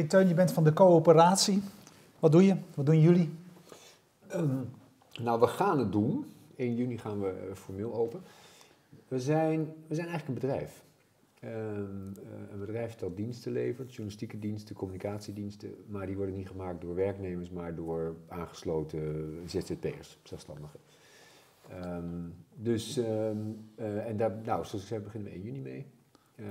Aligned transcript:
Teun, 0.00 0.28
je 0.28 0.34
bent 0.34 0.52
van 0.52 0.64
de 0.64 0.72
coöperatie. 0.72 1.62
Wat 2.18 2.32
doe 2.32 2.44
je? 2.44 2.56
Wat 2.74 2.86
doen 2.86 3.00
jullie? 3.00 3.30
Um, 4.34 4.70
nou, 5.20 5.40
we 5.40 5.46
gaan 5.46 5.78
het 5.78 5.92
doen. 5.92 6.24
1 6.56 6.74
juni 6.74 6.98
gaan 6.98 7.20
we 7.20 7.28
eh, 7.28 7.54
formeel 7.54 7.94
open. 7.94 8.20
We 9.08 9.20
zijn, 9.20 9.60
we 9.86 9.94
zijn 9.94 10.08
eigenlijk 10.08 10.28
een 10.28 10.48
bedrijf. 10.48 10.84
Um, 11.44 11.50
uh, 11.50 12.52
een 12.52 12.58
bedrijf 12.58 12.94
dat 12.94 13.16
diensten 13.16 13.52
levert, 13.52 13.88
journalistieke 13.88 14.38
diensten, 14.38 14.74
communicatiediensten, 14.74 15.74
maar 15.86 16.06
die 16.06 16.16
worden 16.16 16.34
niet 16.34 16.48
gemaakt 16.48 16.80
door 16.80 16.94
werknemers, 16.94 17.50
maar 17.50 17.74
door 17.74 18.16
aangesloten 18.28 19.34
ZZP'ers, 19.46 20.18
zelfstandigen. 20.22 20.80
Um, 21.84 22.34
dus, 22.54 22.98
uh, 22.98 23.28
en 24.06 24.16
daar, 24.16 24.30
nou, 24.30 24.64
zoals 24.64 24.82
ik 24.82 24.88
zei, 24.88 25.00
beginnen 25.00 25.30
we 25.30 25.34
1 25.34 25.44
juni 25.44 25.60
mee. 25.60 25.86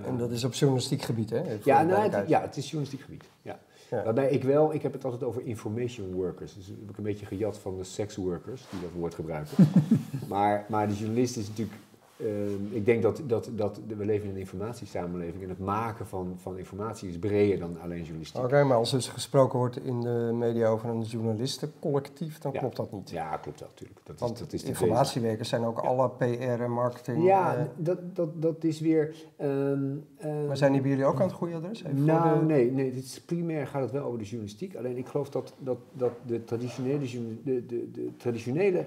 En 0.05 0.17
dat 0.17 0.31
is 0.31 0.43
op 0.43 0.53
journalistiek 0.53 1.01
gebied, 1.01 1.29
hè? 1.29 1.41
Ja, 1.63 1.81
nou, 1.81 2.09
het, 2.09 2.29
ja, 2.29 2.41
het 2.41 2.57
is 2.57 2.63
journalistiek 2.63 3.01
gebied. 3.01 3.23
Ja. 3.41 3.59
Ja. 3.89 4.03
Waarbij 4.03 4.29
ik 4.29 4.43
wel, 4.43 4.73
ik 4.73 4.81
heb 4.81 4.93
het 4.93 5.03
altijd 5.05 5.23
over 5.23 5.45
information 5.45 6.13
workers. 6.13 6.53
Dus 6.53 6.67
heb 6.67 6.89
ik 6.89 6.97
een 6.97 7.03
beetje 7.03 7.25
gejat 7.25 7.57
van 7.57 7.77
de 7.77 7.83
sex 7.83 8.15
workers 8.15 8.63
die 8.69 8.81
dat 8.81 8.89
woord 8.95 9.15
gebruiken. 9.15 9.67
maar, 10.29 10.65
maar 10.69 10.87
de 10.87 10.95
journalist 10.95 11.37
is 11.37 11.47
natuurlijk 11.47 11.77
uh, 12.23 12.75
ik 12.75 12.85
denk 12.85 13.01
dat, 13.01 13.21
dat, 13.27 13.49
dat 13.55 13.79
we 13.97 14.05
leven 14.05 14.27
in 14.27 14.33
een 14.33 14.39
informatiesamenleving 14.39 15.43
en 15.43 15.49
het 15.49 15.59
maken 15.59 16.07
van, 16.07 16.33
van 16.37 16.57
informatie 16.57 17.09
is 17.09 17.19
breder 17.19 17.59
dan 17.59 17.77
alleen 17.81 18.01
journalistiek. 18.01 18.43
Oké, 18.43 18.63
maar 18.63 18.77
als 18.77 18.91
dus 18.91 19.07
gesproken 19.07 19.59
wordt 19.59 19.83
in 19.83 20.01
de 20.01 20.31
media 20.33 20.67
over 20.67 20.89
een 20.89 21.01
journalistencollectief, 21.01 22.37
dan 22.37 22.51
ja. 22.51 22.59
klopt 22.59 22.75
dat 22.75 22.91
niet. 22.91 23.09
Ja, 23.09 23.37
klopt 23.37 23.59
wel 23.59 23.69
natuurlijk. 23.69 23.99
Dat 24.03 24.19
Want 24.19 24.33
is, 24.33 24.39
dat 24.39 24.53
is 24.53 24.63
informatiewerkers 24.63 25.49
zijn 25.49 25.63
ook 25.63 25.79
alle 25.79 26.09
PR 26.09 26.61
en 26.61 26.71
marketing. 26.71 27.23
Ja, 27.23 27.57
uh, 27.57 27.63
dat, 27.75 28.15
dat, 28.15 28.41
dat 28.41 28.63
is 28.63 28.79
weer... 28.79 29.15
Um, 29.41 30.05
maar 30.47 30.57
zijn 30.57 30.71
die 30.71 30.81
bij 30.81 30.89
jullie 30.89 31.05
ook 31.05 31.19
aan 31.19 31.27
het 31.27 31.35
goede 31.35 31.55
adres? 31.55 31.83
Even 31.83 32.05
nou, 32.05 32.39
de... 32.39 32.45
nee, 32.45 32.71
nee 32.71 32.91
dit 32.93 33.03
is 33.03 33.21
primair 33.21 33.67
gaat 33.67 33.81
het 33.81 33.91
wel 33.91 34.03
over 34.03 34.19
de 34.19 34.25
journalistiek. 34.25 34.75
Alleen 34.75 34.97
ik 34.97 35.07
geloof 35.07 35.29
dat, 35.29 35.53
dat, 35.57 35.77
dat 35.93 36.11
de 36.25 36.43
traditionele... 36.43 37.05
De, 37.43 37.65
de, 37.65 37.91
de 37.91 38.09
traditionele 38.17 38.85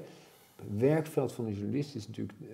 werkveld 0.76 1.32
van 1.32 1.46
een 1.46 1.54
journalist 1.54 1.94
is 1.94 2.06
natuurlijk, 2.06 2.38
uh, 2.40 2.48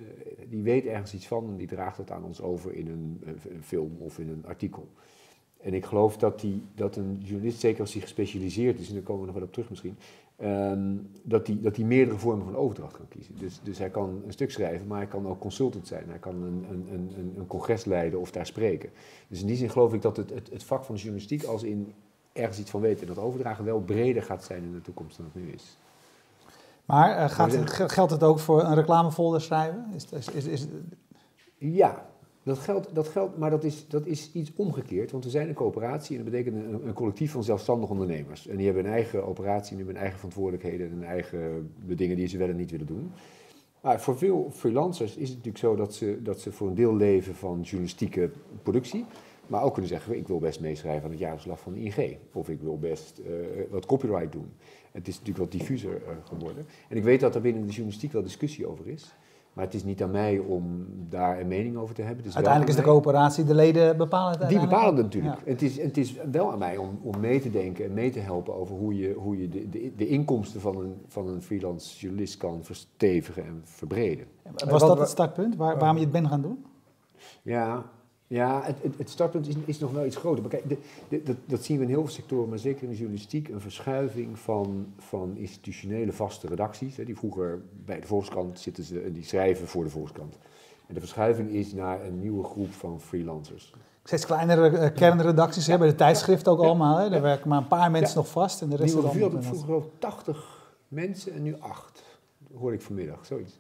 die 0.49 0.63
weet 0.63 0.87
ergens 0.87 1.15
iets 1.15 1.27
van 1.27 1.49
en 1.49 1.57
die 1.57 1.67
draagt 1.67 1.97
dat 1.97 2.11
aan 2.11 2.25
ons 2.25 2.41
over 2.41 2.75
in 2.75 2.89
een, 2.89 3.21
een 3.25 3.63
film 3.63 3.97
of 3.99 4.19
in 4.19 4.29
een 4.29 4.47
artikel. 4.47 4.89
En 5.61 5.75
ik 5.75 5.85
geloof 5.85 6.17
dat, 6.17 6.41
die, 6.41 6.63
dat 6.75 6.97
een 6.97 7.21
journalist, 7.23 7.61
zeker 7.61 7.81
als 7.81 7.93
hij 7.93 8.03
gespecialiseerd 8.03 8.79
is, 8.79 8.89
en 8.89 8.95
daar 8.95 9.03
komen 9.03 9.21
we 9.21 9.27
nog 9.27 9.37
wel 9.37 9.45
op 9.45 9.53
terug 9.53 9.71
misschien, 9.71 9.97
um, 10.43 11.11
dat 11.23 11.47
hij 11.47 11.59
dat 11.61 11.75
die 11.75 11.85
meerdere 11.85 12.19
vormen 12.19 12.45
van 12.45 12.57
overdracht 12.57 12.97
kan 12.97 13.09
kiezen. 13.09 13.35
Dus, 13.39 13.61
dus 13.63 13.79
hij 13.79 13.91
kan 13.91 14.23
een 14.27 14.33
stuk 14.33 14.51
schrijven, 14.51 14.87
maar 14.87 14.99
hij 14.99 15.07
kan 15.07 15.27
ook 15.27 15.39
consultant 15.39 15.87
zijn. 15.87 16.09
Hij 16.09 16.19
kan 16.19 16.43
een, 16.43 16.65
een, 16.71 16.87
een, 16.93 17.35
een 17.37 17.47
congres 17.47 17.85
leiden 17.85 18.21
of 18.21 18.31
daar 18.31 18.47
spreken. 18.47 18.91
Dus 19.29 19.41
in 19.41 19.47
die 19.47 19.57
zin 19.57 19.71
geloof 19.71 19.95
ik 19.95 20.03
dat 20.03 20.17
het, 20.17 20.31
het, 20.31 20.51
het 20.51 20.65
vak 20.65 20.85
van 20.85 20.95
de 20.95 21.01
journalistiek 21.01 21.45
als 21.45 21.63
in 21.63 21.93
ergens 22.33 22.59
iets 22.59 22.71
van 22.71 22.81
weten 22.81 23.01
en 23.01 23.15
dat 23.15 23.25
overdragen 23.25 23.65
wel 23.65 23.81
breder 23.81 24.23
gaat 24.23 24.45
zijn 24.45 24.63
in 24.63 24.73
de 24.73 24.81
toekomst 24.81 25.17
dan 25.17 25.27
het 25.33 25.43
nu 25.43 25.53
is. 25.53 25.77
Maar 26.91 27.19
uh, 27.19 27.31
gaat 27.31 27.53
het, 27.53 27.71
geldt 27.93 28.13
het 28.13 28.23
ook 28.23 28.39
voor 28.39 28.65
een 28.65 28.75
reclamefolder 28.75 29.41
schrijven? 29.41 29.87
Is, 29.95 30.29
is, 30.35 30.45
is. 30.45 30.67
Ja, 31.59 32.07
dat 32.43 32.59
geldt, 32.59 32.95
dat 32.95 33.09
geldt 33.09 33.39
maar 33.39 33.51
dat 33.51 33.65
is, 33.65 33.89
dat 33.89 34.07
is 34.07 34.33
iets 34.33 34.53
omgekeerd. 34.57 35.11
Want 35.11 35.25
we 35.25 35.31
zijn 35.31 35.49
een 35.49 35.55
coöperatie 35.55 36.19
en 36.19 36.25
dat 36.25 36.33
betekent 36.33 36.57
een, 36.57 36.87
een 36.87 36.93
collectief 36.93 37.33
van 37.33 37.45
zelfstandige 37.45 37.93
ondernemers. 37.93 38.47
En 38.47 38.57
die 38.57 38.67
hebben 38.67 38.85
een 38.85 38.93
eigen 38.93 39.27
operatie, 39.27 39.69
die 39.69 39.77
hebben 39.77 39.95
een 39.95 40.01
eigen 40.01 40.19
verantwoordelijkheden 40.19 40.91
en 40.91 40.97
een 40.97 41.05
eigen 41.05 41.71
de 41.87 41.95
dingen 41.95 42.17
die 42.17 42.27
ze 42.27 42.39
wel 42.39 42.49
en 42.49 42.57
niet 42.57 42.71
willen 42.71 42.87
doen. 42.87 43.13
Maar 43.81 44.01
voor 44.01 44.19
veel 44.19 44.51
freelancers 44.53 45.17
is 45.17 45.29
het 45.29 45.37
natuurlijk 45.37 45.65
zo 45.65 45.77
dat 45.77 45.95
ze, 45.95 46.19
dat 46.23 46.41
ze 46.41 46.53
voor 46.53 46.69
een 46.69 46.75
deel 46.75 46.97
leven 46.97 47.35
van 47.35 47.61
journalistieke 47.61 48.31
productie. 48.63 49.05
Maar 49.51 49.63
ook 49.63 49.73
kunnen 49.73 49.91
zeggen, 49.91 50.17
ik 50.17 50.29
wil 50.29 50.39
best 50.39 50.61
meeschrijven 50.61 51.05
aan 51.05 51.11
het 51.11 51.19
jaarverslag 51.19 51.61
van 51.61 51.73
de 51.73 51.81
ING. 51.81 52.17
Of 52.33 52.49
ik 52.49 52.61
wil 52.61 52.79
best 52.79 53.21
uh, 53.27 53.27
wat 53.71 53.87
copyright 53.87 54.33
doen. 54.33 54.53
Het 54.93 55.09
is 55.09 55.19
natuurlijk 55.19 55.51
wat 55.51 55.61
diffuser 55.61 55.93
uh, 55.93 56.09
geworden. 56.25 56.67
En 56.89 56.97
ik 56.97 57.03
weet 57.03 57.21
dat 57.21 57.35
er 57.35 57.41
binnen 57.41 57.63
de 57.63 57.69
journalistiek 57.69 58.13
wel 58.13 58.23
discussie 58.23 58.67
over 58.67 58.89
is. 58.89 59.15
Maar 59.53 59.65
het 59.65 59.75
is 59.75 59.85
niet 59.85 60.03
aan 60.03 60.11
mij 60.11 60.39
om 60.39 60.87
daar 61.09 61.41
een 61.41 61.49
mening 61.49 61.77
over 61.77 61.95
te 61.95 62.03
hebben. 62.03 62.25
uiteindelijk 62.25 62.69
is 62.69 62.77
de 62.77 62.83
coöperatie, 62.83 63.45
de 63.45 63.55
leden 63.55 63.97
bepalen 63.97 64.39
het 64.39 64.49
Die 64.49 64.61
bepalen 64.61 64.95
het 64.95 65.05
natuurlijk. 65.05 65.35
Ja. 65.45 65.51
Het, 65.51 65.63
is, 65.63 65.83
het 65.83 65.97
is 65.97 66.15
wel 66.31 66.53
aan 66.53 66.59
mij 66.59 66.77
om, 66.77 66.99
om 67.03 67.21
mee 67.21 67.41
te 67.41 67.51
denken 67.51 67.85
en 67.85 67.95
mee 67.95 68.11
te 68.11 68.19
helpen 68.19 68.55
over 68.55 68.77
hoe 68.77 68.97
je, 68.97 69.13
hoe 69.13 69.41
je 69.41 69.49
de, 69.49 69.69
de, 69.69 69.93
de 69.97 70.07
inkomsten 70.07 70.61
van 70.61 70.77
een, 70.77 70.95
van 71.07 71.29
een 71.29 71.43
freelance 71.43 71.99
journalist 71.99 72.37
kan 72.37 72.65
verstevigen 72.65 73.45
en 73.45 73.61
verbreden. 73.65 74.27
Was 74.69 74.81
dat 74.81 74.99
het 74.99 75.09
startpunt 75.09 75.57
waar, 75.57 75.79
waarom 75.79 75.97
je 75.97 76.03
het 76.03 76.13
bent 76.13 76.27
gaan 76.27 76.43
doen? 76.43 76.65
Ja, 77.43 77.85
ja, 78.33 78.63
het, 78.65 78.83
het, 78.83 78.99
het, 78.99 79.11
startpunt 79.11 79.49
is, 79.49 79.55
is, 79.65 79.79
nog 79.79 79.93
wel 79.93 80.07
iets 80.07 80.17
groter. 80.17 80.41
Maar 80.41 80.51
kijk, 80.51 80.69
de, 80.69 80.77
de, 81.09 81.23
dat, 81.23 81.37
dat, 81.45 81.65
zien 81.65 81.77
we 81.77 81.83
in 81.83 81.89
heel 81.89 82.01
veel 82.01 82.13
sectoren, 82.13 82.49
maar 82.49 82.59
zeker 82.59 82.83
in 82.83 82.89
de 82.89 82.97
journalistiek, 82.97 83.49
een 83.49 83.61
verschuiving 83.61 84.39
van, 84.39 84.87
van 84.97 85.37
institutionele 85.37 86.13
vaste 86.13 86.47
redacties. 86.47 86.97
Hè, 86.97 87.05
die 87.05 87.17
vroeger 87.17 87.63
bij 87.85 88.01
de 88.01 88.07
Volkskrant 88.07 88.59
zitten 88.59 88.85
ze 88.85 89.01
en 89.01 89.13
die 89.13 89.25
schrijven 89.25 89.67
voor 89.69 89.85
de 89.85 89.91
Volkskrant. 89.91 90.39
En 90.87 90.95
de 90.95 91.01
verschuiving 91.01 91.51
is 91.51 91.73
naar 91.73 92.05
een 92.05 92.21
nieuwe 92.21 92.45
groep 92.45 92.73
van 92.73 93.01
freelancers. 93.01 93.75
Steeds 94.05 94.27
kleinere 94.27 94.71
uh, 94.71 94.95
kernredacties 94.95 95.65
ja. 95.65 95.71
hebben 95.71 95.89
de 95.89 95.95
tijdschrift 95.95 96.49
ook 96.49 96.61
ja. 96.61 96.67
allemaal. 96.67 96.99
Hè? 96.99 97.11
Daar 97.11 97.23
werken 97.23 97.49
maar 97.49 97.59
een 97.59 97.69
paar 97.69 97.91
mensen 97.91 98.17
nog 98.17 98.29
vast 98.29 98.63
en 98.63 98.69
de 98.69 98.77
rest 98.77 98.95
Nieuwe 98.95 99.09
revue 99.09 99.31
had 99.31 99.45
vroeger 99.45 99.65
geloof 99.65 99.85
80 99.99 100.73
mensen 100.89 101.33
en 101.33 101.43
nu 101.43 101.57
8. 101.59 102.03
Dat 102.39 102.59
hoorde 102.59 102.77
ik 102.77 102.83
vanmiddag, 102.83 103.27
zoiets. 103.27 103.59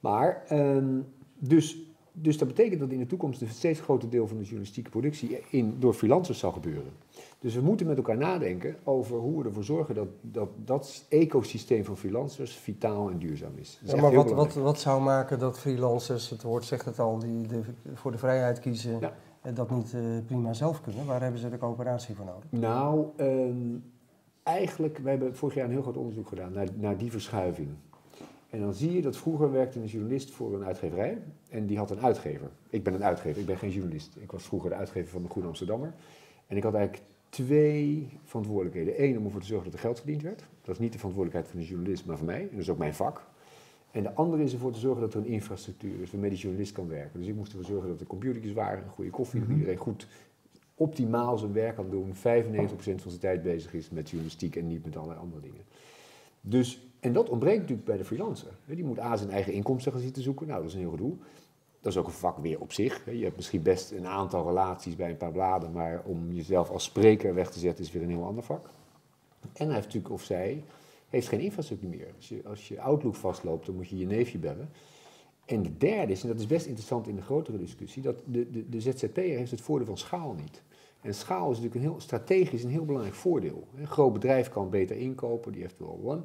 Maar, 0.00 0.44
um, 0.50 1.06
dus 1.38 1.76
dus 2.12 2.38
dat 2.38 2.48
betekent 2.48 2.80
dat 2.80 2.90
in 2.90 2.98
de 2.98 3.06
toekomst 3.06 3.40
een 3.40 3.48
steeds 3.48 3.80
groter 3.80 4.10
deel 4.10 4.26
van 4.26 4.36
de 4.36 4.42
journalistieke 4.42 4.90
productie 4.90 5.38
in, 5.50 5.76
door 5.78 5.94
freelancers 5.94 6.38
zal 6.38 6.52
gebeuren. 6.52 6.92
Dus 7.38 7.54
we 7.54 7.60
moeten 7.60 7.86
met 7.86 7.96
elkaar 7.96 8.16
nadenken 8.16 8.76
over 8.84 9.18
hoe 9.18 9.38
we 9.38 9.48
ervoor 9.48 9.64
zorgen 9.64 9.94
dat 9.94 10.08
dat, 10.20 10.48
dat 10.64 11.04
ecosysteem 11.08 11.84
van 11.84 11.96
freelancers 11.96 12.54
vitaal 12.54 13.10
en 13.10 13.18
duurzaam 13.18 13.52
is. 13.56 13.80
is 13.84 13.90
ja, 13.90 14.00
maar 14.00 14.14
wat, 14.14 14.30
wat, 14.30 14.54
wat 14.54 14.80
zou 14.80 15.02
maken 15.02 15.38
dat 15.38 15.58
freelancers, 15.58 16.30
het 16.30 16.42
woord 16.42 16.64
zegt 16.64 16.84
het 16.84 16.98
al, 16.98 17.18
die 17.18 17.46
de, 17.46 17.60
voor 17.94 18.12
de 18.12 18.18
vrijheid 18.18 18.60
kiezen 18.60 19.00
en 19.40 19.54
dat 19.54 19.70
niet 19.70 19.92
uh, 19.92 20.00
prima 20.26 20.52
zelf 20.52 20.80
kunnen? 20.80 21.06
Waar 21.06 21.22
hebben 21.22 21.40
ze 21.40 21.50
de 21.50 21.58
coöperatie 21.58 22.14
voor 22.14 22.24
nodig? 22.24 22.44
Nou, 22.50 23.06
um, 23.16 23.84
eigenlijk, 24.42 24.98
we 24.98 25.08
hebben 25.08 25.36
vorig 25.36 25.54
jaar 25.54 25.64
een 25.64 25.70
heel 25.70 25.82
groot 25.82 25.96
onderzoek 25.96 26.28
gedaan 26.28 26.52
naar, 26.52 26.68
naar 26.74 26.96
die 26.96 27.10
verschuiving. 27.10 27.68
En 28.50 28.60
dan 28.60 28.74
zie 28.74 28.92
je 28.92 29.02
dat 29.02 29.16
vroeger 29.16 29.52
werkte 29.52 29.80
een 29.80 29.86
journalist 29.86 30.30
voor 30.30 30.54
een 30.54 30.64
uitgeverij 30.64 31.18
en 31.48 31.66
die 31.66 31.78
had 31.78 31.90
een 31.90 32.00
uitgever. 32.00 32.50
Ik 32.68 32.82
ben 32.82 32.94
een 32.94 33.04
uitgever, 33.04 33.40
ik 33.40 33.46
ben 33.46 33.58
geen 33.58 33.70
journalist. 33.70 34.16
Ik 34.16 34.30
was 34.32 34.44
vroeger 34.44 34.70
de 34.70 34.76
uitgever 34.76 35.10
van 35.10 35.22
de 35.22 35.28
Groene 35.28 35.48
Amsterdammer. 35.48 35.94
En 36.46 36.56
ik 36.56 36.62
had 36.62 36.74
eigenlijk 36.74 37.06
twee 37.28 38.08
verantwoordelijkheden. 38.24 39.02
Eén 39.02 39.18
om 39.18 39.24
ervoor 39.24 39.40
te 39.40 39.46
zorgen 39.46 39.64
dat 39.64 39.74
er 39.74 39.80
geld 39.80 39.98
verdiend 39.98 40.22
werd. 40.22 40.44
Dat 40.62 40.74
is 40.74 40.80
niet 40.80 40.92
de 40.92 40.98
verantwoordelijkheid 40.98 41.52
van 41.52 41.60
de 41.60 41.66
journalist, 41.66 42.06
maar 42.06 42.16
van 42.16 42.26
mij. 42.26 42.40
En 42.40 42.50
dat 42.50 42.60
is 42.60 42.70
ook 42.70 42.78
mijn 42.78 42.94
vak. 42.94 43.26
En 43.90 44.02
de 44.02 44.14
andere 44.14 44.42
is 44.42 44.52
ervoor 44.52 44.72
te 44.72 44.78
zorgen 44.78 45.00
dat 45.00 45.14
er 45.14 45.20
een 45.20 45.26
infrastructuur 45.26 46.00
is 46.00 46.10
waarmee 46.10 46.30
die 46.30 46.38
journalist 46.38 46.72
kan 46.72 46.88
werken. 46.88 47.18
Dus 47.18 47.28
ik 47.28 47.34
moest 47.34 47.52
ervoor 47.52 47.66
zorgen 47.66 47.88
dat 47.88 48.00
er 48.00 48.06
computertjes 48.06 48.52
waren, 48.52 48.84
een 48.84 48.90
goede 48.90 49.10
koffie, 49.10 49.40
dat 49.40 49.48
iedereen 49.48 49.76
goed 49.76 50.06
optimaal 50.74 51.38
zijn 51.38 51.52
werk 51.52 51.74
kan 51.74 51.90
doen. 51.90 52.14
95% 52.14 52.18
van 52.20 53.10
zijn 53.10 53.18
tijd 53.18 53.42
bezig 53.42 53.74
is 53.74 53.90
met 53.90 54.10
journalistiek 54.10 54.56
en 54.56 54.66
niet 54.66 54.84
met 54.84 54.96
allerlei 54.96 55.20
andere 55.20 55.42
dingen. 55.42 55.62
Dus 56.40 56.89
en 57.00 57.12
dat 57.12 57.28
ontbreekt 57.28 57.60
natuurlijk 57.60 57.86
bij 57.86 57.96
de 57.96 58.04
freelancer. 58.04 58.52
Die 58.64 58.84
moet 58.84 59.00
A 59.00 59.16
zijn 59.16 59.30
eigen 59.30 59.52
inkomsten 59.52 59.92
gaan 59.92 60.00
zitten 60.00 60.22
zoeken. 60.22 60.46
Nou, 60.46 60.60
dat 60.60 60.68
is 60.68 60.74
een 60.74 60.80
heel 60.80 60.90
gedoe. 60.90 61.16
Dat 61.80 61.92
is 61.92 61.98
ook 61.98 62.06
een 62.06 62.12
vak 62.12 62.38
weer 62.38 62.60
op 62.60 62.72
zich. 62.72 63.04
Je 63.04 63.24
hebt 63.24 63.36
misschien 63.36 63.62
best 63.62 63.90
een 63.90 64.06
aantal 64.06 64.46
relaties 64.46 64.96
bij 64.96 65.10
een 65.10 65.16
paar 65.16 65.32
bladen, 65.32 65.72
maar 65.72 66.02
om 66.04 66.32
jezelf 66.32 66.70
als 66.70 66.84
spreker 66.84 67.34
weg 67.34 67.50
te 67.50 67.58
zetten 67.58 67.84
is 67.84 67.92
weer 67.92 68.02
een 68.02 68.08
heel 68.08 68.24
ander 68.24 68.42
vak. 68.42 68.70
En 69.52 69.66
hij 69.66 69.74
heeft 69.74 69.86
natuurlijk, 69.86 70.14
of 70.14 70.22
zij, 70.22 70.62
heeft 71.08 71.28
geen 71.28 71.40
infrastructuur 71.40 71.88
meer. 71.88 72.14
Als 72.44 72.68
je, 72.68 72.80
Outlook 72.80 73.14
vastloopt, 73.14 73.66
dan 73.66 73.74
moet 73.74 73.88
je 73.88 73.98
je 73.98 74.06
neefje 74.06 74.38
bellen. 74.38 74.70
En 75.44 75.62
de 75.62 75.76
derde 75.76 76.12
is, 76.12 76.22
en 76.22 76.28
dat 76.28 76.38
is 76.38 76.46
best 76.46 76.66
interessant 76.66 77.08
in 77.08 77.16
de 77.16 77.22
grotere 77.22 77.58
discussie, 77.58 78.02
dat 78.02 78.22
de, 78.24 78.50
de, 78.50 78.68
de 78.68 78.80
ZZP'er 78.80 79.36
heeft 79.36 79.50
het 79.50 79.60
voordeel 79.60 79.86
van 79.86 79.98
schaal 79.98 80.32
niet. 80.32 80.62
En 81.00 81.14
schaal 81.14 81.50
is 81.50 81.56
natuurlijk 81.56 81.74
een 81.74 81.90
heel 81.90 82.00
strategisch 82.00 82.62
een 82.62 82.70
heel 82.70 82.84
belangrijk 82.84 83.16
voordeel. 83.16 83.66
Een 83.76 83.86
groot 83.86 84.12
bedrijf 84.12 84.48
kan 84.48 84.70
beter 84.70 84.96
inkopen, 84.96 85.52
die 85.52 85.60
heeft 85.60 85.78
wel 85.78 86.00
one. 86.04 86.20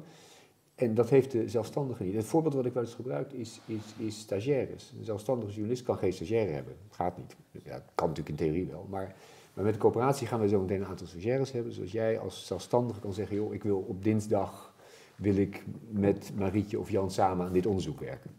En 0.76 0.94
dat 0.94 1.10
heeft 1.10 1.30
de 1.30 1.48
zelfstandige 1.48 2.02
niet. 2.02 2.14
Het 2.14 2.24
voorbeeld 2.24 2.54
wat 2.54 2.66
ik 2.66 2.72
wel 2.72 2.82
eens 2.82 2.94
gebruik 2.94 3.32
is, 3.32 3.60
is, 3.66 4.06
is 4.06 4.18
stagiaires. 4.18 4.92
Een 4.98 5.04
zelfstandige 5.04 5.52
journalist 5.52 5.82
kan 5.82 5.96
geen 5.96 6.12
stagiaire 6.12 6.52
hebben. 6.52 6.74
Dat 6.88 6.96
gaat 6.96 7.16
niet. 7.16 7.36
Ja, 7.64 7.72
dat 7.72 7.90
kan 7.94 8.08
natuurlijk 8.08 8.40
in 8.40 8.46
theorie 8.46 8.66
wel. 8.66 8.86
Maar, 8.90 9.14
maar 9.54 9.64
met 9.64 9.74
de 9.74 9.80
coöperatie 9.80 10.26
gaan 10.26 10.40
we 10.40 10.48
zo 10.48 10.60
meteen 10.60 10.80
een 10.80 10.86
aantal 10.86 11.06
stagiaires 11.06 11.52
hebben. 11.52 11.72
Zoals 11.72 11.92
jij 11.92 12.18
als 12.18 12.46
zelfstandige 12.46 13.00
kan 13.00 13.12
zeggen, 13.12 13.36
joh, 13.36 13.54
ik 13.54 13.62
wil 13.62 13.78
op 13.78 14.04
dinsdag 14.04 14.74
wil 15.16 15.36
ik 15.36 15.64
met 15.90 16.32
Marietje 16.38 16.78
of 16.78 16.90
Jan 16.90 17.10
samen 17.10 17.46
aan 17.46 17.52
dit 17.52 17.66
onderzoek 17.66 18.00
werken. 18.00 18.30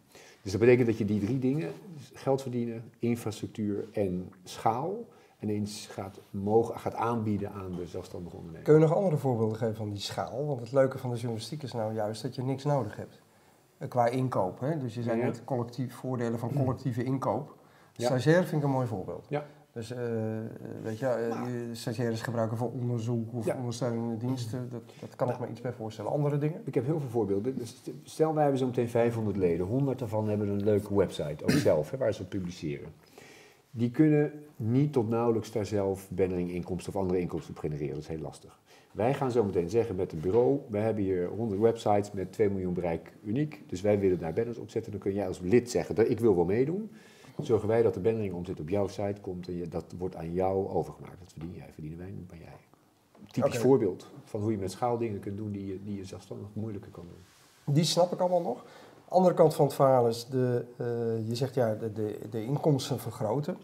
Dus 0.42 0.52
dat 0.52 0.62
betekent 0.62 0.88
dat 0.88 0.98
je 0.98 1.06
die 1.06 1.20
drie 1.20 1.40
dingen, 1.40 1.72
geld 2.14 2.42
verdienen, 2.42 2.84
infrastructuur 3.00 3.88
en 3.92 4.32
schaal, 4.44 5.06
ineens 5.40 5.88
gaat, 5.88 6.20
mogen, 6.30 6.80
gaat 6.80 6.96
aanbieden 6.96 7.52
aan 7.52 7.76
de 7.76 7.86
zelfstandige 7.86 8.36
ondernemer. 8.36 8.66
Kun 8.66 8.74
je 8.74 8.80
nog 8.80 8.96
andere 8.96 9.18
voorbeelden 9.18 9.58
geven 9.58 9.76
van 9.76 9.90
die 9.90 10.00
schaal? 10.00 10.46
Want 10.46 10.60
het 10.60 10.72
leuke 10.72 10.98
van 10.98 11.10
de 11.10 11.16
journalistiek 11.16 11.64
is 11.64 11.74
nou 11.74 11.94
juist 11.94 12.22
dat 12.22 12.36
je 12.36 12.44
niks 12.44 12.64
nodig 12.64 12.96
hebt. 12.96 13.22
Qua 13.88 14.08
inkoop. 14.08 14.60
Hè? 14.60 14.78
Dus 14.78 14.94
je 14.94 15.04
zei 15.04 15.22
net 15.22 15.44
collectief 15.44 15.96
voordelen 15.96 16.40
van 16.40 16.54
collectieve 16.54 17.04
inkoop. 17.04 17.56
Stagiair 17.94 18.44
vind 18.44 18.62
ik 18.62 18.68
een 18.68 18.74
mooi 18.74 18.88
voorbeeld. 18.88 19.26
Ja. 19.30 19.46
Dus 19.78 19.92
uh, 19.92 19.98
weet 20.84 21.00
je, 21.00 21.30
uh, 21.30 21.76
stagiaires 21.76 22.22
gebruiken 22.22 22.58
voor 22.58 22.72
onderzoek 22.72 23.34
of 23.34 23.46
ja. 23.46 23.56
ondersteunende 23.56 24.18
diensten, 24.18 24.70
dat, 24.72 24.82
dat 25.00 25.16
kan 25.16 25.30
ik 25.30 25.40
me 25.40 25.48
iets 25.48 25.62
bij 25.62 25.74
voorstellen. 25.74 26.12
Andere 26.12 26.38
dingen? 26.38 26.62
Ik 26.66 26.74
heb 26.74 26.86
heel 26.86 27.00
veel 27.00 27.10
voorbeelden. 27.10 27.56
Dus 27.56 27.84
stel, 28.04 28.34
wij 28.34 28.42
hebben 28.42 28.60
zo 28.60 28.66
meteen 28.66 28.90
500 28.90 29.38
leden. 29.38 29.66
100 29.66 30.00
daarvan 30.00 30.30
hebben 30.30 30.48
een 30.48 30.64
leuke 30.64 30.96
website, 30.96 31.44
ook 31.44 31.52
zelf, 31.70 31.92
hè, 31.92 31.98
waar 31.98 32.14
ze 32.14 32.22
op 32.22 32.30
publiceren. 32.30 32.90
Die 33.78 33.92
kunnen 33.92 34.32
niet 34.56 34.94
tot 34.94 35.10
nauwelijks 35.10 35.52
daar 35.52 35.66
zelf 35.66 36.10
bannering 36.10 36.52
inkomsten 36.52 36.94
of 36.94 37.00
andere 37.00 37.20
inkomsten 37.20 37.54
op 37.54 37.60
genereren. 37.60 37.94
Dat 37.94 38.04
is 38.04 38.08
heel 38.08 38.20
lastig. 38.20 38.60
Wij 38.92 39.14
gaan 39.14 39.32
zo 39.32 39.44
meteen 39.44 39.70
zeggen 39.70 39.96
met 39.96 40.12
het 40.12 40.22
bureau, 40.22 40.60
we 40.70 40.78
hebben 40.78 41.04
hier 41.04 41.28
100 41.28 41.62
websites 41.62 42.12
met 42.12 42.32
2 42.32 42.50
miljoen 42.50 42.74
bereik 42.74 43.14
uniek. 43.24 43.64
Dus 43.68 43.82
wij 43.82 44.00
willen 44.00 44.20
daar 44.20 44.34
banners 44.34 44.58
op 44.58 44.70
zetten. 44.70 44.92
Dan 44.92 45.02
kun 45.02 45.14
jij 45.14 45.28
als 45.28 45.40
lid 45.40 45.72
zeggen, 45.72 45.96
dat 45.96 46.10
ik 46.10 46.20
wil 46.20 46.36
wel 46.36 46.46
meedoen. 46.46 46.92
Zorgen 47.42 47.68
wij 47.68 47.82
dat 47.82 47.94
de 47.94 48.00
bannering 48.00 48.34
omzet 48.34 48.60
op 48.60 48.70
jouw 48.70 48.88
site 48.88 49.22
komt 49.22 49.48
en 49.48 49.70
dat 49.70 49.94
wordt 49.98 50.16
aan 50.16 50.34
jou 50.34 50.68
overgemaakt. 50.70 51.20
Dat 51.20 51.32
verdien 51.32 51.54
jij, 51.56 51.70
verdienen 51.74 52.00
wij, 52.00 52.14
bij 52.28 52.38
jij. 52.38 52.58
Typisch 53.32 53.58
voorbeeld 53.58 54.08
van 54.24 54.42
hoe 54.42 54.52
je 54.52 54.58
met 54.58 54.72
schaaldingen 54.72 55.20
kunt 55.20 55.38
doen 55.38 55.52
die 55.52 55.66
je, 55.66 55.80
die 55.84 55.98
je 55.98 56.06
zelfstandig 56.06 56.48
moeilijker 56.54 56.92
kan 56.92 57.06
doen. 57.08 57.74
Die 57.74 57.84
snap 57.84 58.14
ik 58.14 58.20
allemaal 58.20 58.42
nog. 58.42 58.66
Andere 59.08 59.36
kant 59.36 59.56
van 59.56 59.66
het 59.66 59.74
verhaal 59.74 60.08
is, 60.08 60.26
de, 60.26 60.66
uh, 60.78 61.28
je 61.28 61.36
zegt 61.36 61.56
ja, 61.56 61.76
de, 61.76 61.94
de, 61.94 62.20
de 62.30 62.44
inkomsten 62.44 63.00
vergroten. 63.00 63.58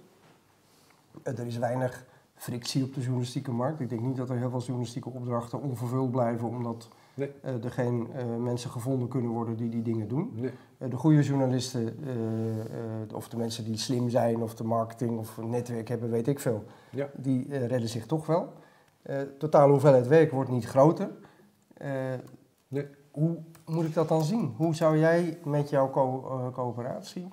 Uh, 1.24 1.39
er 1.39 1.45
is 1.45 1.57
weinig 1.57 2.06
frictie 2.36 2.83
op 2.83 2.94
de 2.94 3.01
journalistieke 3.01 3.51
markt. 3.51 3.80
Ik 3.80 3.89
denk 3.89 4.01
niet 4.01 4.15
dat 4.15 4.30
er 4.30 4.38
heel 4.38 4.50
veel 4.50 4.60
journalistieke 4.60 5.10
opdrachten 5.10 5.62
onvervuld 5.62 6.12
blijven, 6.12 6.48
omdat 6.48 6.88
nee. 7.13 7.31
uh, 7.45 7.63
er 7.63 7.71
geen 7.71 8.07
mensen 8.39 8.69
gevonden 8.69 9.07
kunnen 9.07 9.31
worden 9.31 9.56
die 9.56 9.69
die 9.69 9.81
dingen 9.81 10.07
doen. 10.07 10.31
Nee. 10.33 10.89
de 10.89 10.95
goede 10.95 11.21
journalisten, 11.21 11.98
of 13.13 13.30
de 13.30 13.38
mensen 13.38 13.63
die 13.63 13.77
slim 13.77 14.10
zijn, 14.10 14.42
of 14.42 14.56
de 14.56 14.63
marketing 14.63 15.18
of 15.18 15.38
een 15.38 15.50
netwerk 15.50 15.88
hebben, 15.88 16.10
weet 16.10 16.27
ik 16.27 16.39
veel, 16.39 16.63
ja. 16.89 17.10
die 17.15 17.57
redden 17.57 17.89
zich 17.89 18.06
toch 18.06 18.25
wel. 18.25 18.54
totale 19.38 19.71
hoeveelheid 19.71 20.07
werk 20.07 20.31
wordt 20.31 20.50
niet 20.50 20.65
groter. 20.65 21.10
Nee. 22.68 22.88
Hoe 23.12 23.38
moet 23.65 23.86
ik 23.86 23.94
dat 23.94 24.07
dan 24.07 24.24
zien? 24.24 24.54
Hoe 24.57 24.75
zou 24.75 24.98
jij 24.98 25.38
met 25.44 25.69
jouw 25.69 25.89
co 25.89 26.51
coöperatie 26.54 27.27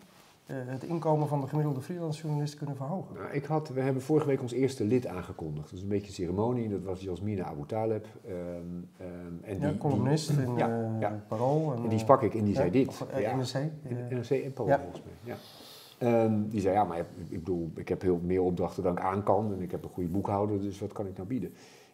het 0.52 0.82
inkomen 0.82 1.29
van 1.29 1.41
de 1.41 1.47
gemiddelde 1.47 1.81
freelance 1.81 2.23
journalist 2.23 2.55
kunnen 2.55 2.76
verhogen? 2.76 3.14
Nou, 3.14 3.32
ik 3.32 3.44
had, 3.44 3.69
we 3.69 3.81
hebben 3.81 4.02
vorige 4.02 4.26
week 4.26 4.43
ons 4.43 4.52
eerste 4.52 4.85
lid 4.85 5.06
aangekondigd. 5.06 5.73
Is 5.73 5.82
een 5.82 5.88
beetje 5.88 6.06
een 6.06 6.12
ceremonie. 6.12 6.69
Dat 6.69 6.82
was 6.82 7.00
Jasmina 7.00 7.44
Abu 7.44 7.67
Taleb. 7.67 8.06
Um, 8.29 8.35
um, 8.35 9.41
en 9.43 9.58
die, 9.58 9.69
ja, 9.69 9.75
columnist 9.79 10.29
die, 10.29 10.47
in 10.47 10.56
ja, 10.56 10.69
uh, 10.69 11.00
ja. 11.00 11.25
Parool. 11.29 11.73
En, 11.73 11.82
en, 11.82 11.88
die 11.88 11.99
sprak 11.99 12.23
ik 12.23 12.35
en 12.35 12.44
die 12.44 12.55
zei 12.55 12.70
dit. 12.70 12.88
Of, 12.88 13.06
ja, 13.19 13.37
NRC. 13.37 13.55
NRC 14.11 14.31
en 14.31 14.52
Parool 14.52 14.79
volgens 14.79 15.02
mij. 15.05 15.35
Ja. 15.35 15.37
Um, 16.25 16.49
die 16.49 16.61
zei, 16.61 16.75
ja, 16.75 16.85
maar 16.85 16.99
ik 17.29 17.38
bedoel, 17.44 17.70
ik 17.75 17.88
heb 17.88 18.02
heel 18.02 18.20
meer 18.23 18.43
opdrachten 18.43 18.82
dan 18.82 18.93
ik 18.93 19.02
aan 19.02 19.23
kan. 19.23 19.52
En 19.52 19.61
ik 19.61 19.70
heb 19.70 19.82
een 19.82 19.91
goede 19.91 20.08
boekhouder, 20.08 20.61
dus 20.61 20.81
wat 20.81 20.93
kan 20.93 21.06
ik 21.06 21.17
nou 21.17 21.29
bieden? 21.29 21.52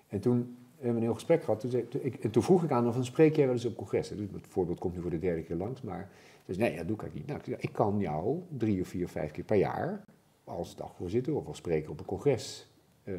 En 0.09 0.21
toen 0.21 0.57
we 0.77 0.85
hebben 0.85 0.97
een 0.97 1.09
heel 1.09 1.15
gesprek 1.15 1.45
gehad. 1.45 1.61
Toen, 1.61 1.71
zei, 1.71 1.89
ik, 2.01 2.15
en 2.15 2.31
toen 2.31 2.43
vroeg 2.43 2.65
ik 2.65 2.71
aan 2.71 2.89
of 2.89 2.97
een 2.97 3.05
spreek 3.05 3.37
jij 3.37 3.45
wel 3.45 3.55
eens 3.55 3.65
op 3.65 3.77
congressen. 3.77 4.17
Dus 4.17 4.27
het 4.33 4.47
voorbeeld 4.49 4.79
komt 4.79 4.95
nu 4.95 5.01
voor 5.01 5.11
de 5.11 5.19
derde 5.19 5.43
keer 5.43 5.57
langs. 5.57 5.83
Maar 5.83 6.09
dus 6.47 6.57
nee, 6.57 6.77
dat 6.77 6.89
doe 6.89 6.97
ik 6.97 7.15
niet. 7.15 7.27
Nou, 7.27 7.41
ik 7.59 7.73
kan 7.73 7.99
jou 7.99 8.43
drie 8.49 8.81
of 8.81 8.89
vier 8.89 9.05
of 9.05 9.11
vijf 9.11 9.31
keer 9.31 9.45
per 9.45 9.57
jaar 9.57 10.05
als 10.45 10.77
dagvoorzitter 10.77 11.35
of 11.35 11.47
als 11.47 11.57
spreker 11.57 11.91
op 11.91 11.99
een 12.01 12.07
congres 12.07 12.67
uh, 13.05 13.15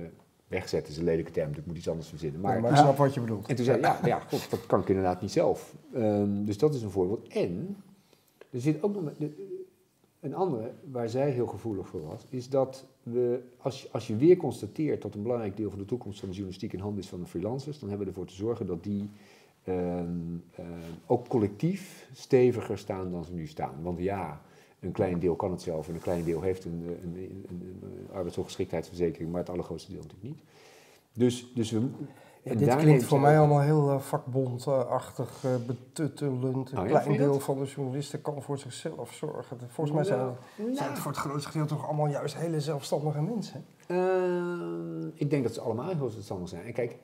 wegzetten. 0.47 0.91
is 0.91 0.97
een 0.97 1.03
lelijke 1.03 1.31
term, 1.31 1.49
dus 1.49 1.57
ik 1.57 1.65
moet 1.65 1.77
iets 1.77 1.89
anders 1.89 2.09
verzinnen. 2.09 2.41
Maar, 2.41 2.61
maar 2.61 2.71
ik 2.71 2.77
snap 2.77 2.97
wat 2.97 3.13
je 3.13 3.19
bedoelt. 3.19 3.47
En 3.47 3.55
toen 3.55 3.65
zei 3.65 3.81
ja, 3.81 3.99
ja 4.03 4.19
God, 4.19 4.49
dat 4.49 4.65
kan 4.65 4.81
ik 4.81 4.89
inderdaad 4.89 5.21
niet 5.21 5.31
zelf. 5.31 5.75
Um, 5.95 6.45
dus 6.45 6.57
dat 6.57 6.73
is 6.73 6.81
een 6.81 6.89
voorbeeld. 6.89 7.27
En 7.27 7.77
er 8.49 8.61
zit 8.61 8.83
ook 8.83 8.93
nog... 8.93 9.11
Een 10.19 10.35
andere, 10.35 10.71
waar 10.91 11.09
zij 11.09 11.29
heel 11.29 11.47
gevoelig 11.47 11.87
voor 11.87 12.01
was, 12.01 12.25
is 12.29 12.49
dat 12.49 12.85
we, 13.03 13.39
als, 13.57 13.81
je, 13.81 13.87
als 13.91 14.07
je 14.07 14.15
weer 14.15 14.37
constateert 14.37 15.01
dat 15.01 15.13
een 15.13 15.21
belangrijk 15.21 15.57
deel 15.57 15.69
van 15.69 15.79
de 15.79 15.85
toekomst 15.85 16.19
van 16.19 16.27
de 16.27 16.33
journalistiek 16.33 16.73
in 16.73 16.79
handen 16.79 17.03
is 17.03 17.09
van 17.09 17.19
de 17.19 17.25
freelancers, 17.25 17.79
dan 17.79 17.89
hebben 17.89 18.07
we 18.07 18.13
ervoor 18.13 18.27
te 18.27 18.35
zorgen 18.35 18.65
dat 18.65 18.83
die 18.83 19.09
ook 21.05 21.27
collectief 21.27 22.09
steviger 22.13 22.77
staan 22.77 23.11
dan 23.11 23.23
ze 23.23 23.33
nu 23.33 23.47
staan. 23.47 23.73
Want 23.81 23.99
ja, 23.99 24.41
een 24.79 24.91
klein 24.91 25.19
deel 25.19 25.35
kan 25.35 25.51
het 25.51 25.61
zelf 25.61 25.87
en 25.87 25.93
een 25.93 26.01
klein 26.01 26.23
deel 26.23 26.41
heeft 26.41 26.65
een, 26.65 26.97
een, 27.03 27.43
een, 27.49 27.79
een 27.81 28.07
arbeidsongeschiktheidsverzekering, 28.13 29.31
maar 29.31 29.39
het 29.39 29.49
allergrootste 29.49 29.91
deel 29.91 30.01
natuurlijk 30.01 30.29
niet. 30.29 30.43
Dus, 31.13 31.51
dus 31.55 31.71
we, 31.71 31.89
en 32.49 32.57
dit 32.57 32.75
klinkt 32.75 33.03
voor 33.03 33.19
mij 33.19 33.37
allemaal 33.37 33.61
heel 33.61 33.89
uh, 33.89 33.99
vakbondachtig, 33.99 35.43
uh, 35.45 35.51
betuttelend. 35.67 36.71
Een 36.71 36.77
oh, 36.77 36.85
klein 36.85 37.17
deel 37.17 37.39
van 37.39 37.59
de 37.59 37.65
journalisten 37.65 38.21
kan 38.21 38.41
voor 38.41 38.57
zichzelf 38.57 39.13
zorgen. 39.13 39.57
Volgens 39.67 39.95
mij 39.95 40.05
zijn, 40.05 40.35
zijn 40.75 40.89
het 40.89 40.99
voor 40.99 41.11
het 41.11 41.19
grootste 41.19 41.49
gedeelte 41.49 41.73
toch 41.73 41.85
allemaal 41.85 42.07
juist 42.07 42.37
hele 42.37 42.61
zelfstandige 42.61 43.21
mensen. 43.21 43.65
Uh, 43.87 45.07
ik 45.13 45.29
denk 45.29 45.43
dat 45.43 45.53
ze 45.53 45.61
allemaal 45.61 45.95
heel 45.95 46.09
zelfstandig 46.09 46.49
zijn. 46.49 46.65
En 46.65 46.73
kijk, 46.73 46.97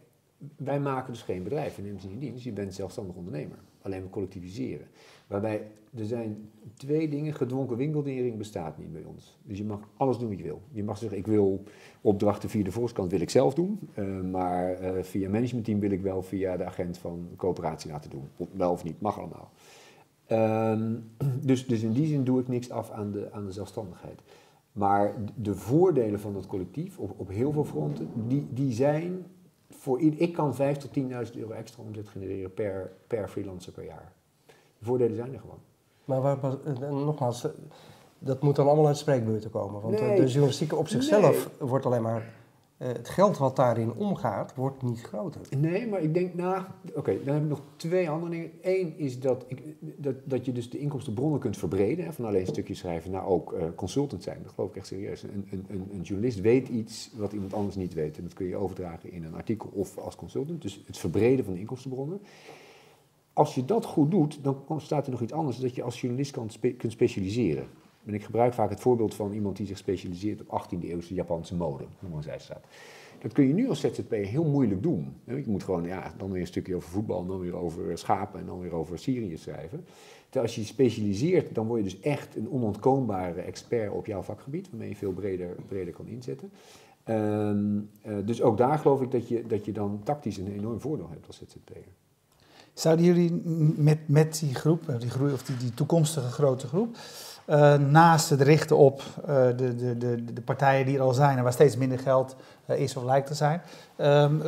wij 0.58 0.80
maken 0.80 1.14
dus 1.14 1.22
geen 1.22 1.44
bedrijf, 1.44 1.76
we 1.76 1.82
nemen 1.82 2.02
ze 2.02 2.08
niet 2.08 2.16
in 2.16 2.22
dienst. 2.22 2.44
Je 2.44 2.52
bent 2.52 2.74
zelfstandig 2.74 3.16
ondernemer. 3.16 3.58
Alleen 3.82 4.02
we 4.02 4.10
collectiviseren. 4.10 4.88
Waarbij 5.28 5.68
er 5.98 6.06
zijn 6.06 6.50
twee 6.74 7.10
dingen. 7.10 7.34
Gedwongen 7.34 7.78
winkeldering 7.78 8.38
bestaat 8.38 8.78
niet 8.78 8.94
bij 8.94 9.04
ons. 9.04 9.38
Dus 9.44 9.58
je 9.58 9.64
mag 9.64 9.80
alles 9.98 10.18
doen 10.18 10.30
wat 10.30 10.38
je 10.38 10.44
wil. 10.44 10.62
Je 10.72 10.84
mag 10.84 10.98
zeggen, 10.98 11.18
ik 11.18 11.28
wil 11.28 11.64
opdrachten 12.02 12.50
via 12.50 12.64
de 12.64 12.72
voorkant 12.72 13.12
wil 13.12 13.22
ik 13.22 13.30
zelf 13.30 13.54
doen. 13.54 13.80
Uh, 13.96 14.22
maar 14.22 14.82
uh, 14.82 15.04
via 15.04 15.30
managementteam 15.30 15.80
wil 15.80 15.92
ik 15.92 16.02
wel 16.02 16.22
via 16.22 16.58
de 16.58 16.66
agent 16.66 16.98
van 16.98 17.28
de 17.30 17.36
coöperatie 17.36 17.92
laten 17.92 18.10
doen. 18.10 18.28
Wel 18.52 18.72
of 18.72 18.84
niet, 18.84 19.02
mag 19.02 19.20
allemaal. 19.20 19.52
Uh, 20.32 20.82
dus, 21.50 21.68
dus 21.68 21.82
in 21.82 21.94
die 21.94 22.08
zin 22.08 22.24
doe 22.24 22.40
ik 22.40 22.48
niks 22.48 22.70
af 22.70 22.92
aan 22.92 23.12
de, 23.12 23.32
aan 23.32 23.46
de 23.46 23.52
zelfstandigheid. 23.52 24.22
Maar 24.72 25.14
de 25.36 25.56
voordelen 25.56 26.20
van 26.20 26.36
het 26.36 26.48
collectief 26.48 27.00
op, 27.00 27.14
op 27.20 27.30
heel 27.30 27.52
veel 27.52 27.66
fronten, 27.66 28.10
die, 28.28 28.48
die 28.54 28.72
zijn 28.72 29.26
voor 29.84 30.02
ik 30.02 30.34
kan 30.34 30.56
5 30.56 30.78
tot 30.78 30.90
10.000 31.00 31.38
euro 31.38 31.52
extra 31.52 31.84
omzet 31.84 32.10
genereren 32.10 32.54
per, 32.54 32.92
per 33.08 33.28
freelancer 33.30 33.72
per 33.72 33.84
jaar. 33.84 34.12
De 34.48 34.86
voordelen 34.86 35.16
zijn 35.16 35.34
er 35.34 35.40
gewoon. 35.40 35.60
Maar 36.06 36.22
waar, 36.22 36.38
eh, 36.42 36.90
nogmaals, 36.90 37.44
eh, 37.44 37.52
dat 38.20 38.42
moet 38.42 38.56
dan 38.56 38.68
allemaal 38.68 38.88
uit 38.88 38.98
spreekbeurten 38.98 39.50
komen. 39.50 39.82
Want 39.82 39.98
de 39.98 40.26
journalistiek 40.26 40.78
op 40.78 40.88
zichzelf 40.88 41.50
wordt 41.60 41.86
alleen 41.86 42.02
maar 42.02 42.34
het 42.88 43.10
geld 43.10 43.38
wat 43.38 43.56
daarin 43.56 43.94
omgaat, 43.94 44.56
wordt 44.56 44.82
niet 44.82 45.02
groter. 45.02 45.42
Nee, 45.58 45.88
maar 45.88 46.02
ik 46.02 46.14
denk, 46.14 46.34
nou, 46.34 46.64
oké, 46.94 47.24
dan 47.24 47.34
heb 47.34 47.44
ik 47.44 47.50
nog 47.50 47.62
twee 47.76 48.10
andere 48.10 48.32
dingen. 48.32 48.52
Eén 48.62 48.98
is 48.98 49.20
dat, 49.20 49.46
ik, 49.48 49.62
dat, 49.80 50.16
dat 50.24 50.46
je 50.46 50.52
dus 50.52 50.70
de 50.70 50.80
inkomstenbronnen 50.80 51.40
kunt 51.40 51.58
verbreden, 51.58 52.06
hè, 52.06 52.14
van 52.14 52.26
alleen 52.26 52.48
stukjes 52.48 52.78
schrijven 52.78 53.12
naar 53.12 53.26
ook 53.26 53.54
uh, 53.54 53.64
consultant 53.76 54.24
zijn. 54.24 54.40
Dat 54.44 54.52
geloof 54.52 54.70
ik 54.70 54.76
echt 54.76 54.88
serieus. 54.88 55.24
Een, 55.24 55.48
een, 55.52 55.88
een, 55.92 56.02
journalist 56.02 56.42
weet 56.42 56.68
iets 56.68 57.12
wat 57.16 57.34
iemand 57.34 57.54
anders 57.54 57.76
niet 57.76 57.94
weet. 57.94 58.18
En 58.18 58.24
dat 58.24 58.34
kun 58.34 58.46
je 58.46 58.56
overdragen 58.56 59.12
in 59.12 59.24
een 59.24 59.36
artikel 59.36 59.70
of 59.74 59.98
als 59.98 60.16
consultant. 60.16 60.62
Dus 60.62 60.84
het 60.86 60.98
verbreden 60.98 61.46
van 61.46 61.54
de 61.54 61.60
inkomstenbronnen. 61.60 62.22
Als 63.34 63.56
je 63.56 63.66
dat 63.66 63.86
goed 63.86 64.12
doet, 64.12 64.40
dan 64.44 64.82
staat 64.82 65.06
er 65.06 65.12
nog 65.12 65.22
iets 65.22 65.34
anders, 65.34 65.58
dat 65.58 65.76
je 65.76 65.84
als 65.84 66.02
journalist 66.02 66.32
kan 66.32 66.50
kunt 66.78 66.92
specialiseren. 66.92 67.68
Ik 68.06 68.24
gebruik 68.24 68.54
vaak 68.54 68.70
het 68.70 68.80
voorbeeld 68.80 69.16
van 69.16 69.34
iemand 69.34 69.58
die 69.58 69.68
zich 69.68 69.78
specialiseert 69.78 70.42
op 70.42 70.64
18e 70.64 70.84
eeuwse 70.84 71.14
Japanse 71.14 71.56
mode, 71.56 71.86
hoe 72.00 72.24
zij 72.24 72.40
staat. 72.40 72.66
Dat 73.22 73.34
kun 73.34 73.48
je 73.48 73.54
nu 73.54 73.70
als 73.70 73.80
ZZP 73.80 74.12
heel 74.12 74.44
moeilijk 74.44 74.84
doen. 74.84 75.16
Je 75.26 75.44
moet 75.48 75.64
gewoon, 75.64 75.84
ja, 75.84 76.14
dan 76.18 76.32
weer 76.32 76.42
een 76.42 76.48
stukje 76.48 76.76
over 76.76 76.90
voetbal, 76.90 77.26
dan 77.26 77.40
weer 77.40 77.56
over 77.56 77.98
schapen 77.98 78.40
en 78.40 78.46
dan 78.46 78.60
weer 78.60 78.74
over 78.74 79.00
Syrië 79.00 79.38
schrijven. 79.38 79.86
Terwijl 80.24 80.46
als 80.46 80.56
je 80.56 80.64
specialiseert, 80.64 81.56
dan 81.56 81.68
word 81.68 81.84
je 81.84 81.90
dus 81.90 82.00
echt 82.00 82.36
een 82.36 82.50
onontkoombare 82.50 83.42
expert 83.42 83.92
op 83.92 84.06
jouw 84.06 84.22
vakgebied, 84.22 84.70
waarmee 84.70 84.90
je 84.90 84.96
veel 84.96 85.12
breder, 85.12 85.56
breder 85.68 85.94
kan 85.94 86.08
inzetten. 86.08 86.52
Um, 87.10 87.90
uh, 88.08 88.18
dus 88.26 88.42
ook 88.42 88.58
daar 88.58 88.80
geloof 88.80 89.02
ik 89.02 89.12
dat 89.12 89.28
je, 89.28 89.48
dat 89.48 89.66
je 89.66 89.72
dan 89.72 90.02
tactisch 90.04 90.38
een 90.38 90.52
enorm 90.52 90.80
voordeel 90.80 91.10
hebt 91.10 91.28
als 91.28 91.38
ZZP'er. 91.38 91.86
Zouden 92.74 93.06
jullie 93.06 93.32
met, 93.78 94.08
met 94.08 94.40
die 94.40 94.56
groep, 94.56 94.96
die, 95.00 95.10
groei, 95.10 95.34
of 95.34 95.44
die, 95.44 95.58
die 95.58 95.74
toekomstige 95.74 96.28
grote 96.30 96.68
groep, 96.68 96.98
uh, 97.48 97.78
naast 97.78 98.30
het 98.30 98.42
richten 98.42 98.78
op 98.78 99.02
uh, 99.02 99.26
de, 99.26 99.76
de, 99.76 99.98
de, 99.98 100.34
de, 100.34 100.42
partijen 100.42 100.86
die 100.86 100.96
er 100.96 101.02
al 101.02 101.14
zijn 101.14 101.38
en 101.38 101.44
waar 101.44 101.54
steeds 101.54 101.78
minder 101.78 102.00
geld 102.00 102.36
uh, 102.70 102.80
is 102.80 102.96
of 102.96 103.04
lijkt 103.04 103.28
te 103.28 103.34
zijn, 103.34 103.62
um, 103.98 104.42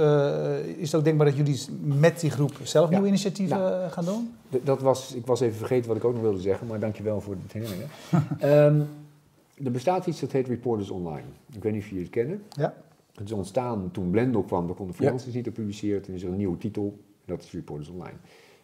is 0.78 0.92
het 0.92 0.96
ook 0.96 1.04
denkbaar 1.04 1.26
dat 1.26 1.36
jullie 1.36 1.60
met 1.82 2.20
die 2.20 2.30
groep 2.30 2.54
zelf 2.64 2.90
nieuwe 2.90 3.08
initiatieven 3.08 3.58
nou, 3.58 3.90
gaan 3.90 4.06
doen? 4.06 4.34
Dat 4.64 4.82
was, 4.82 5.14
ik 5.14 5.26
was 5.26 5.40
even 5.40 5.58
vergeten 5.58 5.88
wat 5.88 5.98
ik 5.98 6.06
ook 6.06 6.14
nog 6.14 6.22
wilde 6.22 6.42
zeggen, 6.42 6.68
maar 6.68 6.80
dankjewel 6.80 7.22
voor 7.22 7.36
de 7.36 7.60
herinneringen. 7.60 7.90
um, 8.76 8.88
er 9.64 9.72
bestaat 9.72 10.06
iets 10.06 10.20
dat 10.20 10.32
heet 10.32 10.48
Reporters 10.48 10.90
Online. 10.90 11.28
Ik 11.52 11.64
weet 11.64 11.74
niet 11.74 11.82
of 11.82 11.88
jullie 11.88 12.04
het 12.04 12.14
kennen. 12.14 12.44
Ja. 12.50 12.74
Het 13.16 13.26
is 13.26 13.32
ontstaan 13.32 13.90
toen 13.92 14.10
Blendel 14.10 14.44
kwam, 14.44 14.68
daar 14.68 14.76
konden 14.76 14.96
freelancers 14.96 15.32
ja. 15.32 15.38
niet 15.38 15.48
op 15.48 15.54
publiceren. 15.54 16.02
Toen 16.02 16.16
is 16.16 16.24
er 16.24 16.30
een 16.30 16.38
nieuwe 16.38 16.58
titel, 16.58 17.00
dat 17.26 17.44
is 17.44 17.52
Reporters 17.52 17.90
Online. 17.90 18.18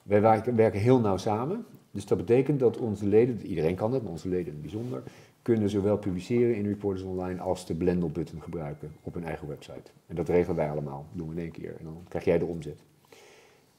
Wij 0.04 0.22
werken 0.56 0.80
heel 0.80 1.00
nauw 1.00 1.18
samen. 1.18 1.66
Dus 1.92 2.06
dat 2.06 2.18
betekent 2.18 2.60
dat 2.60 2.78
onze 2.78 3.08
leden, 3.08 3.46
iedereen 3.46 3.76
kan 3.76 3.92
dat, 3.92 4.02
maar 4.02 4.12
onze 4.12 4.30
leden 4.30 4.46
in 4.46 4.52
het 4.52 4.62
bijzonder, 4.62 5.04
kunnen 5.42 5.70
zowel 5.70 5.98
publiceren 5.98 6.56
in 6.56 6.66
Reporters 6.66 7.04
Online 7.04 7.40
als 7.40 7.66
de 7.66 7.76
Blendel-button 7.76 8.42
gebruiken 8.42 8.92
op 9.02 9.14
hun 9.14 9.24
eigen 9.24 9.48
website. 9.48 9.92
En 10.08 10.16
dat 10.16 10.30
regelen 10.30 10.56
wij 10.56 10.70
allemaal, 10.70 11.06
doen 11.14 11.28
we 11.28 11.34
in 11.34 11.42
één 11.42 11.52
keer 11.52 11.76
en 11.80 11.84
dan 11.84 12.04
krijg 12.08 12.26
jij 12.26 12.38
de 12.38 12.46
omzet. 12.46 12.80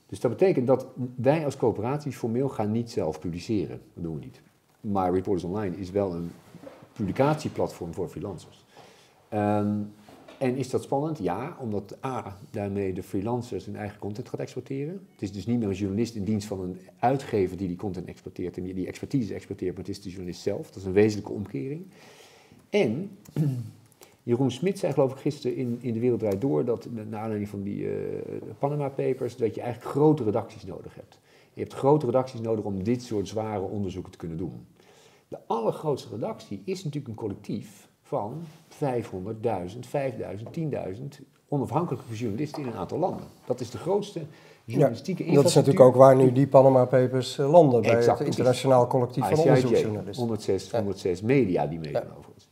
Dus 0.06 0.20
dat 0.20 0.30
betekent 0.30 0.66
dat 0.66 0.86
wij 1.14 1.44
als 1.44 1.56
coöperatie 1.56 2.12
formeel 2.12 2.48
gaan 2.48 2.72
niet 2.72 2.90
zelf 2.90 3.20
publiceren. 3.20 3.80
Dat 3.94 4.04
doen 4.04 4.14
we 4.14 4.20
niet. 4.20 4.40
Maar 4.80 5.12
Reporters 5.12 5.44
Online 5.44 5.76
is 5.76 5.90
wel 5.90 6.14
een 6.14 6.30
publicatieplatform 6.92 7.94
voor 7.94 8.08
freelancers. 8.08 8.64
Ehm, 9.28 9.74
en 10.42 10.56
is 10.56 10.70
dat 10.70 10.82
spannend? 10.82 11.18
Ja, 11.18 11.56
omdat 11.60 12.04
A, 12.04 12.38
daarmee 12.50 12.92
de 12.92 13.02
freelancers 13.02 13.64
hun 13.64 13.76
eigen 13.76 13.98
content 13.98 14.28
gaat 14.28 14.40
exporteren. 14.40 15.06
Het 15.12 15.22
is 15.22 15.32
dus 15.32 15.46
niet 15.46 15.58
meer 15.58 15.68
een 15.68 15.74
journalist 15.74 16.14
in 16.14 16.24
dienst 16.24 16.46
van 16.46 16.60
een 16.60 16.76
uitgever 16.98 17.56
die 17.56 17.68
die 17.68 17.76
content 17.76 18.06
exporteert 18.06 18.56
en 18.56 18.62
die 18.64 18.86
expertise 18.86 19.34
exporteert, 19.34 19.76
maar 19.76 19.84
het 19.84 19.96
is 19.96 20.02
de 20.02 20.08
journalist 20.08 20.40
zelf. 20.40 20.66
Dat 20.66 20.76
is 20.76 20.84
een 20.84 20.92
wezenlijke 20.92 21.32
omkering. 21.32 21.86
En 22.70 23.18
Jeroen 24.22 24.50
Smit 24.50 24.78
zei 24.78 24.92
geloof 24.92 25.12
ik 25.12 25.18
gisteren 25.18 25.56
in, 25.56 25.78
in 25.80 25.92
De 25.92 26.00
Wereld 26.00 26.20
Draait 26.20 26.40
Door, 26.40 26.64
dat 26.64 26.88
naar 26.90 27.20
aanleiding 27.20 27.48
van 27.48 27.62
die 27.62 27.82
uh, 27.82 27.92
Panama 28.58 28.88
Papers, 28.88 29.36
dat 29.36 29.54
je 29.54 29.60
eigenlijk 29.60 29.92
grote 29.92 30.24
redacties 30.24 30.64
nodig 30.64 30.94
hebt. 30.94 31.18
Je 31.52 31.60
hebt 31.60 31.72
grote 31.72 32.06
redacties 32.06 32.40
nodig 32.40 32.64
om 32.64 32.82
dit 32.82 33.02
soort 33.02 33.28
zware 33.28 33.62
onderzoeken 33.62 34.12
te 34.12 34.18
kunnen 34.18 34.38
doen. 34.38 34.66
De 35.28 35.38
allergrootste 35.46 36.08
redactie 36.08 36.62
is 36.64 36.84
natuurlijk 36.84 37.08
een 37.08 37.20
collectief 37.20 37.90
van 38.12 38.42
500.000, 38.68 39.86
5.000, 39.86 40.50
10.000 40.58 41.24
onafhankelijke 41.48 42.14
journalisten 42.14 42.62
in 42.62 42.68
een 42.68 42.74
aantal 42.74 42.98
landen. 42.98 43.26
Dat 43.44 43.60
is 43.60 43.70
de 43.70 43.78
grootste 43.78 44.20
journalistieke 44.64 45.26
ja, 45.26 45.34
Dat 45.34 45.44
is 45.44 45.54
natuurlijk 45.54 45.84
ook 45.84 45.94
waar 45.94 46.16
nu 46.16 46.32
die 46.32 46.46
Panama 46.46 46.84
Papers 46.84 47.38
uh, 47.38 47.50
landen, 47.50 47.82
bij 47.82 48.04
het 48.04 48.20
internationaal 48.20 48.86
collectief 48.86 49.28
van 49.28 49.38
onderzoeksjournalisten. 49.38 50.20
106, 50.20 50.70
106 50.70 51.20
media 51.20 51.66
die 51.66 51.78
meedoen 51.78 52.02
ja. 52.02 52.14
overigens. 52.18 52.48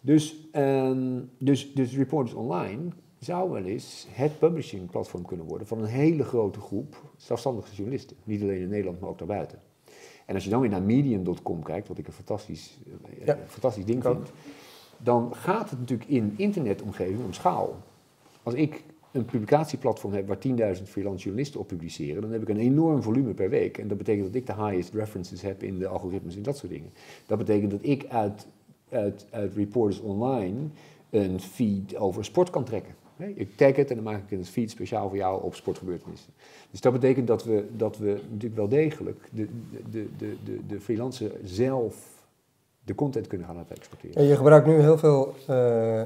Dus, 0.00 0.36
um, 0.52 1.30
dus, 1.38 1.74
dus 1.74 1.96
Reporters 1.96 2.34
Online 2.34 2.82
zou 3.18 3.50
wel 3.50 3.64
eens 3.64 4.06
het 4.10 4.38
publishing 4.38 4.90
platform 4.90 5.24
kunnen 5.24 5.46
worden 5.46 5.66
van 5.66 5.78
een 5.78 5.88
hele 5.88 6.24
grote 6.24 6.60
groep 6.60 7.02
zelfstandige 7.16 7.74
journalisten. 7.74 8.16
Niet 8.24 8.42
alleen 8.42 8.60
in 8.60 8.68
Nederland, 8.68 9.00
maar 9.00 9.10
ook 9.10 9.18
daarbuiten. 9.18 9.58
En 10.26 10.34
als 10.34 10.44
je 10.44 10.50
dan 10.50 10.60
weer 10.60 10.70
naar 10.70 10.82
medium.com 10.82 11.62
kijkt, 11.62 11.88
wat 11.88 11.98
ik 11.98 12.06
een 12.06 12.12
fantastisch, 12.12 12.78
eh, 12.86 13.26
ja. 13.26 13.38
fantastisch 13.46 13.84
ding 13.84 14.02
vind, 14.02 14.30
dan 14.98 15.34
gaat 15.34 15.70
het 15.70 15.78
natuurlijk 15.78 16.10
in 16.10 16.34
internetomgeving 16.36 17.24
om 17.24 17.32
schaal. 17.32 17.76
Als 18.42 18.54
ik 18.54 18.84
een 19.16 19.24
publicatieplatform 19.24 20.12
heb 20.12 20.26
waar 20.26 20.38
10.000 20.76 20.82
freelance 20.82 21.24
journalisten 21.24 21.60
op 21.60 21.66
publiceren, 21.66 22.22
dan 22.22 22.30
heb 22.30 22.42
ik 22.42 22.48
een 22.48 22.58
enorm 22.58 23.02
volume 23.02 23.34
per 23.34 23.50
week. 23.50 23.78
En 23.78 23.88
dat 23.88 23.98
betekent 23.98 24.26
dat 24.26 24.34
ik 24.34 24.46
de 24.46 24.54
highest 24.54 24.94
references 24.94 25.42
heb 25.42 25.62
in 25.62 25.78
de 25.78 25.86
algoritmes 25.86 26.36
en 26.36 26.42
dat 26.42 26.56
soort 26.56 26.72
dingen. 26.72 26.90
Dat 27.26 27.38
betekent 27.38 27.70
dat 27.70 27.80
ik 27.82 28.06
uit, 28.08 28.46
uit, 28.88 29.26
uit 29.30 29.54
Reporters 29.54 30.00
Online 30.00 30.56
een 31.10 31.40
feed 31.40 31.96
over 31.96 32.24
sport 32.24 32.50
kan 32.50 32.64
trekken. 32.64 32.94
Ik 33.34 33.56
tag 33.56 33.76
het 33.76 33.88
en 33.88 33.94
dan 33.94 34.04
maak 34.04 34.22
ik 34.30 34.38
een 34.38 34.44
feed 34.44 34.70
speciaal 34.70 35.08
voor 35.08 35.16
jou 35.16 35.42
op 35.42 35.54
sportgebeurtenissen. 35.54 36.32
Dus 36.70 36.80
dat 36.80 36.92
betekent 36.92 37.26
dat 37.26 37.44
we, 37.44 37.66
dat 37.76 37.98
we 37.98 38.20
natuurlijk 38.28 38.56
wel 38.56 38.68
degelijk 38.68 39.28
de, 39.32 39.48
de, 39.90 40.06
de, 40.18 40.36
de, 40.44 40.66
de 40.66 40.80
freelancer 40.80 41.30
zelf 41.44 42.15
de 42.86 42.94
content 42.94 43.26
kunnen 43.26 43.46
gaan 43.46 43.56
laten 43.56 43.76
exporteren. 43.76 44.16
En 44.16 44.24
je 44.24 44.36
gebruikt 44.36 44.66
nu 44.66 44.80
heel 44.80 44.98
veel 44.98 45.34
uh, 45.50 46.00
uh, 46.00 46.04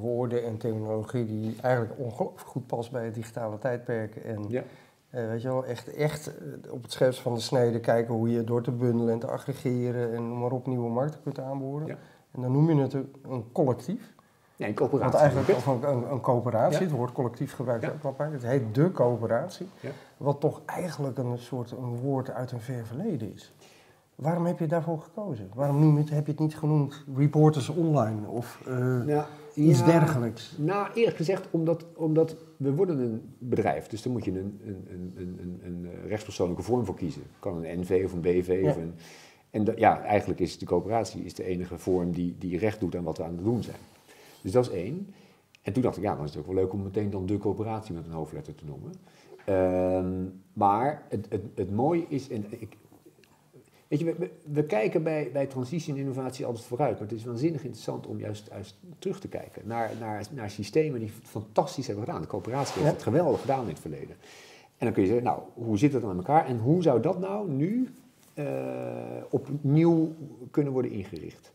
woorden 0.00 0.44
en 0.44 0.56
terminologie 0.56 1.26
die 1.26 1.56
eigenlijk 1.60 1.98
ongelooflijk 1.98 2.48
goed 2.48 2.66
past 2.66 2.90
bij 2.90 3.04
het 3.04 3.14
digitale 3.14 3.58
tijdperk. 3.58 4.16
En 4.16 4.44
ja. 4.48 4.62
weet 5.10 5.42
je 5.42 5.48
wel, 5.48 5.64
echt, 5.64 5.94
echt 5.94 6.30
op 6.70 6.82
het 6.82 6.92
scherpst 6.92 7.20
van 7.20 7.34
de 7.34 7.40
snede 7.40 7.80
kijken 7.80 8.14
hoe 8.14 8.30
je 8.30 8.44
door 8.44 8.62
te 8.62 8.70
bundelen 8.70 9.12
en 9.12 9.18
te 9.18 9.26
aggregeren 9.26 10.14
en 10.14 10.28
noem 10.28 10.38
maar 10.38 10.52
op 10.52 10.66
nieuwe 10.66 10.90
markten 10.90 11.22
kunt 11.22 11.40
aanboren. 11.40 11.86
Ja. 11.86 11.96
En 12.30 12.42
dan 12.42 12.52
noem 12.52 12.70
je 12.70 12.82
het 12.82 12.92
een 13.22 13.44
collectief. 13.52 14.12
Ja, 14.56 14.66
een 14.66 14.74
coöperatie. 14.74 15.12
Wat 15.12 15.20
eigenlijk 15.20 15.48
of 15.48 15.66
een, 15.66 15.88
een, 15.88 16.10
een 16.10 16.20
coöperatie, 16.20 16.80
het 16.80 16.90
woord 16.90 17.12
collectief 17.12 17.54
gebruikt 17.54 17.84
ja. 17.84 17.90
ook 17.90 18.02
wel 18.02 18.14
vaak. 18.14 18.32
Het 18.32 18.42
heet 18.42 18.74
de 18.74 18.92
coöperatie, 18.92 19.68
ja. 19.80 19.90
wat 20.16 20.40
toch 20.40 20.60
eigenlijk 20.66 21.18
een 21.18 21.38
soort 21.38 21.70
een 21.70 21.96
woord 21.96 22.30
uit 22.30 22.52
een 22.52 22.60
ver 22.60 22.86
verleden 22.86 23.32
is. 23.32 23.52
Waarom 24.14 24.46
heb 24.46 24.58
je 24.58 24.66
daarvoor 24.66 24.98
gekozen? 24.98 25.50
Waarom 25.54 25.80
noem 25.80 25.96
heb 25.96 26.26
je 26.26 26.32
het 26.32 26.40
niet 26.40 26.56
genoemd 26.56 27.04
Reporters 27.16 27.68
Online 27.68 28.28
of 28.28 28.62
uh, 28.68 29.04
nou, 29.04 29.24
iets 29.54 29.78
ja, 29.78 29.84
dergelijks? 29.84 30.54
Nou, 30.58 30.88
eerlijk 30.94 31.16
gezegd, 31.16 31.48
omdat, 31.50 31.84
omdat 31.96 32.36
we 32.56 32.74
worden 32.74 32.98
een 32.98 33.22
bedrijf, 33.38 33.86
dus 33.86 34.02
daar 34.02 34.12
moet 34.12 34.24
je 34.24 34.30
een, 34.30 34.60
een, 34.64 35.14
een, 35.16 35.38
een, 35.42 35.60
een 35.64 35.88
rechtspersoonlijke 36.06 36.62
vorm 36.62 36.84
voor 36.84 36.94
kiezen. 36.94 37.22
Kan 37.38 37.64
een 37.64 37.80
NV 37.80 38.02
of 38.04 38.12
een 38.12 38.20
BV 38.20 38.60
ja. 38.62 38.70
of 38.70 38.76
een... 38.76 38.94
En 39.50 39.66
ja, 39.76 40.02
eigenlijk 40.02 40.40
is 40.40 40.58
de 40.58 40.66
coöperatie 40.66 41.24
is 41.24 41.34
de 41.34 41.44
enige 41.44 41.78
vorm 41.78 42.12
die, 42.12 42.34
die 42.38 42.58
recht 42.58 42.80
doet 42.80 42.96
aan 42.96 43.04
wat 43.04 43.18
we 43.18 43.24
aan 43.24 43.34
het 43.36 43.44
doen 43.44 43.62
zijn. 43.62 43.76
Dus 44.42 44.52
dat 44.52 44.66
is 44.66 44.72
één. 44.72 45.14
En 45.62 45.72
toen 45.72 45.82
dacht 45.82 45.96
ik, 45.96 46.02
ja, 46.02 46.14
dan 46.14 46.24
is 46.24 46.30
het 46.30 46.38
ook 46.38 46.46
wel 46.46 46.54
leuk 46.54 46.72
om 46.72 46.82
meteen 46.82 47.10
dan 47.10 47.26
de 47.26 47.38
coöperatie 47.38 47.94
met 47.94 48.06
een 48.06 48.12
hoofdletter 48.12 48.54
te 48.54 48.64
noemen. 48.64 48.92
Uh, 49.48 50.28
maar 50.52 51.02
het, 51.08 51.26
het, 51.28 51.42
het 51.54 51.70
mooie 51.70 52.04
is, 52.08 52.28
en 52.28 52.44
ik, 52.48 52.76
weet 53.88 53.98
je, 53.98 54.04
we, 54.04 54.30
we, 54.52 54.64
kijken 54.64 55.02
bij, 55.02 55.30
bij 55.32 55.46
transitie 55.46 55.92
en 55.92 55.98
innovatie 55.98 56.46
altijd 56.46 56.64
vooruit, 56.64 56.92
maar 56.92 57.08
het 57.08 57.18
is 57.18 57.24
waanzinnig 57.24 57.62
interessant 57.62 58.06
om 58.06 58.18
juist, 58.18 58.48
juist 58.50 58.76
terug 58.98 59.20
te 59.20 59.28
kijken 59.28 59.62
naar, 59.66 59.90
naar, 60.00 60.26
naar 60.30 60.50
systemen 60.50 61.00
die 61.00 61.12
het 61.20 61.28
fantastisch 61.28 61.86
hebben 61.86 62.04
gedaan. 62.04 62.20
De 62.20 62.28
coöperatie 62.28 62.82
heeft 62.82 62.94
het 62.94 63.02
geweldig 63.02 63.40
gedaan 63.40 63.62
in 63.62 63.68
het 63.68 63.80
verleden. 63.80 64.16
En 64.78 64.86
dan 64.86 64.92
kun 64.92 65.02
je 65.02 65.08
zeggen, 65.08 65.26
nou, 65.26 65.40
hoe 65.54 65.78
zit 65.78 65.92
het 65.92 66.02
dan 66.02 66.10
aan 66.10 66.16
elkaar 66.16 66.46
en 66.46 66.58
hoe 66.58 66.82
zou 66.82 67.00
dat 67.02 67.18
nou 67.18 67.50
nu 67.50 67.88
uh, 68.34 68.44
opnieuw 69.30 70.14
kunnen 70.50 70.72
worden 70.72 70.90
ingericht? 70.90 71.52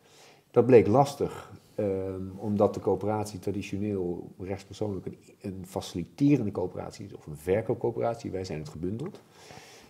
Dat 0.51 0.65
bleek 0.65 0.88
lastig 0.88 1.51
Um, 1.79 2.33
omdat 2.38 2.74
de 2.74 2.79
coöperatie 2.79 3.39
traditioneel 3.39 4.31
rechtspersoonlijk 4.39 5.05
een, 5.05 5.17
een, 5.41 5.63
faciliterende 5.65 6.51
coöperatie 6.51 7.05
is 7.05 7.13
of 7.13 7.25
een 7.25 7.38
verkoopcoöperatie. 7.38 8.31
Wij 8.31 8.43
zijn 8.43 8.59
het 8.59 8.69
gebundeld. 8.69 9.21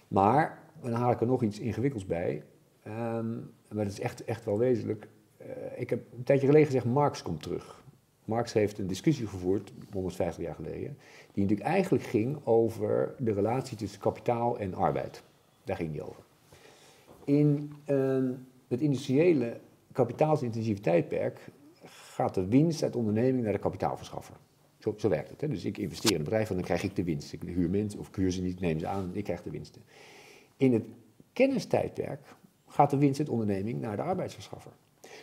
Maar, 0.07 0.59
dan 0.81 0.91
haal 0.91 1.11
ik 1.11 1.21
er 1.21 1.27
nog 1.27 1.43
iets 1.43 1.59
ingewikkelds 1.59 2.05
bij. 2.05 2.43
Um, 2.87 3.51
maar 3.71 3.83
dat 3.83 3.93
is 3.93 3.99
echt, 3.99 4.23
echt 4.23 4.45
wel 4.45 4.57
wezenlijk. 4.57 5.07
Uh, 5.41 5.47
ik 5.75 5.89
heb 5.89 6.13
een 6.17 6.23
tijdje 6.23 6.45
geleden 6.45 6.67
gezegd, 6.67 6.85
Marx 6.85 7.21
komt 7.21 7.43
terug. 7.43 7.83
Marx 8.25 8.53
heeft 8.53 8.77
een 8.77 8.87
discussie 8.87 9.27
gevoerd, 9.27 9.71
150 9.91 10.43
jaar 10.43 10.55
geleden, 10.55 10.97
die 11.33 11.43
natuurlijk 11.43 11.69
eigenlijk 11.69 12.03
ging 12.03 12.37
over 12.43 13.15
de 13.17 13.33
relatie 13.33 13.77
tussen 13.77 13.99
kapitaal 13.99 14.59
en 14.59 14.73
arbeid. 14.73 15.23
Daar 15.63 15.75
ging 15.75 15.91
die 15.91 16.01
over. 16.01 16.23
In 17.23 17.73
uh, 17.87 18.29
het 18.67 18.81
industriële 18.81 19.59
kapitaalsintensieve 19.91 20.81
tijdperk 20.81 21.49
gaat 21.83 22.33
de 22.33 22.47
winst 22.47 22.83
uit 22.83 22.91
de 22.91 22.97
onderneming 22.97 23.43
naar 23.43 23.53
de 23.53 23.59
kapitaalverschaffer. 23.59 24.35
Zo, 24.77 24.93
zo 24.97 25.09
werkt 25.09 25.29
het. 25.29 25.41
Hè? 25.41 25.47
Dus 25.47 25.65
ik 25.65 25.77
investeer 25.77 26.11
in 26.11 26.17
een 26.17 26.23
bedrijf 26.23 26.49
en 26.49 26.55
dan 26.55 26.63
krijg 26.63 26.83
ik 26.83 26.95
de 26.95 27.03
winst. 27.03 27.33
Ik 27.33 27.41
huur 27.41 27.69
mensen 27.69 27.99
of 27.99 28.17
ik 28.17 28.31
ze 28.31 28.41
niet, 28.41 28.59
neem 28.59 28.79
ze 28.79 28.87
aan 28.87 29.11
ik 29.13 29.23
krijg 29.23 29.43
de 29.43 29.49
winsten. 29.49 29.81
In 30.59 30.73
het 30.73 30.83
kennistijdperk 31.33 32.35
gaat 32.67 32.89
de 32.89 32.97
winst 32.97 33.19
uit 33.19 33.27
de 33.27 33.33
onderneming 33.33 33.81
naar 33.81 33.95
de 33.95 34.01
arbeidsverschaffer. 34.01 34.71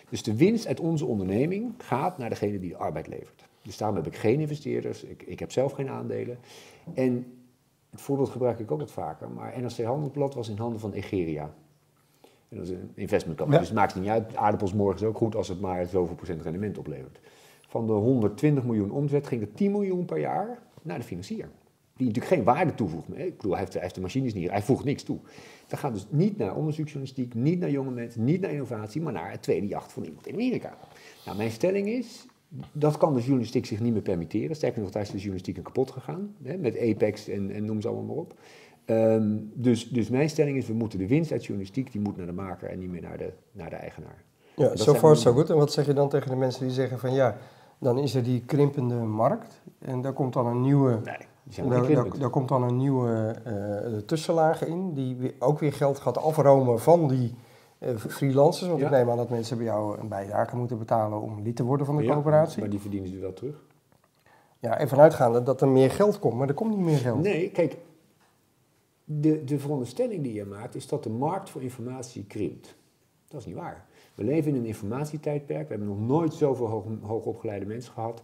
Dus 0.09 0.23
de 0.23 0.37
winst 0.37 0.67
uit 0.67 0.81
onze 0.81 1.07
onderneming 1.07 1.75
gaat 1.79 2.19
naar 2.19 2.29
degene 2.29 2.59
die 2.59 2.71
de 2.71 2.77
arbeid 2.77 3.07
levert. 3.07 3.45
Dus 3.63 3.77
daarom 3.77 3.97
heb 3.97 4.07
ik 4.07 4.17
geen 4.17 4.41
investeerders, 4.41 5.05
ik, 5.05 5.23
ik 5.23 5.39
heb 5.39 5.53
zelf 5.53 5.73
geen 5.73 5.89
aandelen. 5.89 6.39
En 6.95 7.33
het 7.91 8.01
voorbeeld 8.01 8.29
gebruik 8.29 8.59
ik 8.59 8.71
ook 8.71 8.81
wat 8.81 8.91
vaker, 8.91 9.31
maar 9.31 9.61
NRC 9.61 9.85
Handelsblad 9.85 10.35
was 10.35 10.49
in 10.49 10.57
handen 10.57 10.81
van 10.81 10.93
Egeria. 10.93 11.55
En 12.49 12.57
dat 12.57 12.67
is 12.67 12.71
een 12.71 12.93
investment 12.95 13.39
company. 13.39 13.59
Dus 13.59 13.69
het 13.69 13.79
maakt 13.79 13.95
niet 13.95 14.09
uit. 14.09 14.37
Aardappels 14.37 14.73
morgen 14.73 15.01
is 15.01 15.07
ook 15.07 15.17
goed 15.17 15.37
als 15.37 15.49
het 15.49 15.61
maar 15.61 15.87
zoveel 15.87 16.15
procent 16.15 16.43
rendement 16.43 16.79
oplevert. 16.79 17.21
Van 17.69 17.87
de 17.87 17.93
120 17.93 18.65
miljoen 18.65 18.91
omzet 18.91 19.27
ging 19.27 19.43
er 19.43 19.53
10 19.53 19.71
miljoen 19.71 20.05
per 20.05 20.19
jaar 20.19 20.59
naar 20.83 20.99
de 20.99 21.05
financier. 21.05 21.49
Die 21.97 22.07
natuurlijk 22.07 22.35
geen 22.35 22.45
waarde 22.45 22.75
toevoegt. 22.75 23.09
Ik 23.09 23.37
bedoel, 23.37 23.51
hij 23.51 23.61
heeft, 23.61 23.73
hij 23.73 23.83
heeft 23.83 23.95
de 23.95 24.01
machines 24.01 24.35
niet, 24.35 24.51
hij 24.51 24.63
voegt 24.63 24.85
niks 24.85 25.03
toe. 25.03 25.19
Dat 25.67 25.79
gaat 25.79 25.95
dus 25.95 26.07
niet 26.11 26.39
naar 26.39 26.57
onderzoeksjournalistiek, 26.57 27.35
niet 27.35 27.59
naar 27.59 27.71
jonge 27.71 27.91
mensen, 27.91 28.25
niet 28.25 28.41
naar 28.41 28.51
innovatie, 28.51 29.03
maar 29.03 29.13
naar 29.13 29.31
het 29.31 29.43
tweede 29.43 29.67
jacht 29.67 29.93
van 29.93 30.05
iemand 30.05 30.27
in 30.27 30.35
Amerika. 30.35 30.77
Nou, 31.25 31.37
mijn 31.37 31.51
stelling 31.51 31.89
is, 31.89 32.27
dat 32.73 32.97
kan 32.97 33.15
de 33.15 33.21
journalistiek 33.21 33.67
zich 33.67 33.81
niet 33.81 33.93
meer 33.93 34.03
permitteren. 34.03 34.57
Sterker 34.57 34.83
nog, 34.83 34.91
daar 34.91 35.03
is 35.03 35.11
de 35.11 35.17
journalistiek 35.17 35.63
kapot 35.63 35.91
gegaan. 35.91 36.35
Hè, 36.43 36.57
met 36.57 36.79
Apex 36.79 37.29
en, 37.29 37.51
en 37.51 37.65
noem 37.65 37.81
ze 37.81 37.89
allemaal 37.89 38.07
maar 38.07 38.17
op. 38.17 38.35
Um, 38.87 39.51
dus, 39.55 39.89
dus 39.89 40.09
mijn 40.09 40.31
stelling 40.31 40.57
is, 40.57 40.67
we 40.67 40.75
moeten 40.75 40.99
de 40.99 41.07
winst 41.07 41.33
uit 41.33 41.45
journalistiek, 41.45 41.93
die 41.93 42.01
moet 42.01 42.17
naar 42.17 42.27
de 42.27 42.33
maker 42.33 42.69
en 42.69 42.79
niet 42.79 42.91
meer 42.91 43.03
naar 43.03 43.19
de, 43.19 43.33
naar 43.53 43.71
de 43.71 43.77
eigenaar. 43.77 44.25
Ja, 44.57 44.77
zo 44.77 44.95
far 44.95 45.17
zo 45.17 45.33
goed. 45.33 45.51
En 45.51 45.57
wat 45.57 45.73
zeg 45.73 45.87
je 45.87 45.93
dan 45.93 46.09
tegen 46.09 46.31
de 46.31 46.37
mensen 46.37 46.65
die 46.65 46.75
zeggen 46.75 46.99
van 46.99 47.15
ja, 47.15 47.37
dan 47.79 47.99
is 47.99 48.15
er 48.15 48.23
die 48.23 48.43
krimpende 48.47 48.95
markt 48.95 49.63
en 49.79 50.01
daar 50.01 50.13
komt 50.13 50.33
dan 50.33 50.47
een 50.47 50.61
nieuwe... 50.61 51.01
Nee, 51.05 51.17
daar, 51.55 51.93
daar, 51.93 52.19
daar, 52.19 52.31
komt 52.31 52.49
dan 52.49 52.63
een 52.63 52.77
nieuwe 52.77 53.37
uh, 53.47 53.99
tussenlaag 53.99 54.65
in, 54.65 54.95
die 54.95 55.35
ook 55.39 55.59
weer 55.59 55.73
geld 55.73 55.99
gaat 55.99 56.19
afromen 56.19 56.81
van 56.81 57.09
die 57.09 57.35
uh, 57.79 57.97
freelancers. 57.97 58.71
Want 58.71 58.83
ik 58.83 58.91
neem 58.91 59.11
aan 59.11 59.17
dat 59.17 59.31
mensen 59.31 59.57
bij 59.57 59.67
jou 59.67 59.99
een 59.99 60.09
bijdrage 60.09 60.57
moeten 60.57 60.79
betalen 60.79 61.21
om 61.21 61.43
lid 61.43 61.57
te 61.57 61.65
worden 61.65 61.87
van 61.87 61.97
de 61.97 62.03
ja, 62.03 62.13
coöperatie. 62.13 62.61
maar 62.61 62.71
die 62.71 62.81
verdienen 62.81 63.09
ze 63.09 63.19
wel 63.19 63.33
terug. 63.33 63.65
Ja, 64.59 64.79
en 64.79 64.89
vanuitgaande 64.89 65.43
dat 65.43 65.61
er 65.61 65.69
meer 65.69 65.91
geld 65.91 66.19
komt, 66.19 66.35
maar 66.35 66.49
er 66.49 66.55
komt 66.55 66.77
niet 66.77 66.85
meer 66.85 66.99
geld. 66.99 67.23
Nee, 67.23 67.51
kijk, 67.51 67.77
de, 69.05 69.45
de 69.45 69.59
veronderstelling 69.59 70.23
die 70.23 70.33
je 70.33 70.45
maakt 70.45 70.75
is 70.75 70.89
dat 70.89 71.03
de 71.03 71.11
markt 71.11 71.51
voor 71.51 71.63
informatie 71.63 72.25
krimpt. 72.25 72.77
Dat 73.29 73.41
is 73.41 73.47
niet 73.47 73.57
waar. 73.57 73.87
We 74.15 74.25
leven 74.25 74.51
in 74.51 74.57
een 74.57 74.67
informatietijdperk. 74.67 75.69
We 75.69 75.75
hebben 75.75 75.89
nog 75.89 76.07
nooit 76.07 76.35
zoveel 76.35 76.67
hoog, 76.67 76.85
hoogopgeleide 77.03 77.67
mensen 77.67 77.93
gehad. 77.93 78.23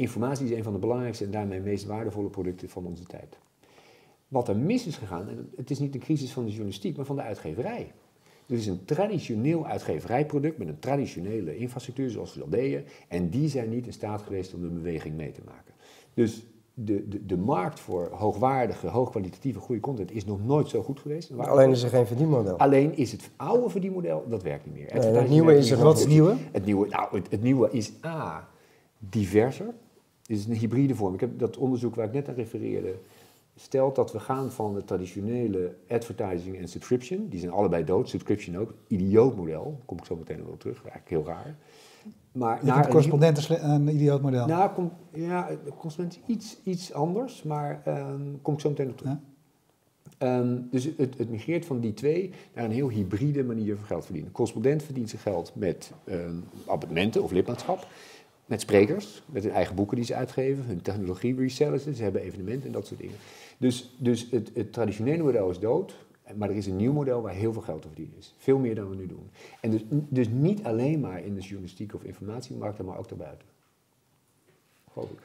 Informatie 0.00 0.46
is 0.46 0.56
een 0.56 0.62
van 0.62 0.72
de 0.72 0.78
belangrijkste 0.78 1.24
en 1.24 1.30
daarmee 1.30 1.60
meest 1.60 1.84
waardevolle 1.84 2.28
producten 2.28 2.68
van 2.68 2.86
onze 2.86 3.04
tijd. 3.04 3.38
Wat 4.28 4.48
er 4.48 4.56
mis 4.56 4.86
is 4.86 4.96
gegaan, 4.96 5.28
en 5.28 5.50
het 5.56 5.70
is 5.70 5.78
niet 5.78 5.94
een 5.94 6.00
crisis 6.00 6.32
van 6.32 6.44
de 6.44 6.50
journalistiek, 6.50 6.96
maar 6.96 7.06
van 7.06 7.16
de 7.16 7.22
uitgeverij. 7.22 7.92
Het 8.46 8.58
is 8.58 8.66
een 8.66 8.84
traditioneel 8.84 9.66
uitgeverijproduct 9.66 10.58
met 10.58 10.68
een 10.68 10.78
traditionele 10.78 11.56
infrastructuur, 11.56 12.10
zoals 12.10 12.34
we 12.34 12.40
dat 12.40 12.52
deden. 12.52 12.84
En 13.08 13.30
die 13.30 13.48
zijn 13.48 13.70
niet 13.70 13.86
in 13.86 13.92
staat 13.92 14.22
geweest 14.22 14.54
om 14.54 14.60
de 14.60 14.68
beweging 14.68 15.16
mee 15.16 15.32
te 15.32 15.40
maken. 15.44 15.74
Dus 16.14 16.46
de, 16.74 17.08
de, 17.08 17.26
de 17.26 17.36
markt 17.36 17.80
voor 17.80 18.08
hoogwaardige, 18.12 18.86
hoogkwalitatieve, 18.86 19.58
goede 19.58 19.80
content 19.80 20.12
is 20.12 20.24
nog 20.24 20.44
nooit 20.44 20.68
zo 20.68 20.82
goed 20.82 21.00
geweest. 21.00 21.38
Alleen 21.38 21.70
is 21.70 21.82
er 21.82 21.88
geen 21.88 22.06
verdienmodel. 22.06 22.58
Alleen 22.58 22.96
is 22.96 23.12
het 23.12 23.30
oude 23.36 23.68
verdienmodel, 23.68 24.24
dat 24.28 24.42
werkt 24.42 24.66
niet 24.66 24.74
meer. 24.74 24.90
Nee, 24.94 25.12
het 25.12 25.28
nieuwe 25.28 25.56
is 25.56 25.70
er. 25.70 25.78
Wat 25.78 25.96
is 25.96 26.00
het 26.00 26.10
nieuwe? 26.10 26.36
Het 26.52 26.64
nieuwe, 26.64 26.88
nou, 26.88 27.16
het, 27.16 27.30
het 27.30 27.42
nieuwe 27.42 27.70
is 27.70 27.92
A, 28.04 28.48
diverser. 28.98 29.74
Het 30.30 30.38
is 30.38 30.46
een 30.46 30.54
hybride 30.54 30.94
vorm. 30.94 31.14
Ik 31.14 31.20
heb 31.20 31.38
dat 31.38 31.56
onderzoek 31.56 31.94
waar 31.94 32.06
ik 32.06 32.12
net 32.12 32.28
aan 32.28 32.34
refereerde, 32.34 32.94
stelt 33.56 33.94
dat 33.94 34.12
we 34.12 34.20
gaan 34.20 34.50
van 34.50 34.74
de 34.74 34.84
traditionele 34.84 35.74
advertising 35.88 36.58
en 36.58 36.68
subscription, 36.68 37.28
die 37.28 37.40
zijn 37.40 37.52
allebei 37.52 37.84
dood, 37.84 38.08
subscription 38.08 38.56
ook, 38.56 38.74
idioot 38.86 39.36
model, 39.36 39.64
daar 39.64 39.84
kom 39.84 39.98
ik 39.98 40.04
zo 40.04 40.16
meteen 40.16 40.46
op 40.46 40.60
terug, 40.60 40.76
eigenlijk 40.76 41.08
heel 41.08 41.24
raar. 41.24 41.56
Maar 42.32 42.66
Je 42.66 42.72
de 42.72 42.88
correspondent 42.88 43.48
een, 43.48 43.88
idioot 43.88 44.22
model. 44.22 44.46
nou, 44.46 44.70
kom, 44.72 44.92
ja, 45.12 45.48
is 45.86 46.18
iets, 46.26 46.58
iets 46.64 46.92
anders, 46.92 47.42
maar 47.42 47.82
ehm 47.84 48.22
kom 48.42 48.54
ik 48.54 48.60
zo 48.60 48.68
meteen 48.68 48.90
op 48.90 48.96
terug. 48.96 49.12
Ja. 50.18 50.44
Dus 50.70 50.88
het, 50.96 51.18
het 51.18 51.30
migreert 51.30 51.64
van 51.64 51.80
die 51.80 51.94
twee 51.94 52.32
naar 52.54 52.64
een 52.64 52.70
heel 52.70 52.88
hybride 52.88 53.44
manier 53.44 53.76
van 53.76 53.86
geld 53.86 54.04
verdienen. 54.04 54.30
De 54.30 54.36
correspondent 54.36 54.82
verdient 54.82 55.10
zijn 55.10 55.22
geld 55.22 55.52
met 55.54 55.92
ehm, 56.04 56.34
abonnementen 56.66 57.22
of 57.22 57.30
lidmaatschap, 57.30 57.86
met 58.50 58.60
sprekers, 58.60 59.22
met 59.26 59.42
hun 59.42 59.52
eigen 59.52 59.74
boeken 59.74 59.96
die 59.96 60.04
ze 60.04 60.14
uitgeven, 60.14 60.64
hun 60.64 60.82
technologie 60.82 61.36
resellen 61.36 61.80
ze, 61.80 61.94
ze 61.94 62.02
hebben 62.02 62.22
evenementen 62.22 62.66
en 62.66 62.72
dat 62.72 62.86
soort 62.86 63.00
dingen. 63.00 63.16
Dus, 63.58 63.94
dus 63.96 64.26
het, 64.30 64.50
het 64.54 64.72
traditionele 64.72 65.22
model 65.22 65.50
is 65.50 65.58
dood, 65.58 65.94
maar 66.34 66.50
er 66.50 66.56
is 66.56 66.66
een 66.66 66.76
nieuw 66.76 66.92
model 66.92 67.22
waar 67.22 67.32
heel 67.32 67.52
veel 67.52 67.62
geld 67.62 67.82
te 67.82 67.88
verdienen 67.88 68.16
is. 68.18 68.34
Veel 68.38 68.58
meer 68.58 68.74
dan 68.74 68.88
we 68.88 68.96
nu 68.96 69.06
doen. 69.06 69.30
En 69.60 69.70
dus, 69.70 69.82
dus 69.88 70.28
niet 70.28 70.64
alleen 70.64 71.00
maar 71.00 71.24
in 71.24 71.34
de 71.34 71.40
journalistiek 71.40 71.94
of 71.94 72.02
informatiemarkt, 72.02 72.82
maar 72.82 72.98
ook 72.98 73.08
daarbuiten. 73.08 73.46
Geloof 74.92 75.10
ik. 75.10 75.18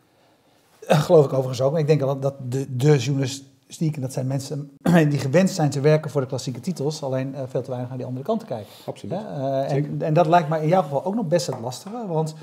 Eh, 0.88 1.01
Geloof 1.01 1.25
ik 1.25 1.34
overigens 1.34 1.62
ook. 1.62 1.77
Ik 1.77 1.88
denk 1.88 2.01
al 2.01 2.20
dat 2.20 2.36
de, 2.50 2.75
de 2.75 2.98
journalistiek, 2.98 3.96
en 3.96 4.01
dat 4.01 4.13
zijn 4.13 4.27
mensen 4.27 4.72
die 5.10 5.20
gewend 5.20 5.50
zijn 5.50 5.70
te 5.70 5.79
werken 5.79 6.12
voor 6.12 6.22
de 6.22 6.27
klassieke 6.27 6.60
titels, 6.60 7.03
alleen 7.03 7.36
eh, 7.36 7.44
veel 7.48 7.62
te 7.62 7.70
weinig 7.70 7.89
naar 7.89 7.98
die 7.98 8.08
andere 8.08 8.25
kant 8.25 8.39
te 8.39 8.46
kijken. 8.46 8.72
Absoluut. 8.86 9.13
Eh, 9.13 9.72
en, 9.72 10.01
en 10.01 10.13
dat 10.13 10.27
lijkt 10.27 10.50
mij 10.50 10.62
in 10.62 10.67
jouw 10.67 10.82
geval 10.82 11.05
ook 11.05 11.15
nog 11.15 11.27
best 11.27 11.48
het 11.48 11.60
lastige, 11.60 12.08
want 12.08 12.36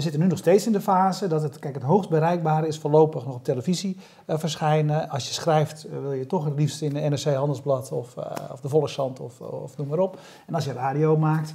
we 0.00 0.06
zitten 0.06 0.20
nu 0.24 0.30
nog 0.30 0.38
steeds 0.38 0.66
in 0.66 0.72
de 0.72 0.80
fase 0.80 1.26
dat 1.28 1.42
het, 1.42 1.58
kijk, 1.58 1.74
het 1.74 1.82
hoogst 1.82 2.10
bereikbare 2.10 2.66
is 2.66 2.78
voorlopig 2.78 3.24
nog 3.26 3.34
op 3.34 3.44
televisie 3.44 3.96
eh, 4.26 4.38
verschijnen. 4.38 5.08
Als 5.08 5.28
je 5.28 5.34
schrijft 5.34 5.84
eh, 5.84 6.00
wil 6.00 6.12
je 6.12 6.26
toch 6.26 6.44
het 6.44 6.54
liefst 6.56 6.82
in 6.82 6.94
de 6.94 7.00
NRC 7.00 7.24
Handelsblad 7.24 7.92
of, 7.92 8.16
eh, 8.16 8.24
of 8.52 8.60
de 8.60 8.68
Volkskrant 8.68 9.20
of, 9.20 9.40
of 9.40 9.76
noem 9.76 9.86
maar 9.88 9.98
op. 9.98 10.18
En 10.46 10.54
als 10.54 10.64
je 10.64 10.72
radio 10.72 11.16
maakt, 11.16 11.52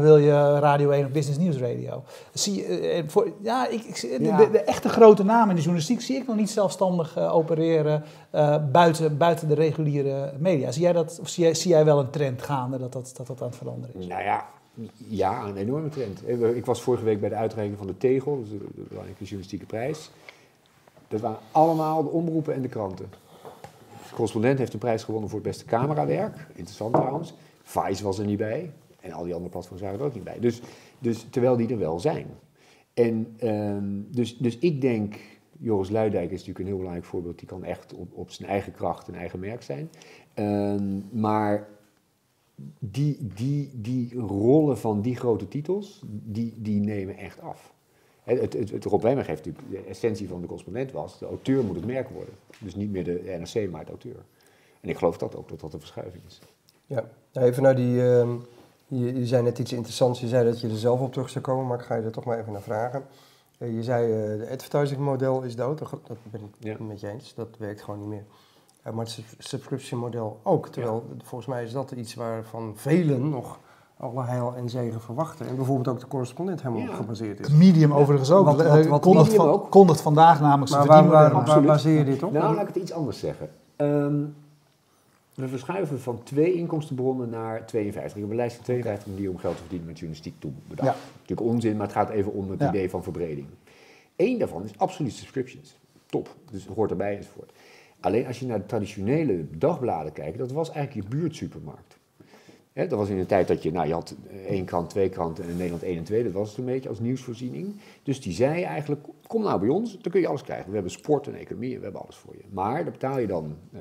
wil 0.00 0.16
je 0.16 0.58
Radio 0.58 0.90
1 0.90 1.04
of 1.04 1.10
Business 1.10 1.38
News 1.38 1.56
Radio. 1.56 2.02
Zie 2.32 2.54
je, 2.54 3.04
voor, 3.06 3.32
ja, 3.42 3.68
ik, 3.68 3.82
ik, 3.84 4.00
de- 4.00 4.18
Ja. 4.24 4.36
De, 4.36 4.50
de 4.50 4.60
echte 4.62 4.88
grote 4.88 5.24
namen 5.24 5.48
in 5.48 5.54
de 5.54 5.60
journalistiek 5.62 6.00
zie 6.00 6.16
ik 6.16 6.26
nog 6.26 6.36
niet 6.36 6.50
zelfstandig 6.50 7.18
opereren 7.18 8.04
buiten, 8.72 9.16
buiten 9.16 9.48
de 9.48 9.54
reguliere 9.54 10.32
media. 10.38 10.70
Zie 10.72 10.82
jij, 10.82 10.92
dat, 10.92 11.18
of 11.20 11.28
zie 11.28 11.44
jij, 11.44 11.54
zie 11.54 11.70
jij 11.70 11.84
wel 11.84 11.98
een 11.98 12.10
trend 12.10 12.42
gaande 12.42 12.78
dat 12.78 12.92
dat, 12.92 13.12
dat, 13.16 13.26
dat 13.26 13.40
aan 13.42 13.48
het 13.48 13.56
veranderen 13.56 13.96
is? 14.00 14.06
Nou 14.06 14.22
ja, 14.22 14.44
ja, 15.08 15.46
een 15.46 15.56
enorme 15.56 15.88
trend. 15.88 16.24
Eh, 16.24 16.56
Ik 16.56 16.64
was 16.64 16.82
vorige 16.82 17.04
week 17.04 17.20
bij 17.20 17.28
de 17.28 17.34
uitreiking 17.34 17.78
van 17.78 17.86
de 17.86 17.96
Tegel, 17.96 18.40
dus 18.40 18.50
de, 18.50 18.58
de 18.58 18.82
belangrijke 18.88 19.22
journalistieke 19.22 19.66
prijs. 19.66 20.10
Dat 21.08 21.20
waren 21.20 21.38
allemaal 21.50 22.02
de 22.02 22.08
omroepen 22.08 22.54
en 22.54 22.62
de 22.62 22.68
kranten. 22.68 23.10
De 24.08 24.14
correspondent 24.14 24.58
heeft 24.58 24.72
een 24.72 24.78
prijs 24.78 25.04
gewonnen 25.04 25.30
voor 25.30 25.38
het 25.38 25.48
beste 25.48 25.64
camerawerk. 25.64 26.46
Interessant 26.48 26.94
trouwens. 26.94 27.34
Vice 27.62 28.04
was 28.04 28.18
er 28.18 28.26
niet 28.26 28.38
bij. 28.38 28.70
En 29.00 29.12
al 29.12 29.24
die 29.24 29.32
andere 29.32 29.50
platforms 29.50 29.82
waren 29.82 29.98
er 29.98 30.04
ook 30.04 30.14
niet 30.14 30.24
bij. 30.24 30.38
Dus, 30.40 30.60
dus 30.98 31.26
terwijl 31.30 31.56
die 31.56 31.68
er 31.68 31.78
wel 31.78 32.00
zijn. 32.00 32.26
En 32.94 33.34
ehm, 33.38 33.84
dus, 34.06 34.36
dus 34.36 34.58
ik 34.58 34.80
denk, 34.80 35.14
Joris 35.58 35.90
Luidijk 35.90 36.24
is 36.30 36.30
natuurlijk 36.30 36.58
een 36.58 36.66
heel 36.66 36.76
belangrijk 36.76 37.06
voorbeeld. 37.06 37.38
Die 37.38 37.48
kan 37.48 37.64
echt 37.64 37.94
op, 37.94 38.08
op 38.12 38.30
zijn 38.30 38.48
eigen 38.48 38.72
kracht 38.72 39.08
een 39.08 39.14
eigen 39.14 39.38
merk 39.38 39.62
zijn. 39.62 39.90
Ehm, 40.34 40.98
maar 41.10 41.68
die, 42.78 43.18
die, 43.34 43.70
die 43.74 44.18
rollen 44.18 44.78
van 44.78 45.00
die 45.00 45.16
grote 45.16 45.48
titels, 45.48 46.02
die, 46.06 46.54
die 46.56 46.80
nemen 46.80 47.16
echt 47.16 47.40
af. 47.40 47.72
Hè, 48.22 48.38
Het, 48.38 48.52
het, 48.52 48.70
het 48.70 48.84
Rob 48.84 49.02
Wemmer 49.02 49.24
geeft 49.24 49.44
natuurlijk, 49.46 49.84
de 49.84 49.90
essentie 49.90 50.28
van 50.28 50.40
de 50.40 50.46
correspondent 50.46 50.92
was, 50.92 51.18
de 51.18 51.26
auteur 51.26 51.64
moet 51.64 51.76
het 51.76 51.86
merk 51.86 52.08
worden. 52.08 52.34
Dus 52.58 52.74
niet 52.74 52.90
meer 52.90 53.04
de 53.04 53.36
NRC, 53.40 53.70
maar 53.70 53.84
de 53.84 53.90
auteur. 53.90 54.24
En 54.80 54.88
ik 54.88 54.96
geloof 54.98 55.18
dat 55.18 55.36
ook, 55.36 55.48
dat 55.48 55.60
dat 55.60 55.72
een 55.72 55.78
verschuiving 55.80 56.22
is. 56.26 56.40
Ja, 56.86 57.10
nou, 57.32 57.46
even 57.46 57.62
naar 57.62 57.76
die. 57.76 58.10
ehm, 58.12 58.30
je, 58.86 59.14
je 59.18 59.26
zei 59.26 59.42
net 59.42 59.58
iets 59.58 59.72
interessants. 59.72 60.20
Je 60.20 60.28
zei 60.28 60.44
dat 60.44 60.60
je 60.60 60.68
er 60.68 60.76
zelf 60.76 61.00
op 61.00 61.12
terug 61.12 61.30
zou 61.30 61.44
komen, 61.44 61.66
maar 61.66 61.78
ik 61.78 61.84
ga 61.84 61.94
je 61.94 62.02
er 62.02 62.12
toch 62.12 62.24
maar 62.24 62.38
even 62.40 62.52
naar 62.52 62.62
vragen. 62.62 63.04
Eh, 63.58 63.74
je 63.74 63.82
zei 63.82 64.06
uh, 64.32 64.38
de 64.38 64.48
advertising 64.50 65.00
model 65.00 65.42
is 65.42 65.56
dood. 65.56 65.78
Dat 65.78 65.90
ben 66.30 66.40
ik 66.40 66.48
Ja. 66.58 66.70
het 66.70 66.80
met 66.88 67.00
je 67.00 67.08
eens. 67.08 67.34
Dat 67.34 67.48
werkt 67.58 67.82
gewoon 67.82 68.00
niet 68.00 68.08
meer. 68.08 68.24
Maar 68.82 68.94
het 69.04 69.08
sub- 69.10 69.24
subscription 69.38 70.00
model 70.00 70.40
ook. 70.42 70.68
Terwijl 70.68 71.04
volgens 71.24 71.46
mij 71.50 71.64
is 71.64 71.72
dat 71.72 71.90
iets 71.90 72.14
waarvan 72.14 72.72
velen 72.76 73.28
nog 73.28 73.58
alle 73.96 74.24
heil 74.24 74.54
en 74.56 74.68
zegen 74.68 75.00
verwachten. 75.00 75.48
En 75.48 75.56
bijvoorbeeld 75.56 75.88
ook 75.88 76.00
de 76.00 76.06
correspondent 76.06 76.62
helemaal 76.62 76.82
Ja. 76.82 76.88
op 76.88 76.94
gebaseerd 76.94 77.40
is. 77.40 77.46
Het 77.46 77.56
medium 77.56 77.92
overigens 77.92 78.30
ook. 78.30 78.44
Wat- 78.44 78.56
wat- 78.56 78.66
Eh, 78.66 78.86
wat- 78.86 79.00
kondigt, 79.00 79.26
medium 79.30 79.44
van- 79.46 79.54
ook. 79.54 79.70
kondigt 79.70 80.00
vandaag 80.00 80.40
namelijk 80.40 80.70
zijn 80.70 80.86
waar, 80.86 81.62
baseer 81.62 81.98
je 81.98 82.04
dit 82.04 82.22
op? 82.22 82.32
Nou, 82.32 82.54
laat 82.54 82.68
ik 82.68 82.74
het 82.74 82.82
iets 82.82 82.92
anders 82.92 83.18
zeggen. 83.18 83.50
Ehm, 83.76 84.22
we 85.34 85.48
verschuiven 85.48 86.00
van 86.00 86.22
twee 86.22 86.54
inkomstenbronnen 86.54 87.28
naar 87.30 87.66
52. 87.66 88.14
Ik 88.16 88.20
heb 88.22 88.30
een 88.30 88.36
lijst 88.36 88.54
van 88.56 88.64
52 88.64 89.06
manieren 89.06 89.32
om 89.34 89.38
geld 89.40 89.54
te 89.54 89.60
verdienen 89.60 89.86
met 89.86 89.96
journalistiek 89.98 90.40
toe 90.40 90.50
bedacht. 90.68 90.88
Ja. 90.88 90.94
Natuurlijk 91.20 91.48
onzin, 91.48 91.76
maar 91.76 91.86
het 91.86 91.96
gaat 91.96 92.08
even 92.10 92.32
om 92.32 92.50
het 92.50 92.60
Ja. 92.60 92.68
idee 92.68 92.90
van 92.90 93.02
verbreding. 93.02 93.46
Eén 94.16 94.38
daarvan 94.38 94.64
is 94.64 94.70
absoluut 94.76 95.12
subscriptions. 95.12 95.78
Top, 96.06 96.28
dus 96.50 96.64
het 96.64 96.74
hoort 96.74 96.90
erbij 96.90 97.16
enzovoort. 97.16 97.52
Alleen 98.00 98.26
als 98.26 98.38
je 98.40 98.46
naar 98.46 98.58
de 98.58 98.66
traditionele 98.66 99.46
dagbladen 99.58 100.12
kijkt, 100.12 100.38
dat 100.38 100.52
was 100.52 100.70
eigenlijk 100.70 101.06
je 101.06 101.16
buurtsupermarkt. 101.16 101.98
Dat 102.72 102.98
was 102.98 103.08
in 103.08 103.18
de 103.18 103.26
tijd 103.26 103.48
dat 103.48 103.62
je, 103.62 103.72
nou 103.72 103.86
je 103.86 103.92
had 103.92 104.16
eh, 104.30 104.36
één 104.36 104.64
krant, 104.64 104.90
twee 104.90 105.08
kranten 105.08 105.44
en 105.44 105.56
Nederland 105.56 105.82
één 105.82 105.96
en 105.96 106.04
twee, 106.04 106.22
dat 106.22 106.32
was 106.32 106.48
het 106.48 106.58
een 106.58 106.64
beetje 106.64 106.88
als 106.88 107.00
nieuwsvoorziening. 107.00 107.76
Dus 108.02 108.20
die 108.20 108.32
zei 108.32 108.62
eigenlijk, 108.62 109.06
kom 109.26 109.42
nou 109.42 109.60
bij 109.60 109.68
ons, 109.68 109.98
dan 109.98 110.12
kun 110.12 110.20
je 110.20 110.26
alles 110.26 110.42
krijgen. 110.42 110.66
We 110.68 110.74
hebben 110.74 110.92
sport 110.92 111.26
en 111.26 111.34
economie 111.34 111.76
we 111.76 111.82
hebben 111.82 112.02
alles 112.02 112.16
voor 112.16 112.36
je. 112.36 112.42
Maar 112.50 112.82
daar 112.82 112.92
betaal 112.92 113.18
je 113.18 113.26
dan, 113.26 113.56
eh, 113.72 113.80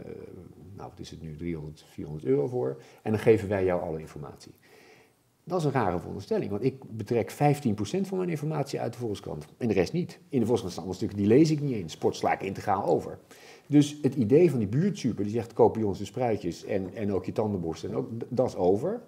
nou 0.75 0.89
wat 0.89 0.99
is 0.99 1.09
het 1.09 1.21
nu, 1.21 1.35
300, 1.35 1.85
400 1.87 2.25
euro 2.25 2.47
voor 2.47 2.81
en 3.01 3.11
dan 3.11 3.19
geven 3.19 3.49
wij 3.49 3.65
jou 3.65 3.81
alle 3.81 3.99
informatie. 3.99 4.53
Dat 5.43 5.59
is 5.59 5.65
een 5.65 5.71
rare 5.71 5.99
veronderstelling, 5.99 6.51
want 6.51 6.63
ik 6.63 6.83
betrek 6.89 7.31
15% 7.31 7.35
van 8.07 8.17
mijn 8.17 8.29
informatie 8.29 8.79
uit 8.79 8.93
de 8.93 8.99
Volkskrant 8.99 9.45
en 9.57 9.67
de 9.67 9.73
rest 9.73 9.93
niet. 9.93 10.19
In 10.29 10.39
de 10.39 10.45
Volkskrant 10.45 10.73
staan 10.73 10.83
allemaal 10.83 10.93
stukken, 10.93 11.17
die 11.17 11.27
lees 11.27 11.51
ik 11.51 11.61
niet 11.61 11.75
eens. 11.75 11.93
Sport 11.93 12.15
sla 12.15 12.33
ik 12.33 12.41
integraal 12.41 12.85
over. 12.85 13.19
Dus 13.69 13.97
het 14.01 14.15
idee 14.15 14.49
van 14.49 14.59
die 14.59 14.67
buurtsuper, 14.67 15.23
die 15.23 15.33
zegt 15.33 15.53
koop 15.53 15.73
bij 15.73 15.83
ons 15.83 15.97
de 15.97 16.05
spruitjes 16.05 16.65
en, 16.65 16.93
en 16.93 17.13
ook 17.13 17.25
je 17.25 17.31
tandenborstel, 17.31 17.89
en 17.89 17.95
ook, 17.95 18.09
dat 18.29 18.47
is 18.47 18.55
over. 18.55 19.01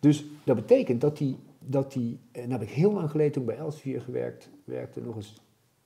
Dus 0.00 0.26
dat 0.44 0.56
betekent 0.56 1.00
dat 1.00 1.16
die, 1.16 1.36
dat 1.58 1.92
die 1.92 2.18
en 2.32 2.48
daar 2.48 2.58
heb 2.58 2.68
ik 2.68 2.74
heel 2.74 2.92
lang 2.92 3.10
geleden 3.10 3.32
toen 3.32 3.44
bij 3.44 3.56
Elsevier 3.56 4.00
gewerkt, 4.00 4.50
werkte, 4.64 5.00
nog 5.00 5.16
eens 5.16 5.40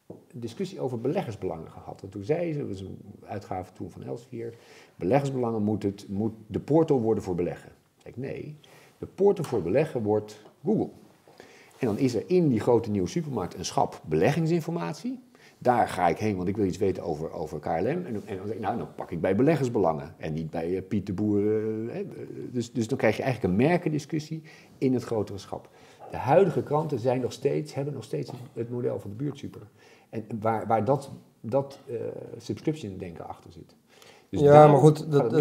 een 0.06 0.40
discussie 0.40 0.80
over 0.80 1.00
beleggersbelangen 1.00 1.70
gehad. 1.70 2.02
En 2.02 2.08
toen 2.08 2.24
zei 2.24 2.52
ze, 2.52 2.58
dat 2.58 2.68
was 2.68 2.80
een 2.80 2.98
uitgave 3.24 3.72
toen 3.72 3.90
van 3.90 4.02
Elsevier, 4.02 4.54
beleggersbelangen 4.96 5.62
moet, 5.62 5.82
het, 5.82 6.06
moet 6.08 6.32
de 6.46 6.60
portal 6.60 7.00
worden 7.00 7.22
voor 7.22 7.34
beleggen. 7.34 7.72
Ik 8.04 8.16
nee, 8.16 8.56
de 8.98 9.06
portal 9.06 9.44
voor 9.44 9.62
beleggen 9.62 10.02
wordt 10.02 10.42
Google. 10.64 10.90
En 11.78 11.86
dan 11.86 11.98
is 11.98 12.14
er 12.14 12.24
in 12.26 12.48
die 12.48 12.60
grote 12.60 12.90
nieuwe 12.90 13.08
supermarkt 13.08 13.54
een 13.54 13.64
schap 13.64 14.02
beleggingsinformatie. 14.04 15.20
Daar 15.62 15.88
ga 15.88 16.08
ik 16.08 16.18
heen, 16.18 16.36
want 16.36 16.48
ik 16.48 16.56
wil 16.56 16.66
iets 16.66 16.78
weten 16.78 17.02
over, 17.02 17.32
over 17.32 17.58
KLM. 17.58 17.86
En, 17.86 18.22
en 18.26 18.60
nou, 18.60 18.78
dan 18.78 18.94
pak 18.94 19.10
ik 19.10 19.20
bij 19.20 19.36
beleggersbelangen 19.36 20.14
en 20.16 20.32
niet 20.32 20.50
bij 20.50 20.76
eh, 20.76 20.82
Piet 20.88 21.06
de 21.06 21.12
Boer. 21.12 21.40
eh, 21.40 21.94
hè. 21.94 22.06
dus, 22.50 22.72
dus 22.72 22.88
dan 22.88 22.98
krijg 22.98 23.16
je 23.16 23.22
eigenlijk 23.22 23.52
een 23.54 23.66
merkendiscussie 23.66 24.42
in 24.78 24.94
het 24.94 25.02
grotere 25.02 25.38
schap. 25.38 25.70
De 26.10 26.16
huidige 26.16 26.62
kranten 26.62 26.98
zijn 26.98 27.20
nog 27.20 27.32
steeds, 27.32 27.74
hebben 27.74 27.94
nog 27.94 28.04
steeds 28.04 28.30
het 28.52 28.70
model 28.70 28.98
van 28.98 29.10
de 29.10 29.16
buurtsuper. 29.16 29.68
En 30.10 30.24
waar, 30.40 30.66
waar 30.66 30.84
dat, 30.84 31.10
dat 31.40 31.80
eh, 31.88 31.96
subscription 32.36 32.96
denken 32.98 33.28
achter 33.28 33.52
zit. 33.52 33.76
Dus 34.30 34.40
ja, 34.40 34.66
maar 34.66 34.76
goed, 34.78 34.98
het 34.98 35.32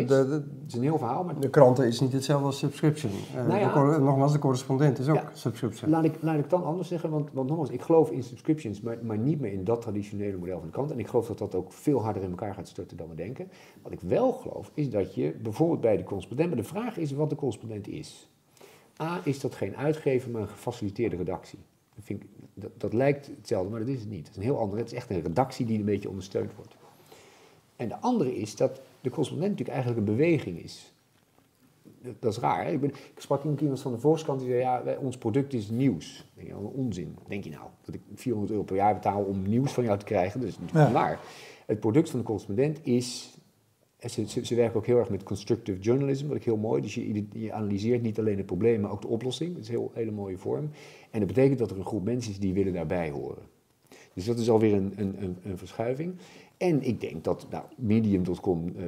is 0.67 0.73
een 0.73 0.81
heel 0.81 0.97
verhaal, 0.97 1.23
maar 1.23 1.39
de 1.39 1.49
kranten 1.49 1.87
is 1.87 1.99
niet 1.99 2.13
hetzelfde 2.13 2.45
als 2.45 2.57
subscription. 2.57 3.11
Eh, 3.35 3.47
Nou 3.47 3.59
ja. 3.59 3.65
de 3.67 3.73
cor- 3.73 4.01
nogmaals, 4.01 4.31
de 4.31 4.39
correspondent 4.39 4.99
is 4.99 5.07
ook 5.09 5.15
Ja. 5.15 5.29
subscription. 5.33 5.89
Laat 5.89 6.03
ik, 6.03 6.15
laat 6.21 6.39
ik 6.39 6.49
dan 6.49 6.63
anders 6.63 6.87
zeggen, 6.87 7.09
want, 7.09 7.29
want 7.33 7.47
nogmaals, 7.47 7.69
ik 7.69 7.81
geloof 7.81 8.11
in 8.11 8.23
subscriptions, 8.23 8.81
maar, 8.81 8.97
maar 9.03 9.17
niet 9.17 9.39
meer 9.39 9.51
in 9.53 9.63
dat 9.63 9.81
traditionele 9.81 10.37
model 10.37 10.57
van 10.57 10.65
de 10.67 10.71
krant. 10.73 10.91
En 10.91 10.99
ik 10.99 11.07
geloof 11.07 11.27
dat 11.27 11.37
dat 11.37 11.55
ook 11.55 11.73
veel 11.73 12.01
harder 12.03 12.23
in 12.23 12.29
elkaar 12.29 12.53
gaat 12.53 12.67
storten 12.67 12.97
dan 12.97 13.09
we 13.09 13.15
denken. 13.15 13.49
Wat 13.81 13.91
ik 13.91 13.99
wel 14.01 14.31
geloof, 14.31 14.71
is 14.73 14.89
dat 14.89 15.15
je 15.15 15.35
bijvoorbeeld 15.43 15.81
bij 15.81 15.97
de 15.97 16.03
correspondent, 16.03 16.49
maar 16.49 16.57
de 16.57 16.63
vraag 16.67 16.97
is 16.97 17.11
wat 17.11 17.29
de 17.29 17.35
correspondent 17.35 17.87
is. 17.87 18.29
A, 19.01 19.19
is 19.23 19.39
dat 19.39 19.55
geen 19.55 19.75
uitgever, 19.75 20.31
maar 20.31 20.41
een 20.41 20.47
gefaciliteerde 20.47 21.15
redactie. 21.15 21.59
Dat, 21.95 22.03
vind 22.05 22.23
ik, 22.23 22.29
dat, 22.53 22.71
dat 22.77 22.93
lijkt 22.93 23.27
hetzelfde, 23.37 23.69
maar 23.69 23.79
dat 23.79 23.89
is 23.89 23.99
het 23.99 24.09
niet. 24.09 24.19
Het 24.19 24.29
is 24.29 24.35
een 24.35 24.43
heel 24.43 24.59
ander, 24.59 24.77
het 24.77 24.87
is 24.87 24.93
echt 24.93 25.09
een 25.09 25.21
redactie 25.21 25.65
die 25.65 25.79
een 25.79 25.85
beetje 25.85 26.09
ondersteund 26.09 26.51
wordt. 26.55 26.77
En 27.79 27.87
de 27.87 27.97
andere 27.99 28.35
is 28.35 28.55
dat 28.55 28.81
de 29.01 29.09
correspondent 29.09 29.49
natuurlijk 29.51 29.77
eigenlijk 29.77 30.07
een 30.07 30.15
beweging 30.15 30.63
is. 30.63 30.93
dat 32.19 32.31
is 32.33 32.39
raar. 32.39 32.65
Hè? 32.65 32.71
Ik, 32.71 32.79
ben, 32.81 32.89
ik 32.89 33.13
sprak 33.17 33.43
iemand 33.59 33.79
van 33.81 33.91
de 33.91 33.99
Volkskrant 33.99 34.39
die 34.39 34.49
zei, 34.49 34.59
ja, 34.61 34.83
wij- 34.83 34.97
ons 34.97 35.17
product 35.17 35.53
is 35.53 35.69
nieuws. 35.69 36.25
Denk, 36.35 36.47
ja, 36.47 36.55
onzin. 36.55 37.15
Denk 37.27 37.43
je 37.43 37.49
nou, 37.49 37.63
dat 37.85 37.95
ik 37.95 38.01
400 38.15 38.51
euro 38.53 38.63
per 38.65 38.75
jaar 38.75 38.93
betaal 38.93 39.23
om 39.23 39.41
nieuws 39.49 39.71
van 39.71 39.83
jou 39.83 39.99
te 39.99 40.05
krijgen? 40.05 40.39
Dat 40.39 40.49
is 40.49 40.59
niet 40.59 40.71
Ja. 40.71 40.91
waar. 40.91 41.19
Het 41.65 41.79
product 41.79 42.09
van 42.09 42.19
de 42.19 42.25
correspondent 42.25 42.79
is... 42.83 43.37
en 43.99 44.09
Ze, 44.09 44.27
ze, 44.27 44.45
ze 44.45 44.55
werken 44.55 44.77
ook 44.77 44.85
heel 44.85 44.97
erg 44.99 45.09
met 45.09 45.23
constructive 45.23 45.79
journalism, 45.79 46.27
wat 46.27 46.35
ik 46.37 46.43
heel 46.43 46.57
mooi. 46.57 46.81
Dus 46.81 46.95
je, 46.95 47.25
je 47.33 47.53
analyseert 47.53 48.01
niet 48.01 48.19
alleen 48.19 48.37
het 48.37 48.45
probleem, 48.45 48.81
maar 48.81 48.91
ook 48.91 49.01
de 49.01 49.07
oplossing. 49.07 49.51
Dat 49.53 49.61
is 49.61 49.67
een 49.67 49.73
heel, 49.75 49.91
hele 49.93 50.11
mooie 50.11 50.37
vorm. 50.37 50.69
En 51.11 51.19
dat 51.19 51.27
betekent 51.27 51.59
dat 51.59 51.71
er 51.71 51.77
een 51.77 51.85
groep 51.85 52.03
mensen 52.03 52.31
is 52.31 52.39
die 52.39 52.53
willen 52.53 52.73
daarbij 52.73 53.09
horen. 53.09 53.43
Dus 54.13 54.25
dat 54.25 54.39
is 54.39 54.49
alweer 54.49 54.73
een, 54.73 54.93
een, 54.95 55.23
een, 55.23 55.37
een 55.43 55.57
verschuiving. 55.57 56.15
En 56.57 56.81
ik 56.81 57.01
denk 57.01 57.23
dat, 57.23 57.45
nou, 57.49 57.63
medium.com 57.77 58.73
eh 58.77 58.83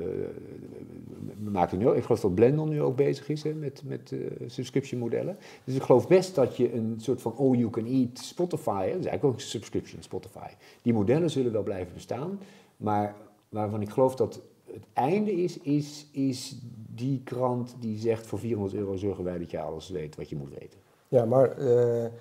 maakt 1.49 1.77
nu 1.77 1.87
ook. 1.87 1.95
Ik 1.95 2.03
geloof 2.03 2.19
dat 2.19 2.35
Blendon 2.35 2.69
nu 2.69 2.81
ook 2.81 2.95
bezig 2.95 3.29
is 3.29 3.43
hè, 3.43 3.53
met, 3.53 3.81
met 3.85 4.11
eh, 4.11 4.19
subscription 4.47 4.99
modellen. 4.99 5.37
Dus 5.63 5.75
ik 5.75 5.81
geloof 5.81 6.07
best 6.07 6.35
dat 6.35 6.57
je 6.57 6.73
een 6.73 6.95
soort 6.97 7.21
van 7.21 7.35
all 7.37 7.51
you 7.51 7.69
can 7.69 7.85
eat 7.85 8.19
Spotify, 8.19 8.85
hè, 8.85 8.91
dat 8.91 8.99
is 8.99 9.05
eigenlijk 9.05 9.23
ook 9.23 9.33
een 9.33 9.39
subscription 9.39 10.03
Spotify. 10.03 10.47
Die 10.81 10.93
modellen 10.93 11.29
zullen 11.29 11.51
wel 11.51 11.63
blijven 11.63 11.93
bestaan, 11.93 12.39
maar 12.77 13.15
waarvan 13.49 13.81
ik 13.81 13.89
geloof 13.89 14.15
dat 14.15 14.41
het 14.65 14.85
einde 14.93 15.31
is, 15.31 15.59
is, 15.59 16.07
is 16.11 16.59
die 16.95 17.21
krant 17.23 17.75
die 17.79 17.97
zegt 17.97 18.27
voor 18.27 18.39
400 18.39 18.75
euro 18.75 18.95
zorgen 18.95 19.23
wij 19.23 19.37
dat 19.37 19.51
je 19.51 19.59
alles 19.59 19.89
weet 19.89 20.15
wat 20.15 20.29
je 20.29 20.35
moet 20.35 20.59
weten. 20.59 20.79
Ja, 21.07 21.25
maar 21.25 21.51
eh, 21.57 22.11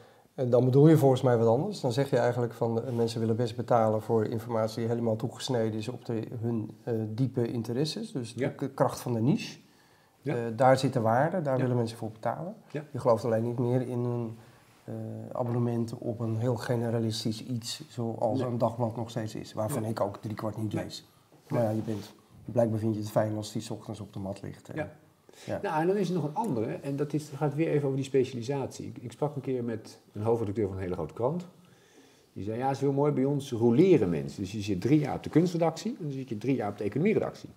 dan 0.49 0.65
bedoel 0.65 0.89
je 0.89 0.97
volgens 0.97 1.23
mij 1.23 1.39
wat 1.39 1.47
anders. 1.49 1.81
Dan 1.81 1.93
zeg 1.93 2.11
je 2.11 2.17
eigenlijk 2.19 2.53
van 2.53 2.83
eh, 2.85 2.93
mensen 2.93 3.21
willen 3.21 3.37
best 3.37 3.57
betalen 3.57 4.03
voor 4.03 4.25
informatie 4.25 4.79
die 4.79 4.89
helemaal 4.89 5.17
toegesneden 5.17 5.79
is 5.79 5.89
op 5.89 6.05
de, 6.05 6.27
hun 6.41 6.71
eh, 6.85 6.95
diepe 7.09 7.51
interesses. 7.53 8.13
Dus 8.13 8.33
Ja. 8.37 8.53
de 8.59 8.71
kracht 8.71 9.01
van 9.01 9.13
de 9.13 9.21
niche. 9.21 9.59
Ja. 10.23 10.35
Eh, 10.37 10.43
daar 10.57 10.79
zit 10.79 10.93
de 10.93 11.01
waarde, 11.01 11.43
daar 11.43 11.55
Ja. 11.57 11.61
willen 11.63 11.77
mensen 11.77 11.99
voor 11.99 12.11
betalen. 12.11 12.55
Je 12.71 12.99
gelooft 12.99 13.25
alleen 13.25 13.43
niet 13.43 13.59
meer 13.59 13.81
in 13.89 13.99
een 14.05 14.37
eh, 14.85 14.95
abonnement 15.33 15.95
op 15.99 16.21
een 16.21 16.37
heel 16.37 16.57
generalistisch 16.57 17.45
iets 17.47 17.83
zoals 17.89 18.39
Nee. 18.39 18.49
een 18.49 18.59
dagblad 18.59 18.97
nog 18.97 19.11
steeds 19.11 19.35
is. 19.35 19.53
Waarvan 19.53 19.85
ik 19.85 20.01
ook 20.01 20.17
drie 20.17 20.35
kwart 20.35 20.57
niet 20.57 20.73
lees. 20.73 21.09
Maar 21.49 21.63
ja, 21.63 21.71
je 21.71 21.81
bent, 21.83 22.13
blijkbaar 22.45 22.79
vind 22.79 22.95
je 22.95 23.01
het 23.01 23.11
fijn 23.11 23.37
als 23.37 23.53
die 23.53 23.63
's 23.63 23.71
ochtends 23.71 24.01
op 24.01 24.13
de 24.13 24.19
mat 24.19 24.43
ligt. 24.43 24.69
eh. 24.69 24.85
Ja. 25.47 25.61
Nou, 25.63 25.81
en 25.81 25.87
dan 25.87 25.97
is 25.97 26.09
er 26.09 26.15
nog 26.15 26.25
een 26.25 26.35
andere, 26.35 26.67
en 26.83 26.97
dat 26.97 27.13
is, 27.13 27.23
het 27.29 27.37
gaat 27.37 27.55
weer 27.55 27.69
even 27.69 27.85
over 27.85 27.97
die 27.97 28.05
specialisatie. 28.07 28.87
Ik, 28.87 29.03
ik 29.03 29.13
sprak 29.13 29.35
een 29.37 29.41
keer 29.43 29.65
met 29.65 29.99
een 30.13 30.23
hoofdredacteur 30.23 30.67
van 30.67 30.77
een 30.77 30.83
hele 30.83 30.95
grote 30.95 31.15
krant. 31.15 31.47
Die 32.33 32.45
zei, 32.45 32.59
ja, 32.59 32.67
het 32.67 32.75
is 32.75 32.81
heel 32.81 32.93
mooi, 32.93 33.13
bij 33.13 33.25
ons 33.25 33.53
roleren 33.53 34.09
mensen. 34.09 34.43
Dus 34.43 34.53
je 34.53 34.61
zit 34.61 34.81
drie 34.81 34.99
jaar 34.99 35.15
op 35.15 35.23
de 35.23 35.31
kunstredactie, 35.31 35.91
en 35.99 36.05
dan 36.05 36.13
zit 36.13 36.29
je 36.29 36.39
drie 36.39 36.55
jaar 36.57 36.71
op 36.71 36.79
de 36.79 36.85
economieredactie. 36.85 37.49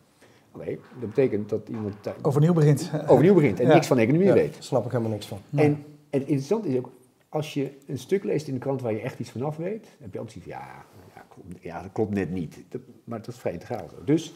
Oké, 0.52 0.66
dat 1.00 1.10
betekent 1.10 1.50
dat 1.50 1.68
iemand 1.70 1.96
Overnieuw 2.22 2.54
begint. 2.54 2.92
overnieuw 3.08 3.34
begint 3.34 3.60
en 3.60 3.68
Ja. 3.68 3.74
niks 3.74 3.88
van 3.88 3.98
economie 3.98 4.28
Ja, 4.28 4.34
weet. 4.34 4.54
Daar 4.54 4.64
snap 4.64 4.86
ik 4.86 4.92
helemaal 4.92 5.12
niks 5.12 5.28
van. 5.28 5.40
Nee. 5.50 5.66
En, 5.66 5.72
en 6.10 6.20
het 6.20 6.22
interessante 6.22 6.68
is 6.70 6.78
ook, 6.78 6.90
als 7.30 7.54
je 7.54 7.72
een 7.88 7.98
stuk 8.00 8.24
leest 8.24 8.48
in 8.48 8.54
de 8.54 8.60
krant 8.60 8.82
waar 8.82 8.92
je 8.94 9.00
echt 9.02 9.20
iets 9.20 9.30
vanaf 9.32 9.58
weet, 9.58 9.88
heb 10.02 10.14
je 10.14 10.20
ook 10.20 10.30
zoiets 10.30 10.52
van, 10.52 10.60
ja, 10.62 10.86
ja, 11.16 11.26
klopt, 11.30 11.64
ja 11.64 11.82
dat 11.82 11.92
klopt 11.92 12.14
net 12.14 12.32
niet. 12.32 12.58
Dat- 12.70 12.82
maar 13.04 13.20
dat 13.20 13.28
is 13.28 13.40
vrij 13.40 13.54
integraal 13.54 13.88
zo. 13.90 14.04
Dus 14.06 14.34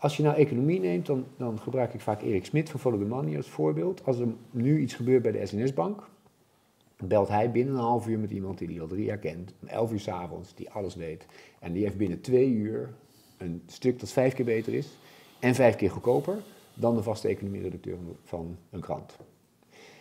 als 0.00 0.16
je 0.16 0.22
nou 0.22 0.36
economie 0.36 0.80
neemt, 0.80 1.06
dan, 1.06 1.24
dan 1.36 1.58
gebruik 1.58 1.94
ik 1.94 2.00
vaak 2.00 2.22
Erik 2.22 2.44
Smit 2.44 2.70
van 2.70 2.80
Follow 2.80 3.00
the 3.00 3.06
Money 3.06 3.36
als 3.36 3.48
voorbeeld. 3.48 4.04
Als 4.04 4.18
er 4.18 4.28
nu 4.50 4.80
iets 4.80 4.94
gebeurt 4.94 5.22
bij 5.22 5.32
de 5.32 5.46
SNS-bank, 5.46 6.08
belt 6.96 7.28
hij 7.28 7.50
binnen 7.50 7.74
een 7.74 7.80
half 7.80 8.08
uur 8.08 8.18
met 8.18 8.30
iemand 8.30 8.58
die 8.58 8.68
hij 8.68 8.80
al 8.80 8.86
drie 8.86 9.04
jaar 9.04 9.18
kent, 9.18 9.54
om 9.62 9.68
elf 9.68 9.92
uur 9.92 10.00
s'avonds, 10.00 10.54
die 10.54 10.70
alles 10.70 10.94
weet. 10.94 11.26
En 11.58 11.72
die 11.72 11.82
heeft 11.82 11.96
binnen 11.96 12.20
twee 12.20 12.48
uur 12.48 12.94
een 13.38 13.62
stuk 13.66 14.00
dat 14.00 14.12
vijf 14.12 14.34
keer 14.34 14.44
beter 14.44 14.74
is 14.74 14.98
en 15.38 15.54
vijf 15.54 15.76
keer 15.76 15.90
goedkoper 15.90 16.38
dan 16.74 16.94
de 16.94 17.02
vaste 17.02 17.28
economie-redacteur 17.28 17.96
van- 18.24 18.56
een 18.70 18.80
krant. 18.80 19.16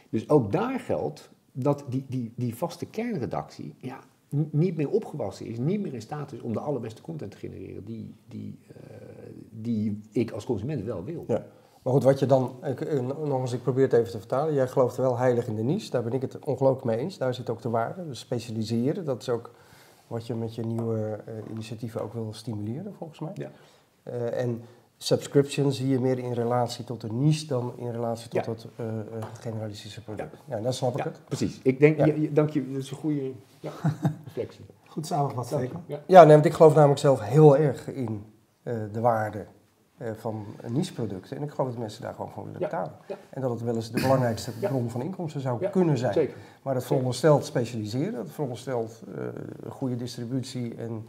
Dus 0.09 0.29
ook 0.29 0.51
daar 0.51 0.79
geldt 0.79 1.29
dat 1.51 1.85
die, 1.89 2.05
die, 2.07 2.31
die 2.35 2.55
vaste 2.55 2.85
kernredactie 2.85 3.73
ja, 3.77 3.99
niet 4.51 4.75
meer 4.75 4.89
opgewassen 4.89 5.45
is, 5.45 5.57
niet 5.57 5.81
meer 5.81 5.93
in 5.93 6.01
staat 6.01 6.31
is 6.31 6.41
om 6.41 6.53
de 6.53 6.59
allerbeste 6.59 7.01
content 7.01 7.31
te 7.31 7.37
genereren 7.37 7.85
die, 7.85 8.13
die, 8.27 8.57
eh, 8.67 8.98
die 9.61 10.01
ik 10.11 10.31
als 10.31 10.45
consument 10.45 10.83
wel 10.83 11.03
wil. 11.03 11.23
Ja. 11.27 11.45
Maar 11.83 11.93
goed, 11.93 12.03
wat 12.03 12.19
je 12.19 12.25
dan, 12.25 12.51
ik, 12.63 13.01
nog 13.25 13.41
eens, 13.41 13.53
ik 13.53 13.61
probeer 13.63 13.83
het 13.83 13.93
even 13.93 14.11
te 14.11 14.17
vertalen. 14.17 14.53
Jij 14.53 14.67
gelooft 14.67 14.95
wel 14.97 15.17
heilig 15.17 15.47
in 15.47 15.55
de 15.55 15.63
niche, 15.63 15.89
daar 15.91 16.03
ben 16.03 16.13
ik 16.13 16.21
het 16.21 16.39
ongelooflijk 16.45 16.85
mee 16.85 16.97
eens. 16.97 17.17
Daar 17.17 17.33
zit 17.33 17.49
ook 17.49 17.61
de 17.61 17.69
waarde. 17.69 18.07
Dus 18.07 18.19
specialiseren, 18.19 19.05
dat 19.05 19.21
is 19.21 19.29
ook 19.29 19.51
wat 20.07 20.27
je 20.27 20.35
met 20.35 20.55
je 20.55 20.61
nieuwe 20.65 21.19
eh, 21.25 21.33
initiatieven 21.51 22.01
ook 22.01 22.13
wil 22.13 22.27
stimuleren, 22.33 22.93
volgens 22.93 23.19
mij. 23.19 23.31
Ja. 23.33 23.49
Eh, 24.03 24.41
en 24.43 24.61
subscription 24.97 25.71
zie 25.71 25.87
je 25.87 25.99
meer 25.99 26.19
in 26.19 26.33
relatie 26.33 26.83
tot 26.85 27.01
de 27.01 27.11
niche 27.13 27.47
dan 27.47 27.73
in 27.77 27.91
relatie 27.91 28.29
tot 28.29 28.45
Ja. 28.45 28.51
het 28.51 28.65
eh, 28.75 28.85
eh, 28.87 29.23
generalistische 29.39 30.01
product. 30.03 30.35
Ja, 30.45 30.59
dan 30.61 30.73
snap 30.73 30.91
ik 30.91 30.97
Ja, 30.97 31.03
het. 31.03 31.21
precies. 31.25 31.59
Ik 31.63 31.79
denk, 31.79 31.97
Ja. 31.97 32.05
je- 32.05 32.21
je- 32.21 32.33
dank 32.33 32.49
je, 32.49 32.71
dat 32.71 32.81
is 32.81 32.91
een 32.91 32.97
goede 32.97 33.31
ja, 33.59 33.71
reflectie. 34.25 34.65
Goed 34.87 35.05
samengevat, 35.07 35.49
Dank 35.49 35.61
je. 35.61 35.67
Stekel. 35.67 35.83
Ja. 35.87 35.99
Ja, 36.07 36.23
nee, 36.23 36.33
want 36.33 36.45
ik 36.45 36.53
geloof 36.53 36.75
namelijk 36.75 36.99
zelf 36.99 37.19
heel 37.21 37.57
erg 37.57 37.87
in 37.91 38.23
de 38.91 38.99
waarde 38.99 39.45
eh, 39.97 40.11
van 40.13 40.45
niche-producten. 40.67 41.37
En 41.37 41.43
ik 41.43 41.51
geloof 41.51 41.69
dat 41.69 41.77
mensen 41.77 42.01
daar 42.01 42.13
gewoon 42.13 42.31
voor 42.31 42.43
willen 42.45 42.59
betalen. 42.59 42.91
Ja. 43.07 43.15
En 43.29 43.41
dat 43.41 43.51
het 43.51 43.61
wel 43.61 43.75
eens 43.75 43.91
de 43.91 44.01
belangrijkste 44.01 44.51
Ja. 44.59 44.69
bron 44.69 44.89
van 44.89 45.01
inkomsten 45.01 45.41
zou 45.41 45.67
kunnen 45.67 45.97
zijn. 45.97 46.13
Zeker. 46.13 46.35
Maar 46.63 46.73
dat 46.73 46.85
veronderstelt 46.85 47.45
specialiseren, 47.45 48.13
dat 48.13 48.29
veronderstelt 48.29 49.01
eh, 49.15 49.23
goede 49.71 49.95
distributie 49.95 50.75
en, 50.75 51.07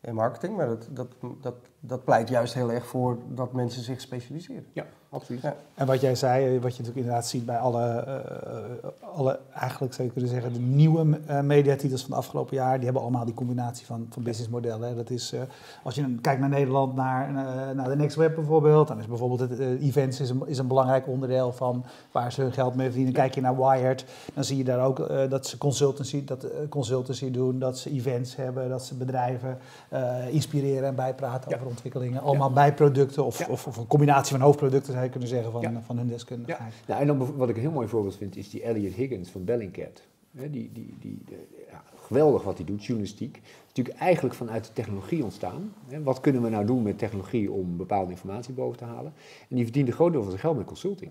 en 0.00 0.14
marketing. 0.14 0.56
Maar 0.56 0.66
dat, 0.66 0.88
dat, 0.90 1.08
dat, 1.40 1.54
dat 1.84 2.04
pleit 2.04 2.28
juist 2.28 2.54
heel 2.54 2.72
erg 2.72 2.86
voor 2.86 3.18
dat 3.28 3.52
mensen 3.52 3.82
zich 3.82 4.00
specialiseren. 4.00 4.66
Ja, 4.72 4.84
absoluut. 5.10 5.40
Ja. 5.40 5.56
En 5.74 5.86
wat 5.86 6.00
jij 6.00 6.14
zei, 6.14 6.44
eh, 6.56 6.62
wat 6.62 6.76
je 6.76 6.82
natuurlijk 6.82 6.96
inderdaad 6.96 7.26
ziet 7.26 7.46
bij 7.46 7.58
alle, 7.58 7.84
eh, 7.84 8.88
alle 9.14 9.38
eigenlijk 9.54 9.94
zou 9.94 10.06
je 10.06 10.12
kunnen 10.12 10.30
zeggen, 10.30 10.52
de 10.52 10.58
nieuwe 10.58 11.18
eh, 11.26 11.40
mediatitels 11.40 12.00
van 12.00 12.10
de 12.10 12.16
afgelopen 12.16 12.56
jaar, 12.56 12.74
die 12.74 12.84
hebben 12.84 13.02
allemaal 13.02 13.24
die 13.24 13.34
combinatie 13.34 13.86
van, 13.86 14.06
van 14.10 14.22
businessmodellen. 14.22 14.88
hè. 14.88 14.94
Dat 14.94 15.10
is, 15.10 15.32
eh, 15.32 15.40
als 15.82 15.94
je 15.94 16.14
kijkt 16.20 16.40
naar 16.40 16.48
Nederland, 16.48 16.94
naar, 16.94 17.28
eh, 17.28 17.74
naar 17.76 17.88
de 17.88 17.96
Next 17.96 18.16
Web 18.16 18.34
bijvoorbeeld, 18.34 18.88
dan 18.88 18.98
is 18.98 19.06
bijvoorbeeld 19.06 19.40
het 19.40 19.58
events 19.80 20.20
is 20.20 20.30
een, 20.30 20.42
is 20.46 20.58
een 20.58 20.66
belangrijk 20.66 21.06
onderdeel 21.08 21.52
van 21.52 21.84
waar 22.12 22.32
ze 22.32 22.40
hun 22.42 22.52
geld 22.52 22.74
mee 22.74 22.86
verdienen. 22.86 23.12
Kijk 23.14 23.34
je 23.34 23.40
naar 23.40 23.56
Wired, 23.56 24.04
dan 24.34 24.44
zie 24.44 24.56
je 24.56 24.64
daar 24.64 24.84
ook 24.84 25.08
dat 25.30 25.46
ze 25.46 25.58
consultancy, 25.58 26.24
dat, 26.24 26.46
consultancy 26.68 27.30
doen, 27.30 27.58
dat 27.58 27.78
ze 27.78 27.90
events 27.90 28.36
hebben, 28.36 28.68
dat 28.68 28.84
ze 28.84 28.94
bedrijven 28.94 29.58
eh, 29.88 30.28
inspireren 30.34 30.88
en 30.88 30.94
bijpraten 30.94 31.50
Ja. 31.50 31.56
over 31.56 31.66
ontwikkelingen. 31.72 32.20
Allemaal 32.22 32.52
bijproducten 32.52 33.24
of, 33.24 33.38
Ja. 33.38 33.46
of, 33.50 33.66
of 33.66 33.76
een 33.76 33.86
combinatie 33.86 34.32
van 34.36 34.40
hoofdproducten 34.46 34.92
zou 34.92 35.04
je 35.04 35.10
kunnen 35.10 35.28
zeggen 35.28 35.52
van, 35.52 35.60
Ja. 35.60 35.80
van 35.82 35.96
hun 35.98 36.08
deskundigheid. 36.08 36.74
Nou, 36.86 37.00
en 37.00 37.06
dan 37.06 37.36
wat 37.36 37.48
ik 37.48 37.54
een 37.54 37.60
heel 37.62 37.70
mooi 37.70 37.88
voorbeeld 37.88 38.16
vind, 38.16 38.36
is 38.36 38.50
die 38.50 38.62
Elliot 38.62 38.94
Higgins 38.94 39.30
van 39.30 39.44
Bellingcat. 39.44 40.02
Hè, 40.36 40.50
die, 40.50 40.70
die, 40.72 40.96
die, 41.00 41.22
de- 41.26 41.64
ja, 41.70 41.82
geweldig 42.00 42.42
wat 42.42 42.56
hij 42.56 42.66
doet, 42.66 42.84
journalistiek. 42.84 43.34
Het 43.36 43.44
is 43.44 43.66
natuurlijk 43.66 43.96
eigenlijk 43.98 44.34
vanuit 44.34 44.66
de 44.66 44.72
technologie 44.72 45.24
ontstaan. 45.24 45.72
Hè. 45.88 46.02
Wat 46.02 46.20
kunnen 46.20 46.42
we 46.42 46.48
nou 46.48 46.64
doen 46.66 46.82
met 46.82 46.98
technologie 46.98 47.50
om 47.52 47.76
bepaalde 47.76 48.10
informatie 48.10 48.54
boven 48.54 48.78
te 48.78 48.84
halen? 48.84 49.12
En 49.48 49.56
die 49.56 49.64
verdient 49.64 49.88
een 49.88 49.94
groot 49.94 50.12
deel 50.12 50.20
van 50.20 50.30
zijn 50.30 50.42
geld 50.42 50.56
met 50.56 50.66
consulting. 50.66 51.10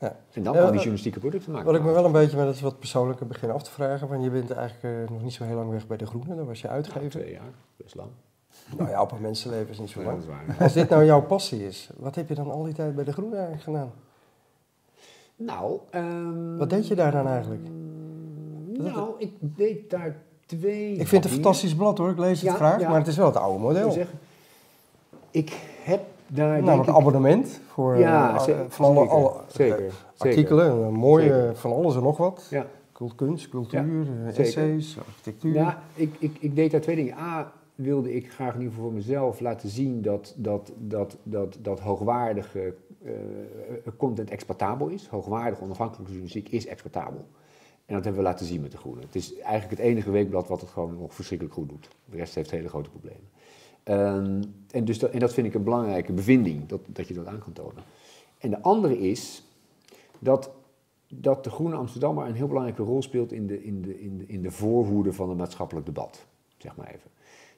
Ja. 0.00 0.16
En 0.32 0.42
dan 0.42 0.52
Ja, 0.54 0.58
kan 0.58 0.60
die 0.60 0.66
eh, 0.68 0.74
journalistieke 0.74 1.18
producten 1.18 1.52
maken. 1.52 1.66
Wat 1.66 1.76
ik 1.76 1.82
me 1.82 1.92
wel 1.92 2.04
een 2.04 2.12
beetje, 2.12 2.36
maar 2.36 2.46
dat 2.46 2.54
is 2.54 2.60
wat 2.60 2.78
persoonlijker, 2.78 3.26
begin 3.26 3.50
af 3.50 3.62
te 3.62 3.70
vragen. 3.70 4.08
Want 4.08 4.24
je 4.24 4.30
bent 4.30 4.50
eigenlijk 4.50 4.94
eh, 5.08 5.10
nog 5.14 5.22
niet 5.22 5.32
zo 5.32 5.44
heel 5.44 5.56
lang 5.56 5.70
weg 5.70 5.86
bij 5.86 5.96
De 5.96 6.06
Groene, 6.06 6.34
daar 6.34 6.44
was 6.46 6.60
je 6.60 6.68
uitgever. 6.68 7.10
twee 7.10 7.30
jaar, 7.32 7.52
best 7.76 7.94
lang. 7.94 8.08
Nou 8.76 8.90
ja, 8.90 9.02
op 9.02 9.12
een 9.12 9.20
mensenleven 9.20 9.68
is 9.70 9.78
niet 9.78 9.90
zo 9.90 10.02
lang. 10.02 10.22
Als 10.60 10.72
dit 10.72 10.88
nou 10.88 11.04
jouw 11.04 11.22
passie 11.22 11.66
is, 11.66 11.90
wat 11.96 12.14
heb 12.14 12.28
je 12.28 12.34
dan 12.34 12.50
al 12.50 12.62
die 12.62 12.74
tijd 12.74 12.94
bij 12.94 13.04
De 13.04 13.12
Groene 13.12 13.48
gedaan? 13.58 13.90
Nou, 15.36 15.78
ehm, 15.90 16.56
Wat 16.56 16.70
deed 16.70 16.86
je 16.88 16.94
daar 16.94 17.12
dan 17.12 17.26
eigenlijk? 17.26 17.62
Nou, 18.72 19.08
ik 19.18 19.30
deed 19.40 19.90
daar 19.90 20.16
twee. 20.46 20.90
Ik 20.92 21.08
vind 21.08 21.10
het 21.10 21.24
een 21.24 21.30
fantastisch 21.40 21.74
blad 21.74 21.98
hoor, 21.98 22.10
ik 22.10 22.18
lees 22.18 22.40
het 22.40 22.50
Ja, 22.50 22.54
graag, 22.56 22.80
ja. 22.80 22.88
maar 22.88 22.98
het 22.98 23.06
is 23.06 23.16
wel 23.16 23.26
het 23.26 23.36
oude 23.36 23.54
Ik 23.56 23.60
model. 23.60 23.90
zeggen, 23.90 24.18
ik 25.30 25.52
heb 25.82 26.00
daar 26.26 26.62
Namelijk 26.62 26.88
ik- 26.88 26.94
abonnement 26.94 27.60
voor 27.72 27.96
Ja, 27.98 28.46
eh, 28.46 28.54
van 28.68 28.84
alle, 28.84 28.94
zeker, 29.00 29.10
alle 29.14 29.32
zeker, 29.48 29.74
eh, 29.76 29.80
zeker. 29.82 29.94
artikelen, 30.18 30.70
een 30.82 30.92
mooie 30.94 31.22
Zeker. 31.28 31.56
van 31.56 31.72
alles 31.72 31.94
en 31.96 32.02
nog 32.02 32.16
wat. 32.16 32.46
Ja. 32.50 32.66
Kunst, 33.16 33.48
cultuur, 33.48 34.06
eh, 34.26 34.38
essays, 34.38 34.98
architectuur. 35.08 35.54
Ja, 35.54 35.82
ik, 35.94 36.14
ik, 36.18 36.36
ik 36.40 36.56
deed 36.56 36.70
daar 36.70 36.80
twee 36.80 36.96
dingen. 36.96 37.14
A, 37.18 37.52
wilde 37.74 38.14
ik 38.14 38.32
graag 38.32 38.54
in 38.54 38.60
ieder 38.60 38.74
geval 38.74 38.88
voor 38.88 38.98
mezelf 38.98 39.40
laten 39.40 39.68
zien 39.68 40.02
dat, 40.02 40.34
dat, 40.36 40.72
dat, 40.78 41.16
dat, 41.22 41.58
dat 41.62 41.80
hoogwaardige 41.80 42.74
eh, 43.04 43.12
content 43.96 44.30
exportabel 44.30 44.88
is. 44.88 45.06
Hoogwaardige 45.06 45.62
onafhankelijke 45.62 46.12
journalistiek 46.12 46.48
is 46.48 46.66
exportabel. 46.66 47.26
En 47.86 47.94
dat 47.94 48.04
hebben 48.04 48.22
we 48.22 48.28
laten 48.28 48.46
zien 48.46 48.60
met 48.60 48.70
De 48.70 48.76
Groene. 48.76 49.00
Het 49.00 49.14
is 49.14 49.38
eigenlijk 49.38 49.80
het 49.80 49.88
enige 49.88 50.10
weekblad 50.10 50.48
wat 50.48 50.60
het 50.60 50.70
gewoon 50.70 50.98
nog 50.98 51.14
verschrikkelijk 51.14 51.56
goed 51.56 51.68
doet. 51.68 51.88
De 52.04 52.16
rest 52.16 52.34
heeft 52.34 52.50
hele 52.50 52.68
grote 52.68 52.90
problemen. 52.90 53.28
Ehm, 53.82 54.42
en, 54.70 54.84
dus 54.84 54.98
dat, 54.98 55.10
en 55.10 55.18
dat 55.18 55.34
vind 55.34 55.46
ik 55.46 55.54
een 55.54 55.64
belangrijke 55.64 56.12
bevinding, 56.12 56.66
dat, 56.66 56.80
dat 56.86 57.08
je 57.08 57.14
dat 57.14 57.26
aan 57.26 57.38
kan 57.38 57.52
tonen. 57.52 57.82
En 58.38 58.50
de 58.50 58.62
andere 58.62 58.98
is 58.98 59.42
dat, 60.18 60.50
dat 61.08 61.44
de 61.44 61.50
Groene 61.50 61.76
Amsterdammer 61.76 62.26
een 62.26 62.34
heel 62.34 62.46
belangrijke 62.46 62.82
rol 62.82 63.02
speelt 63.02 63.32
in 63.32 63.46
de, 63.46 63.64
in 63.64 63.82
de, 63.82 64.00
in 64.00 64.18
de, 64.18 64.26
in 64.26 64.42
de 64.42 64.50
voorhoede 64.50 65.12
van 65.12 65.28
het 65.28 65.38
maatschappelijk 65.38 65.86
debat. 65.86 66.26
Zeg 66.56 66.76
maar 66.76 66.86
even. 66.86 67.10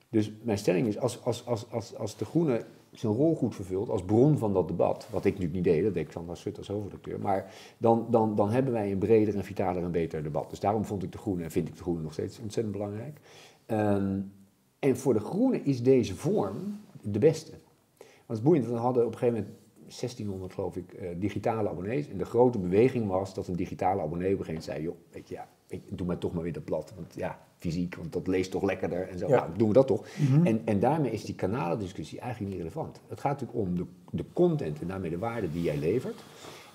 Dus 0.08 0.32
mijn 0.42 0.58
stelling 0.58 0.86
is, 0.86 0.98
als, 0.98 1.24
als, 1.24 1.46
als, 1.46 1.70
als, 1.70 1.96
als 1.96 2.16
de 2.16 2.24
Groene 2.24 2.64
zijn 2.98 3.12
rol 3.12 3.34
goed 3.34 3.54
vervult 3.54 3.88
als 3.88 4.04
bron 4.04 4.38
van 4.38 4.52
dat 4.52 4.68
debat, 4.68 5.08
wat 5.10 5.24
ik 5.24 5.32
natuurlijk 5.32 5.54
niet 5.54 5.74
deed, 5.74 5.84
dat 5.84 5.94
deed 5.94 6.28
als 6.28 6.40
Sut 6.40 6.58
als 6.58 6.68
hoofdredacteur, 6.68 7.20
maar 7.20 7.52
dan, 7.78 8.06
dan, 8.10 8.36
dan 8.36 8.50
hebben 8.50 8.72
wij 8.72 8.92
een 8.92 8.98
breder 8.98 9.36
en 9.36 9.44
vitaler 9.44 9.82
en 9.82 9.90
beter 9.90 10.22
debat. 10.22 10.50
Dus 10.50 10.60
daarom 10.60 10.84
vond 10.84 11.02
ik 11.02 11.12
de 11.12 11.18
Groene 11.18 11.42
en 11.42 11.50
vind 11.50 11.68
ik 11.68 11.76
de 11.76 11.82
Groene 11.82 12.02
nog 12.02 12.12
steeds 12.12 12.38
ontzettend 12.38 12.76
belangrijk. 12.76 13.20
Ehm, 13.66 14.20
en 14.78 14.96
voor 14.96 15.14
de 15.14 15.20
Groene 15.20 15.62
is 15.62 15.82
deze 15.82 16.14
vorm 16.14 16.80
de 17.02 17.18
beste. 17.18 17.50
Want 17.98 18.10
het 18.26 18.36
is 18.36 18.42
boeiend, 18.42 18.66
we 18.66 18.72
hadden 18.72 19.06
op 19.06 19.12
een 19.12 19.18
gegeven 19.18 19.40
moment 19.40 19.58
1600 19.88 20.52
geloof 20.52 20.76
ik 20.76 20.92
eh, 20.92 21.08
digitale 21.16 21.68
abonnees. 21.68 22.08
En 22.08 22.18
de 22.18 22.24
grote 22.24 22.58
beweging 22.58 23.06
was 23.06 23.34
dat 23.34 23.48
een 23.48 23.56
digitale 23.56 24.02
abonnee 24.02 24.32
op 24.32 24.38
een 24.38 24.44
gegeven 24.44 24.64
moment 24.64 24.64
zei, 24.64 24.82
joh, 24.82 24.96
weet 25.10 25.28
je, 25.28 25.34
ja, 25.34 25.48
ik 25.68 25.82
doe 25.88 26.06
maar 26.06 26.18
toch 26.18 26.32
maar 26.32 26.42
weer 26.42 26.52
dat 26.52 26.64
blad. 26.64 26.92
Want 26.96 27.14
ja, 27.14 27.38
fysiek, 27.56 27.94
want 27.94 28.12
dat 28.12 28.26
leest 28.26 28.50
toch 28.50 28.62
lekkerder 28.62 29.08
en 29.08 29.18
zo. 29.18 29.28
Ja. 29.28 29.36
Nou, 29.36 29.50
doen 29.56 29.68
we 29.68 29.74
dat 29.74 29.86
toch. 29.86 30.06
Mhm. 30.16 30.46
en, 30.46 30.62
en 30.64 30.80
daarmee 30.80 31.10
is 31.10 31.24
die 31.24 31.34
kanalendiscussie 31.34 32.20
eigenlijk 32.20 32.50
niet 32.52 32.60
relevant. 32.62 33.00
Het 33.08 33.20
gaat 33.20 33.40
natuurlijk 33.40 33.68
om 33.68 33.76
de, 33.76 33.84
de 34.10 34.24
content 34.32 34.80
en 34.80 34.86
daarmee 34.86 35.10
de 35.10 35.18
waarde 35.18 35.52
die 35.52 35.62
jij 35.62 35.76
levert. 35.76 36.24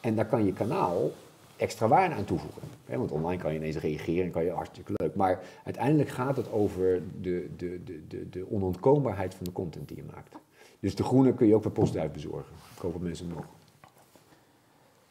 En 0.02 0.16
daar 0.16 0.28
kan 0.28 0.46
je 0.46 0.54
kanaal 0.54 1.12
extra 1.58 1.88
waarde 1.88 2.16
aan 2.16 2.26
toevoegen. 2.26 2.62
Want 2.86 3.12
online 3.12 3.42
kan 3.42 3.54
je 3.54 3.60
ineens 3.60 3.78
reageren 3.78 4.26
en 4.26 4.32
kan 4.32 4.44
je 4.44 4.52
hartstikke 4.52 4.94
leuk. 4.96 5.16
Maar 5.16 5.44
uiteindelijk 5.64 6.10
gaat 6.10 6.38
het 6.38 6.52
over 6.52 7.02
de, 7.22 7.50
de, 7.58 7.82
de, 7.84 8.04
de, 8.08 8.30
de 8.30 8.52
onontkoombaarheid 8.52 9.36
van 9.36 9.46
de 9.46 9.52
content 9.52 9.88
die 9.88 9.98
je 9.98 10.04
maakt. 10.14 10.36
Dus 10.82 10.96
de 10.96 11.04
groene 11.04 11.34
kun 11.34 11.48
je 11.48 11.56
ook 11.56 11.62
per 11.62 11.72
postduif 11.72 12.12
bezorgen. 12.12 12.54
Ik 12.76 12.82
hoop 12.82 12.94
dat 12.94 13.02
mensen 13.02 13.28
nog. 13.28 13.46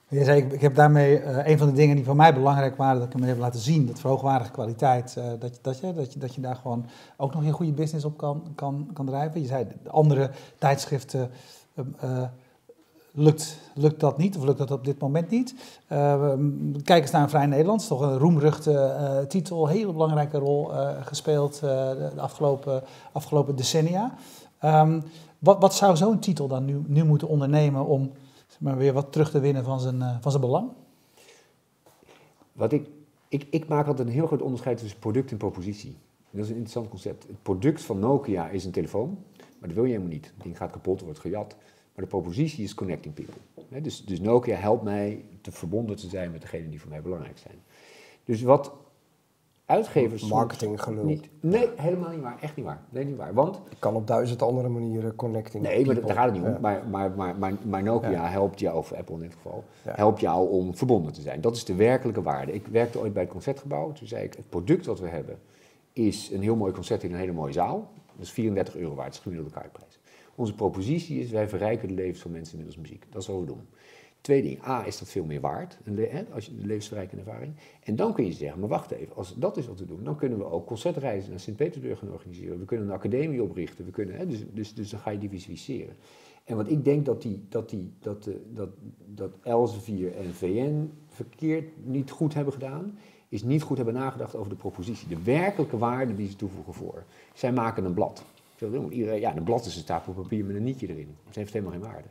Je 0.08 0.24
zei, 0.24 0.42
ik, 0.42 0.60
heb 0.60 0.74
daarmee 0.74 1.18
eh, 1.18 1.50
een 1.50 1.58
van 1.58 1.66
de 1.66 1.72
dingen 1.72 1.96
die 1.96 2.04
voor 2.04 2.16
mij 2.16 2.34
belangrijk 2.34 2.76
waren, 2.76 2.98
dat 2.98 3.08
ik 3.08 3.12
hem 3.12 3.22
heb 3.22 3.38
laten 3.38 3.60
zien, 3.60 3.86
dat 3.86 4.00
verhoogwaardige 4.00 4.50
kwaliteit, 4.50 5.16
eh, 5.16 5.24
dat, 5.38 5.58
dat, 5.62 5.78
je, 5.78 5.92
dat, 5.92 6.12
je, 6.12 6.18
dat 6.18 6.34
je 6.34 6.40
daar 6.40 6.56
gewoon 6.56 6.86
ook 7.16 7.34
nog 7.34 7.44
je 7.44 7.52
goede 7.52 7.72
business 7.72 8.04
op 8.04 8.16
kan, 8.18 8.42
kan, 8.54 8.90
kan 8.92 9.06
drijven. 9.06 9.40
Je 9.40 9.46
zei, 9.46 9.66
de 9.82 9.90
andere 9.90 10.30
tijdschriften 10.58 11.30
eh, 11.74 12.22
lukt, 13.12 13.58
lukt 13.74 14.00
dat 14.00 14.18
niet, 14.18 14.36
of 14.36 14.44
lukt 14.44 14.58
dat 14.58 14.70
op 14.70 14.84
dit 14.84 14.98
moment 14.98 15.30
niet. 15.30 15.54
Kijk 16.84 17.02
eens 17.02 17.10
naar 17.10 17.28
Vrij 17.28 17.46
Nederlands, 17.46 17.86
toch 17.86 18.00
een 18.00 18.18
roemruchte 18.18 19.24
titel, 19.28 19.66
hele 19.66 19.92
belangrijke 19.92 20.38
rol 20.38 20.70
gespeeld 21.00 21.60
de, 21.60 22.10
de 22.14 22.20
afgelopen, 22.20 22.82
afgelopen 23.12 23.56
decennia. 23.56 24.14
Ehm, 24.58 25.00
wat, 25.40 25.60
wat 25.60 25.74
zou 25.74 25.96
zo'n 25.96 26.18
titel 26.18 26.48
dan 26.48 26.64
nu, 26.64 26.82
nu 26.86 27.04
moeten 27.04 27.28
ondernemen 27.28 27.86
om 27.86 28.12
zeg 28.46 28.60
maar 28.60 28.76
weer 28.76 28.92
wat 28.92 29.12
terug 29.12 29.30
te 29.30 29.40
winnen 29.40 29.64
van 29.64 29.80
zijn, 29.80 30.02
eh, 30.02 30.16
van 30.20 30.30
zijn 30.30 30.42
belang? 30.42 30.70
Wat 32.52 32.72
ik, 32.72 32.88
ik, 33.28 33.46
ik 33.50 33.68
maak 33.68 33.86
altijd 33.86 34.08
een 34.08 34.14
heel 34.14 34.26
groot 34.26 34.42
onderscheid 34.42 34.78
tussen 34.78 34.98
product 34.98 35.30
en 35.30 35.36
propositie. 35.36 35.96
Dat 36.30 36.44
is 36.44 36.48
een 36.48 36.54
interessant 36.54 36.88
concept. 36.88 37.26
Het 37.26 37.42
product 37.42 37.82
van 37.82 37.98
Nokia 37.98 38.48
is 38.48 38.64
een 38.64 38.70
telefoon, 38.70 39.18
maar 39.36 39.68
dat 39.68 39.72
wil 39.72 39.84
je 39.84 39.90
helemaal 39.90 40.12
niet. 40.12 40.32
Het 40.42 40.56
gaat 40.56 40.70
kapot, 40.70 41.00
wordt 41.00 41.18
gejat. 41.18 41.56
Maar 41.94 42.04
de 42.04 42.10
propositie 42.10 42.64
is 42.64 42.74
connecting 42.74 43.14
people. 43.14 43.80
Dus, 43.82 44.04
dus 44.04 44.20
Nokia 44.20 44.56
helpt 44.56 44.82
mij 44.82 45.24
te 45.40 45.52
verbonden 45.52 45.96
te 45.96 46.08
zijn 46.08 46.30
met 46.30 46.40
degenen 46.40 46.70
die 46.70 46.80
voor 46.80 46.90
mij 46.90 47.02
belangrijk 47.02 47.38
zijn. 47.38 47.54
Dus 48.24 48.42
wat 48.42 48.72
uitgevers... 49.70 50.28
Marketing 50.28 50.82
gelul. 50.82 51.04
Niet, 51.04 51.28
nee, 51.40 51.68
helemaal 51.76 52.10
niet 52.10 52.20
waar. 52.20 52.36
Echt 52.40 52.56
niet 52.56 52.64
waar. 52.64 52.80
Nee, 52.90 53.04
niet 53.04 53.16
waar. 53.16 53.34
Want 53.34 53.60
Je 53.68 53.76
kan 53.78 53.94
op 53.94 54.06
duizend 54.06 54.42
andere 54.42 54.68
manieren 54.68 55.14
connecting. 55.14 55.62
Nee, 55.62 55.84
maar 55.84 55.94
people. 55.94 56.06
daar 56.06 56.16
gaat 56.16 56.24
het 56.24 56.34
niet 56.34 56.44
om. 56.44 56.50
Ja. 56.52 56.58
Maar, 56.60 56.82
maar, 56.90 57.10
maar, 57.10 57.36
maar, 57.38 57.52
maar 57.62 57.82
Nokia 57.82 58.10
Ja. 58.10 58.26
helpt 58.28 58.60
jou, 58.60 58.76
of 58.76 58.92
Apple 58.92 59.14
in 59.14 59.20
dit 59.20 59.32
geval, 59.34 59.64
Ja. 59.84 59.92
helpt 59.94 60.20
jou 60.20 60.48
om 60.50 60.76
verbonden 60.76 61.12
te 61.12 61.20
zijn. 61.20 61.40
Dat 61.40 61.56
is 61.56 61.64
de 61.64 61.74
werkelijke 61.74 62.22
waarde. 62.22 62.52
Ik 62.52 62.66
werkte 62.66 62.98
ooit 62.98 63.12
bij 63.12 63.22
het 63.22 63.32
Concertgebouw. 63.32 63.92
Toen 63.92 64.06
zei 64.06 64.24
ik, 64.24 64.34
het 64.34 64.48
product 64.48 64.86
wat 64.86 65.00
we 65.00 65.08
hebben 65.08 65.38
is 65.92 66.30
een 66.30 66.42
heel 66.42 66.56
mooi 66.56 66.72
concert 66.72 67.02
in 67.02 67.12
een 67.12 67.18
hele 67.18 67.32
mooie 67.32 67.52
zaal. 67.52 67.90
Dat 68.16 68.26
is 68.26 68.32
34 68.32 68.76
euro 68.76 68.94
waard, 68.94 69.06
dat 69.06 69.12
is 69.16 69.16
de 69.16 69.22
gemiddelde 69.22 69.54
kaartprijs. 69.60 69.98
Onze 70.34 70.54
propositie 70.54 71.20
is, 71.20 71.30
wij 71.30 71.48
verrijken 71.48 71.88
de 71.88 71.94
levens 71.94 72.20
van 72.20 72.30
mensen 72.30 72.56
middels 72.56 72.76
muziek. 72.78 73.04
Dat 73.10 73.22
is 73.22 73.28
wat 73.28 73.40
we 73.40 73.46
doen. 73.46 73.60
Tweede 74.20 74.48
ding, 74.48 74.66
A, 74.66 74.86
is 74.86 74.98
dat 74.98 75.08
veel 75.08 75.24
meer 75.24 75.40
waard, 75.40 75.78
een 75.84 76.26
als 76.32 76.46
je 76.46 76.56
de 76.56 76.66
levensverrijkende 76.66 77.24
ervaring. 77.24 77.54
En 77.84 77.96
dan 77.96 78.14
kun 78.14 78.24
je 78.24 78.32
zeggen, 78.32 78.60
maar 78.60 78.68
wacht 78.68 78.90
even, 78.90 79.16
als 79.16 79.34
dat 79.34 79.56
is 79.56 79.66
wat 79.66 79.78
we 79.78 79.86
doen, 79.86 80.04
dan 80.04 80.16
kunnen 80.16 80.38
we 80.38 80.44
ook 80.44 80.66
concertreizen 80.66 81.30
naar 81.30 81.40
Sint-Petersburg 81.40 81.98
gaan 81.98 82.12
organiseren. 82.12 82.58
We 82.58 82.64
kunnen 82.64 82.86
een 82.86 82.92
academie 82.92 83.42
oprichten, 83.42 83.84
we 83.84 83.90
kunnen, 83.90 84.16
hè, 84.16 84.26
dus, 84.26 84.44
dus, 84.52 84.74
dus 84.74 84.90
dan 84.90 85.00
ga 85.00 85.10
je 85.10 85.18
diversificeren. 85.18 85.96
En 86.44 86.56
wat 86.56 86.70
ik 86.70 86.84
denk 86.84 87.04
dat, 87.04 87.22
die, 87.22 87.44
dat, 87.48 87.70
die, 87.70 87.92
dat, 87.98 88.26
eh, 88.26 88.34
dat, 88.54 88.68
dat 89.06 89.32
Elsevier 89.42 90.16
en 90.16 90.34
VN 90.34 90.90
verkeerd 91.06 91.86
niet 91.86 92.10
goed 92.10 92.34
hebben 92.34 92.52
gedaan, 92.52 92.98
is 93.28 93.42
niet 93.42 93.62
goed 93.62 93.76
hebben 93.76 93.94
nagedacht 93.94 94.36
over 94.36 94.50
de 94.50 94.56
propositie. 94.56 95.08
De 95.08 95.22
werkelijke 95.22 95.78
waarde 95.78 96.14
die 96.14 96.28
ze 96.28 96.36
toevoegen 96.36 96.74
voor. 96.74 97.04
Zij 97.34 97.52
maken 97.52 97.84
een 97.84 97.94
blad. 97.94 98.24
Ja, 98.90 99.36
een 99.36 99.44
blad 99.44 99.66
is 99.66 99.76
een 99.76 99.82
stapel 99.82 100.12
papier 100.12 100.44
met 100.44 100.56
een 100.56 100.62
nietje 100.62 100.88
erin. 100.88 101.16
Het 101.26 101.34
heeft 101.34 101.52
helemaal 101.52 101.72
geen 101.72 101.82
waarde. 101.82 102.08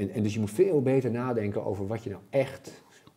En, 0.00 0.10
en 0.10 0.22
dus 0.22 0.34
je 0.34 0.40
moet 0.40 0.50
veel 0.50 0.82
beter 0.82 1.10
nadenken 1.10 1.66
over 1.66 1.86
wat 1.86 2.02
je 2.02 2.10
nou 2.10 2.22
echt 2.30 2.70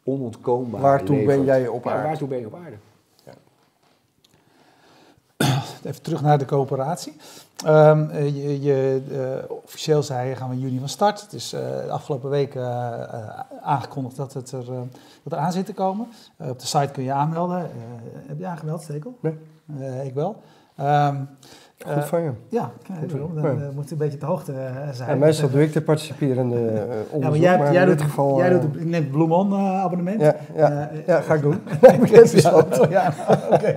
onontkoombaar 0.03 0.81
Waartoe 0.81 1.15
ben 1.15 1.25
levert. 1.25 1.45
jij 1.45 1.67
op 1.67 1.83
Ja, 1.83 1.91
aarde? 1.91 2.07
waartoe 2.07 2.27
ben 2.27 2.39
je 2.39 2.45
op 2.45 2.55
aarde? 2.55 2.75
Even 5.83 6.01
terug 6.01 6.21
naar 6.21 6.37
de 6.37 6.45
coöperatie. 6.45 7.15
Eh, 7.65 8.09
je, 8.19 8.61
je, 8.61 9.01
eh, 9.11 9.51
officieel 9.51 10.03
zei 10.03 10.29
je 10.29 10.35
gaan 10.35 10.49
we 10.49 10.55
in 10.55 10.61
juni 10.61 10.79
van 10.79 10.89
start. 10.89 11.21
Het 11.21 11.33
is 11.33 11.53
eh, 11.53 11.59
de 11.61 11.91
afgelopen 11.91 12.29
week 12.29 12.55
aangekondigd 13.61 14.15
dat 14.15 14.33
het 14.33 14.51
er, 14.51 14.65
dat 15.23 15.33
er 15.33 15.37
aan 15.37 15.51
zit 15.51 15.65
te 15.65 15.73
komen. 15.73 16.07
Op 16.37 16.59
de 16.59 16.65
site 16.65 16.91
kun 16.91 17.03
je 17.03 17.11
aanmelden. 17.11 17.69
Heb 18.27 18.39
je 18.39 18.45
aangemeld, 18.45 18.81
Stekel? 18.81 19.17
Nee. 19.19 19.37
Ik 20.05 20.13
wel. 20.13 20.41
Ehm, 20.75 21.15
Goed 21.77 21.91
eh, 21.93 22.03
van 22.03 22.21
je. 22.21 22.31
ja, 22.47 22.71
ik 23.03 23.11
Goed 23.11 23.35
Dan 23.35 23.45
eh, 23.61 23.69
moet 23.75 23.85
je 23.85 23.91
een 23.91 23.97
beetje 23.97 24.17
te 24.17 24.25
hoogte 24.25 24.51
eh, 24.51 24.89
zijn. 24.91 25.09
En 25.09 25.19
meestal 25.19 25.49
doe 25.49 25.61
ik 25.61 25.73
de 25.73 25.81
participerende 25.81 26.55
eh, 26.55 26.81
onderzoek, 27.09 27.43
Ja, 27.43 27.49
maar, 27.51 27.59
maar 27.59 27.73
jij, 27.73 27.73
jij 27.73 27.81
in 27.81 27.87
dit 27.87 27.97
doet, 27.97 28.07
geval... 28.07 28.37
jij 28.37 28.49
doet 28.49 28.63
ik 28.63 28.83
neem 28.85 28.91
het 29.03 29.11
Bloemon 29.11 29.51
eh, 29.53 29.81
abonnement. 29.83 30.21
ja, 30.21 30.35
ja, 30.55 30.89
Eh, 30.89 31.07
ja, 31.07 31.21
ga 31.21 31.33
ik 31.33 31.41
doen. 31.41 31.59
Nee, 31.81 32.21
is 32.21 32.31
ja, 32.89 33.13
oké. 33.53 33.67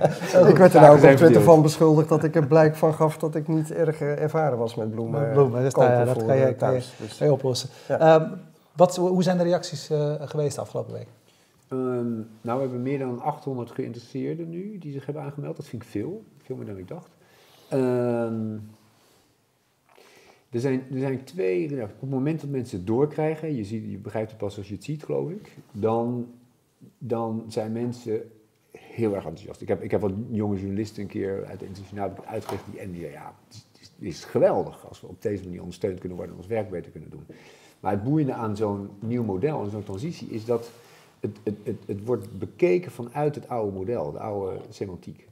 Ik 0.47 0.57
werd 0.57 0.73
er 0.73 0.81
nou 0.81 0.93
op 0.95 1.15
Twitter 1.15 1.41
van 1.41 1.61
beschuldigd 1.61 2.09
dat 2.09 2.23
ik 2.23 2.35
er 2.35 2.47
blijk 2.47 2.75
van 2.75 2.93
gaf 2.93 3.17
dat 3.17 3.35
ik 3.35 3.47
niet 3.47 3.71
erg 3.71 3.99
ervaren 4.01 4.57
was 4.57 4.75
met 4.75 4.91
bloemen. 4.91 5.21
Met 5.21 5.31
bloemen, 5.33 5.61
dus 5.63 5.73
daar- 5.73 6.05
dat 6.05 6.17
kan 6.17 6.25
je- 6.25 6.41
kan 6.41 6.47
je- 6.49 6.55
thuis. 6.55 6.93
Dus- 6.99 7.29
oplossen. 7.29 7.69
Ja. 7.87 7.99
Ehm, 7.99 8.29
wat, 8.75 8.95
hoe 8.95 9.23
zijn 9.23 9.37
de 9.37 9.43
reacties 9.43 9.89
eh, 9.89 10.13
geweest 10.19 10.55
de 10.55 10.61
afgelopen 10.61 10.93
week? 10.93 11.07
Ehm, 11.67 11.79
nou, 12.41 12.57
we 12.57 12.59
hebben 12.61 12.81
meer 12.81 12.99
dan 12.99 13.21
800 13.21 13.71
geïnteresseerden 13.71 14.49
nu 14.49 14.77
die 14.79 14.91
zich 14.91 15.05
hebben 15.05 15.23
aangemeld. 15.23 15.55
Dat 15.57 15.65
vind 15.65 15.81
ik 15.83 15.87
veel. 15.89 16.23
Veel 16.43 16.55
meer 16.55 16.65
dan 16.65 16.77
ik 16.77 16.87
dacht. 16.87 17.07
Ehm, 17.69 18.57
er, 20.49 20.59
zijn, 20.59 20.83
er 20.91 20.99
zijn 20.99 21.23
twee... 21.23 21.69
nou, 21.69 21.83
op 21.83 22.01
het 22.01 22.09
moment 22.09 22.41
dat 22.41 22.49
mensen 22.49 22.77
het 22.77 22.87
doorkrijgen... 22.87 23.55
Je, 23.55 23.63
ziet, 23.63 23.91
je 23.91 23.97
begrijpt 23.97 24.29
het 24.29 24.39
pas 24.39 24.57
als 24.57 24.67
je 24.67 24.73
het 24.73 24.83
ziet, 24.83 25.03
geloof 25.03 25.29
ik. 25.29 25.57
Dan, 25.71 26.27
dan 26.97 27.43
zijn 27.47 27.71
mensen 27.71 28.31
heel 28.71 29.15
erg 29.15 29.25
enthousiast. 29.25 29.61
Ik 29.61 29.67
heb, 29.67 29.83
ik 29.83 29.91
heb 29.91 30.01
wat 30.01 30.13
jonge 30.29 30.57
journalisten 30.57 31.01
een 31.01 31.09
keer 31.09 31.45
uit 31.45 31.59
de 31.59 31.65
internationaal 31.65 32.13
uitgelegd. 32.25 32.63
Die, 32.71 32.79
en 32.79 32.91
die 32.91 33.01
ja, 33.01 33.33
het 33.47 33.65
is, 33.99 34.19
het 34.19 34.29
geweldig 34.29 34.87
als 34.87 35.01
we 35.01 35.07
op 35.07 35.21
deze 35.21 35.43
manier 35.43 35.59
ondersteund 35.59 35.99
kunnen 35.99 36.17
worden... 36.17 36.35
en 36.35 36.41
ons 36.41 36.51
werk 36.51 36.69
beter 36.69 36.91
kunnen 36.91 37.09
doen. 37.09 37.25
Maar 37.79 37.91
het 37.91 38.03
boeiende 38.03 38.33
aan 38.33 38.55
zo'n 38.55 38.89
nieuw 38.99 39.23
model 39.23 39.63
en 39.63 39.69
zo'n 39.69 39.83
transitie... 39.83 40.27
is 40.27 40.45
dat 40.45 40.71
het, 41.19 41.37
het, 41.43 41.55
het, 41.63 41.77
het 41.85 42.05
wordt 42.05 42.37
bekeken 42.37 42.91
vanuit 42.91 43.35
het 43.35 43.49
oude 43.49 43.77
model, 43.77 44.11
de 44.11 44.19
oude 44.19 44.59
semantiek. 44.69 45.27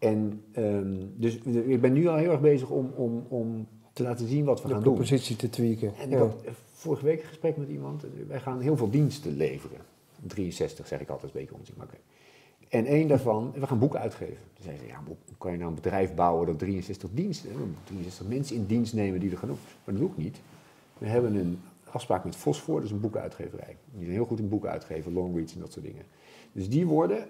En 0.00 0.42
ehm, 0.52 0.94
dus 1.16 1.36
ik 1.66 1.80
ben 1.80 1.92
nu 1.92 2.06
al 2.06 2.16
heel 2.16 2.30
erg 2.30 2.40
bezig 2.40 2.70
om, 2.70 2.90
om, 2.96 3.24
om 3.28 3.66
te 3.92 4.02
laten 4.02 4.28
zien 4.28 4.44
wat 4.44 4.62
we 4.62 4.68
de 4.68 4.74
gaan 4.74 4.82
doen. 4.82 4.92
propositie 4.94 5.36
te 5.36 5.48
tweaken. 5.50 5.92
En 5.96 6.06
ik 6.06 6.12
Ja. 6.12 6.18
had 6.18 6.42
eh, 6.44 6.52
vorige 6.72 7.04
week 7.04 7.20
een 7.20 7.26
gesprek 7.28 7.56
met 7.56 7.68
iemand. 7.68 8.04
en 8.04 8.10
Wij 8.28 8.40
gaan 8.40 8.60
heel 8.60 8.76
veel 8.76 8.90
diensten 8.90 9.36
leveren. 9.36 9.78
63 10.26 10.86
zeg 10.86 11.00
ik 11.00 11.08
altijd, 11.08 11.34
een 11.34 11.40
beetje 11.40 11.54
onzin, 11.54 11.74
maar 11.76 11.86
oké. 11.86 11.96
En 12.68 12.84
één 12.86 13.08
daarvan, 13.08 13.52
we 13.54 13.66
gaan 13.66 13.78
boeken 13.78 14.00
uitgeven. 14.00 14.36
Toen 14.54 14.64
zei 14.64 14.76
ze, 14.78 14.86
ja, 14.86 15.00
hoe 15.06 15.16
kan 15.38 15.50
je 15.52 15.56
nou 15.56 15.68
een 15.68 15.74
bedrijf 15.74 16.14
bouwen 16.14 16.46
dat 16.46 16.58
63 16.58 17.10
diensten, 17.12 17.50
hè, 17.50 17.56
63 17.84 18.26
mensen 18.28 18.56
in 18.56 18.66
dienst 18.66 18.94
nemen 18.94 19.20
die 19.20 19.30
er 19.30 19.38
gaan 19.38 19.48
doen? 19.48 19.58
Maar 19.84 19.94
dat 19.94 20.02
doe 20.02 20.10
ik 20.10 20.16
niet. 20.16 20.40
We 20.98 21.06
hebben 21.06 21.34
een 21.34 21.58
afspraak 21.90 22.24
met 22.24 22.36
Fosfor, 22.36 22.74
dat 22.74 22.84
is 22.84 22.90
een 22.90 23.00
boekenuitgeverij. 23.00 23.76
Die 23.92 24.00
zijn 24.04 24.12
heel 24.12 24.24
goed 24.24 24.38
in 24.38 24.48
boeken 24.48 24.70
uitgeven, 24.70 25.12
Longreach 25.12 25.54
en 25.54 25.60
dat 25.60 25.72
soort 25.72 25.84
dingen. 25.84 26.02
Dus 26.52 26.68
die 26.68 26.86
worden 26.86 27.26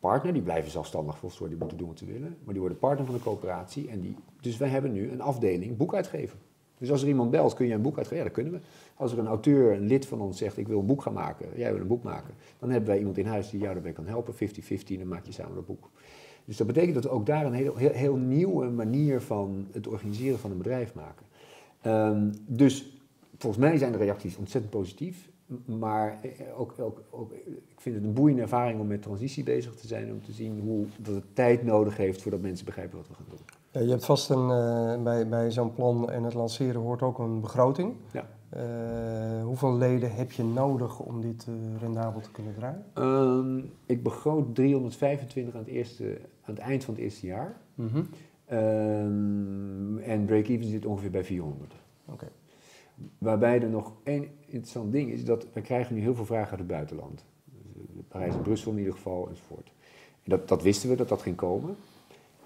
partner, 0.00 0.32
die 0.32 0.42
blijven 0.42 0.70
zelfstandig 0.70 1.18
Fosfor, 1.18 1.48
die 1.48 1.58
moeten 1.58 1.78
doen 1.78 1.88
wat 1.88 1.98
ze 1.98 2.04
willen. 2.04 2.36
Maar 2.44 2.52
die 2.52 2.60
worden 2.60 2.78
partner 2.78 3.06
van 3.06 3.14
de 3.14 3.20
coöperatie. 3.20 3.88
En 3.88 4.00
die, 4.00 4.16
dus 4.40 4.56
wij 4.56 4.68
hebben 4.68 4.92
nu 4.92 5.10
een 5.10 5.20
afdeling 5.20 5.76
boekuitgeven. 5.76 6.38
Dus 6.78 6.90
als 6.90 7.02
er 7.02 7.08
iemand 7.08 7.30
belt, 7.30 7.54
kun 7.54 7.66
je 7.66 7.74
een 7.74 7.82
boek 7.82 7.96
uitgeven? 7.96 8.18
Ja, 8.18 8.24
dat 8.24 8.32
kunnen 8.32 8.52
we. 8.52 8.58
Als 8.94 9.12
er 9.12 9.18
een 9.18 9.26
auteur, 9.26 9.72
een 9.72 9.86
lid 9.86 10.06
van 10.06 10.20
ons 10.20 10.38
zegt, 10.38 10.56
ik 10.56 10.68
wil 10.68 10.78
een 10.78 10.86
boek 10.86 11.02
gaan 11.02 11.12
maken, 11.12 11.48
jij 11.56 11.72
wil 11.72 11.80
een 11.80 11.86
boek 11.86 12.02
maken, 12.02 12.34
dan 12.58 12.70
hebben 12.70 12.88
wij 12.88 12.98
iemand 12.98 13.18
in 13.18 13.26
huis 13.26 13.50
die 13.50 13.60
jou 13.60 13.72
daarbij 13.72 13.92
kan 13.92 14.06
helpen, 14.06 14.34
50-50, 14.34 14.38
en 14.88 14.98
dan 14.98 15.08
maak 15.08 15.26
je 15.26 15.32
samen 15.32 15.54
dat 15.54 15.66
boek. 15.66 15.90
Dus 16.44 16.56
dat 16.56 16.66
betekent 16.66 16.94
dat 16.94 17.02
we 17.02 17.10
ook 17.10 17.26
daar 17.26 17.46
een 17.46 17.52
heel, 17.52 17.76
heel, 17.76 18.16
nieuwe 18.16 18.68
manier 18.70 19.20
van 19.20 19.66
het 19.72 19.86
organiseren 19.86 20.38
van 20.38 20.50
een 20.50 20.58
bedrijf 20.58 20.94
maken. 20.94 21.26
Ehm, 21.80 22.32
dus 22.46 23.00
volgens 23.38 23.62
mij 23.62 23.76
zijn 23.76 23.92
de 23.92 23.98
reacties 23.98 24.36
ontzettend 24.36 24.72
positief, 24.72 25.30
maar 25.64 26.18
eh, 26.22 26.60
ook, 26.60 26.74
ook, 26.78 27.02
ook, 27.10 27.32
ik 27.32 27.80
vind 27.80 27.94
het 27.94 28.04
een 28.04 28.12
boeiende 28.12 28.42
ervaring 28.42 28.80
om 28.80 28.86
met 28.86 29.02
transitie 29.02 29.44
bezig 29.44 29.74
te 29.74 29.86
zijn, 29.86 30.12
om 30.12 30.22
te 30.22 30.32
zien 30.32 30.60
hoe 30.60 30.86
dat 30.98 31.14
het 31.14 31.34
tijd 31.34 31.64
nodig 31.64 31.96
heeft 31.96 32.22
voordat 32.22 32.40
mensen 32.40 32.66
begrijpen 32.66 32.98
wat 32.98 33.08
we 33.08 33.14
gaan 33.14 33.26
doen. 33.28 33.38
Ja, 33.70 33.80
je 33.80 33.90
hebt 33.90 34.04
vast 34.04 34.30
een, 34.30 34.50
eh, 34.50 35.02
bij, 35.02 35.28
bij 35.28 35.50
zo'n 35.50 35.72
plan 35.72 36.10
en 36.10 36.22
het 36.22 36.34
lanceren 36.34 36.80
hoort 36.80 37.02
ook 37.02 37.18
een 37.18 37.40
begroting. 37.40 37.94
Ja. 38.12 38.26
Eh, 38.48 39.44
hoeveel 39.44 39.76
leden 39.76 40.14
heb 40.14 40.32
je 40.32 40.44
nodig 40.44 40.98
om 40.98 41.20
dit 41.20 41.46
rendabel 41.80 42.20
te 42.20 42.30
kunnen 42.30 42.54
draaien? 42.54 42.84
Ehm, 42.92 43.58
ik 43.86 44.02
begroot 44.02 44.54
325 44.54 45.54
aan 45.54 45.60
het, 45.60 45.68
eerste, 45.68 46.18
aan 46.42 46.54
het 46.54 46.58
eind 46.58 46.84
van 46.84 46.94
het 46.94 47.02
eerste 47.02 47.26
jaar. 47.26 47.56
Ehm, 48.46 49.98
en 49.98 50.24
break-even 50.24 50.66
zit 50.66 50.86
ongeveer 50.86 51.10
bij 51.10 51.24
400. 51.24 51.74
Oké. 52.04 52.26
Waarbij 53.18 53.62
er 53.62 53.68
nog 53.68 53.92
één 54.02 54.28
interessant 54.46 54.92
ding 54.92 55.10
is, 55.10 55.24
dat 55.24 55.46
we 55.52 55.60
krijgen 55.60 55.94
nu 55.94 56.00
heel 56.00 56.14
veel 56.14 56.24
vragen 56.24 56.50
uit 56.50 56.58
het 56.58 56.68
buitenland. 56.68 57.24
Parijs 58.08 58.34
en 58.34 58.42
Brussel 58.42 58.72
in 58.72 58.78
ieder 58.78 58.92
geval, 58.92 59.28
enzovoort. 59.28 59.72
En 60.22 60.30
dat, 60.30 60.48
dat 60.48 60.62
wisten 60.62 60.88
we, 60.88 60.96
dat 60.96 61.08
dat 61.08 61.22
ging 61.22 61.36
komen. 61.36 61.76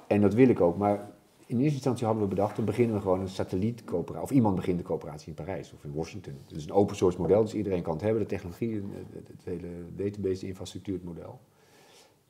En 0.06 0.20
dat 0.20 0.34
wil 0.34 0.48
ik 0.48 0.60
ook, 0.60 0.76
maar 0.76 1.10
in 1.46 1.56
eerste 1.56 1.74
instantie 1.74 2.06
hadden 2.06 2.22
we 2.22 2.28
bedacht, 2.28 2.56
dan 2.56 2.64
beginnen 2.64 2.96
we 2.96 3.02
gewoon 3.02 3.20
een 3.20 3.28
satellietcoöperatie, 3.28 4.22
of 4.22 4.30
iemand 4.30 4.56
begint 4.56 4.78
de 4.78 4.84
coöperatie 4.84 5.28
in 5.28 5.34
Parijs 5.34 5.72
of 5.72 5.84
in 5.84 5.92
Washington. 5.92 6.34
Het 6.46 6.56
is 6.56 6.64
een 6.64 6.72
open 6.72 6.96
source 6.96 7.20
model, 7.20 7.42
dus 7.42 7.54
iedereen 7.54 7.82
kan 7.82 7.92
het 7.92 8.02
hebben, 8.02 8.22
de 8.22 8.28
technologie, 8.28 8.82
het, 9.12 9.44
hele 9.44 9.68
database, 9.96 10.40
de 10.40 10.46
infrastructuur, 10.46 10.94
het 10.94 11.04
model. 11.04 11.40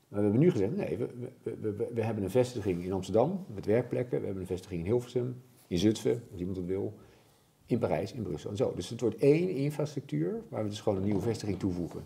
Maar 0.08 0.18
we 0.18 0.24
hebben 0.24 0.40
nu 0.40 0.50
gezegd, 0.50 0.76
nee, 0.76 0.98
we, 0.98 1.08
we, 1.42 1.56
we, 1.60 1.88
we, 1.94 2.02
hebben 2.02 2.24
een 2.24 2.30
vestiging 2.30 2.84
in 2.84 2.92
Amsterdam 2.92 3.44
met 3.54 3.66
werkplekken, 3.66 4.18
we 4.18 4.24
hebben 4.24 4.42
een 4.42 4.48
vestiging 4.48 4.80
in 4.80 4.86
Hilversum, 4.86 5.42
in 5.66 5.78
Zutphen, 5.78 6.22
als 6.30 6.40
iemand 6.40 6.56
het 6.56 6.66
wil, 6.66 6.94
in 7.70 7.78
Parijs, 7.78 8.12
in 8.12 8.22
Brussel 8.22 8.50
en 8.50 8.56
zo. 8.56 8.72
Dus 8.74 8.88
het 8.88 9.00
wordt 9.00 9.16
één 9.16 9.48
infrastructuur, 9.48 10.42
waar 10.48 10.62
we 10.62 10.68
dus 10.68 10.80
gewoon 10.80 10.98
een 10.98 11.04
nieuwe 11.04 11.20
vestiging 11.20 11.58
toevoegen. 11.58 12.04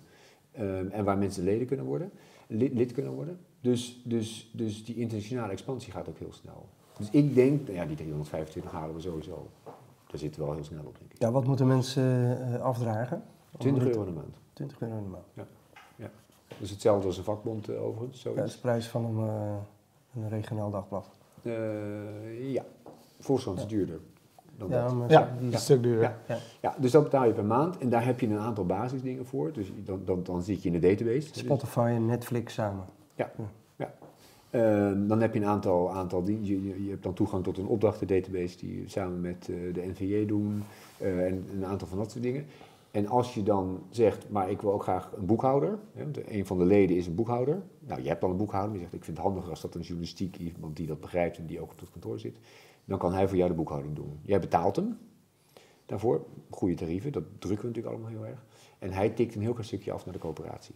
Um, 0.60 0.88
en 0.90 1.04
waar 1.04 1.18
mensen 1.18 1.44
leden 1.44 1.66
kunnen 1.66 1.86
worden, 1.86 2.10
lid, 2.46 2.74
lid 2.74 2.92
kunnen 2.92 3.12
worden. 3.12 3.38
Dus, 3.60 4.00
dus, 4.04 4.50
dus 4.52 4.84
die 4.84 4.96
internationale 4.96 5.52
expansie 5.52 5.92
gaat 5.92 6.08
ook 6.08 6.18
heel 6.18 6.32
snel. 6.32 6.68
Dus 6.98 7.08
ik 7.10 7.34
denk, 7.34 7.60
nou 7.62 7.74
ja, 7.74 7.84
die 7.84 7.96
325 7.96 8.72
halen 8.72 8.94
we 8.94 9.00
sowieso. 9.00 9.48
Daar 10.06 10.18
zitten 10.18 10.40
we 10.40 10.46
wel 10.46 10.54
heel 10.54 10.64
snel 10.64 10.84
op, 10.84 10.98
denk 10.98 11.12
ik. 11.12 11.20
Ja, 11.20 11.30
wat 11.30 11.46
moeten 11.46 11.66
mensen 11.66 12.38
uh, 12.50 12.60
afdragen? 12.60 13.22
20 13.58 13.86
euro 13.86 14.00
in 14.00 14.06
de 14.06 14.12
maand. 14.12 14.36
20 14.52 14.80
euro 14.80 14.96
in 14.96 15.02
de 15.02 15.08
maand. 15.08 15.26
Ja. 15.34 15.46
ja. 15.96 16.10
Dus 16.58 16.70
hetzelfde 16.70 17.06
als 17.06 17.16
een 17.16 17.24
vakbond 17.24 17.70
uh, 17.70 17.82
overigens. 17.82 18.22
Ja, 18.22 18.32
dat 18.32 18.46
is 18.46 18.52
de 18.52 18.60
prijs 18.60 18.88
van 18.88 19.04
een, 19.04 19.26
uh, 19.26 19.56
een 20.14 20.28
regionaal 20.28 20.70
dagblad. 20.70 21.10
ja, 22.40 22.64
Volkskrant 23.18 23.58
is 23.58 23.66
duurder. 23.66 24.00
Dan 24.58 24.68
ja, 24.68 24.84
dat. 24.84 24.94
maar 24.94 25.10
Ja, 25.10 25.36
een 25.40 25.58
stuk 25.58 25.82
duurder. 25.82 26.02
Ja. 26.02 26.18
Ja. 26.28 26.38
ja, 26.60 26.74
dus 26.78 26.90
dat 26.90 27.02
betaal 27.02 27.24
je 27.24 27.32
per 27.32 27.44
maand. 27.44 27.78
En 27.78 27.88
daar 27.88 28.04
heb 28.04 28.20
je 28.20 28.26
een 28.26 28.38
aantal 28.38 28.66
basisdingen 28.66 29.26
voor. 29.26 29.52
Dus 29.52 29.72
dan, 29.84 30.00
dan, 30.04 30.22
dan 30.22 30.42
zit 30.42 30.62
je 30.62 30.70
in 30.70 30.80
de 30.80 30.88
database. 30.88 31.28
Spotify 31.32 31.92
en 31.94 32.06
Netflix 32.06 32.54
samen. 32.54 32.84
Ja, 33.14 33.30
ja. 33.76 33.94
Uh, 34.50 35.08
dan 35.08 35.20
heb 35.20 35.34
je 35.34 35.40
een 35.40 35.46
aantal, 35.46 35.92
aantal 35.92 36.22
dingen. 36.22 36.44
Je, 36.44 36.66
je, 36.66 36.84
je, 36.84 36.90
hebt 36.90 37.02
dan 37.02 37.14
toegang 37.14 37.44
tot 37.44 37.58
een 37.58 37.66
opdrachtendatabase 37.66 38.56
die 38.56 38.82
we 38.82 38.88
samen 38.88 39.20
met 39.20 39.48
uh, 39.50 39.74
de 39.74 39.86
NVJ 39.86 40.26
doen. 40.26 40.62
Uh, 41.02 41.26
en 41.26 41.44
een 41.54 41.64
aantal 41.64 41.88
van 41.88 41.98
dat 41.98 42.10
soort 42.10 42.22
dingen. 42.22 42.46
En 42.90 43.08
als 43.08 43.34
je 43.34 43.42
dan 43.42 43.82
zegt, 43.90 44.30
maar 44.30 44.50
ik 44.50 44.60
wil 44.60 44.72
ook 44.72 44.82
graag 44.82 45.12
een 45.16 45.26
boekhouder. 45.26 45.78
Hè, 45.92 46.02
want 46.02 46.30
een 46.30 46.46
van 46.46 46.58
de 46.58 46.64
leden 46.64 46.96
is 46.96 47.06
een 47.06 47.14
boekhouder. 47.14 47.62
Nou, 47.78 48.02
je 48.02 48.08
hebt 48.08 48.20
dan 48.20 48.30
een 48.30 48.36
boekhouder. 48.36 48.70
Maar 48.70 48.80
je 48.80 48.84
zegt, 48.84 48.96
ik 48.96 49.04
vind 49.04 49.16
het 49.16 49.26
handiger 49.26 49.50
als 49.50 49.60
dat 49.60 49.74
een 49.74 49.80
journalistiek 49.80 50.36
iemand 50.36 50.76
die 50.76 50.86
dat 50.86 51.00
begrijpt 51.00 51.38
en 51.38 51.46
die 51.46 51.60
ook 51.60 51.70
op 51.70 51.80
het 51.80 51.90
kantoor 51.90 52.18
zit. 52.18 52.38
Dan 52.84 52.98
kan 52.98 53.12
hij 53.12 53.28
voor 53.28 53.36
jou 53.36 53.48
de 53.48 53.56
boekhouding 53.56 53.94
doen. 53.94 54.20
Jij 54.22 54.40
betaalt 54.40 54.76
hem 54.76 54.98
daarvoor. 55.86 56.26
Goede 56.50 56.74
tarieven, 56.74 57.12
dat 57.12 57.24
drukken 57.38 57.68
we 57.68 57.74
natuurlijk 57.74 57.94
allemaal 57.94 58.20
heel 58.20 58.26
erg. 58.26 58.44
En 58.78 58.92
hij 58.92 59.10
tikt 59.10 59.34
een 59.34 59.40
heel 59.40 59.52
klein 59.52 59.66
stukje 59.66 59.92
af 59.92 60.04
naar 60.04 60.14
de 60.14 60.20
coöperatie. 60.20 60.74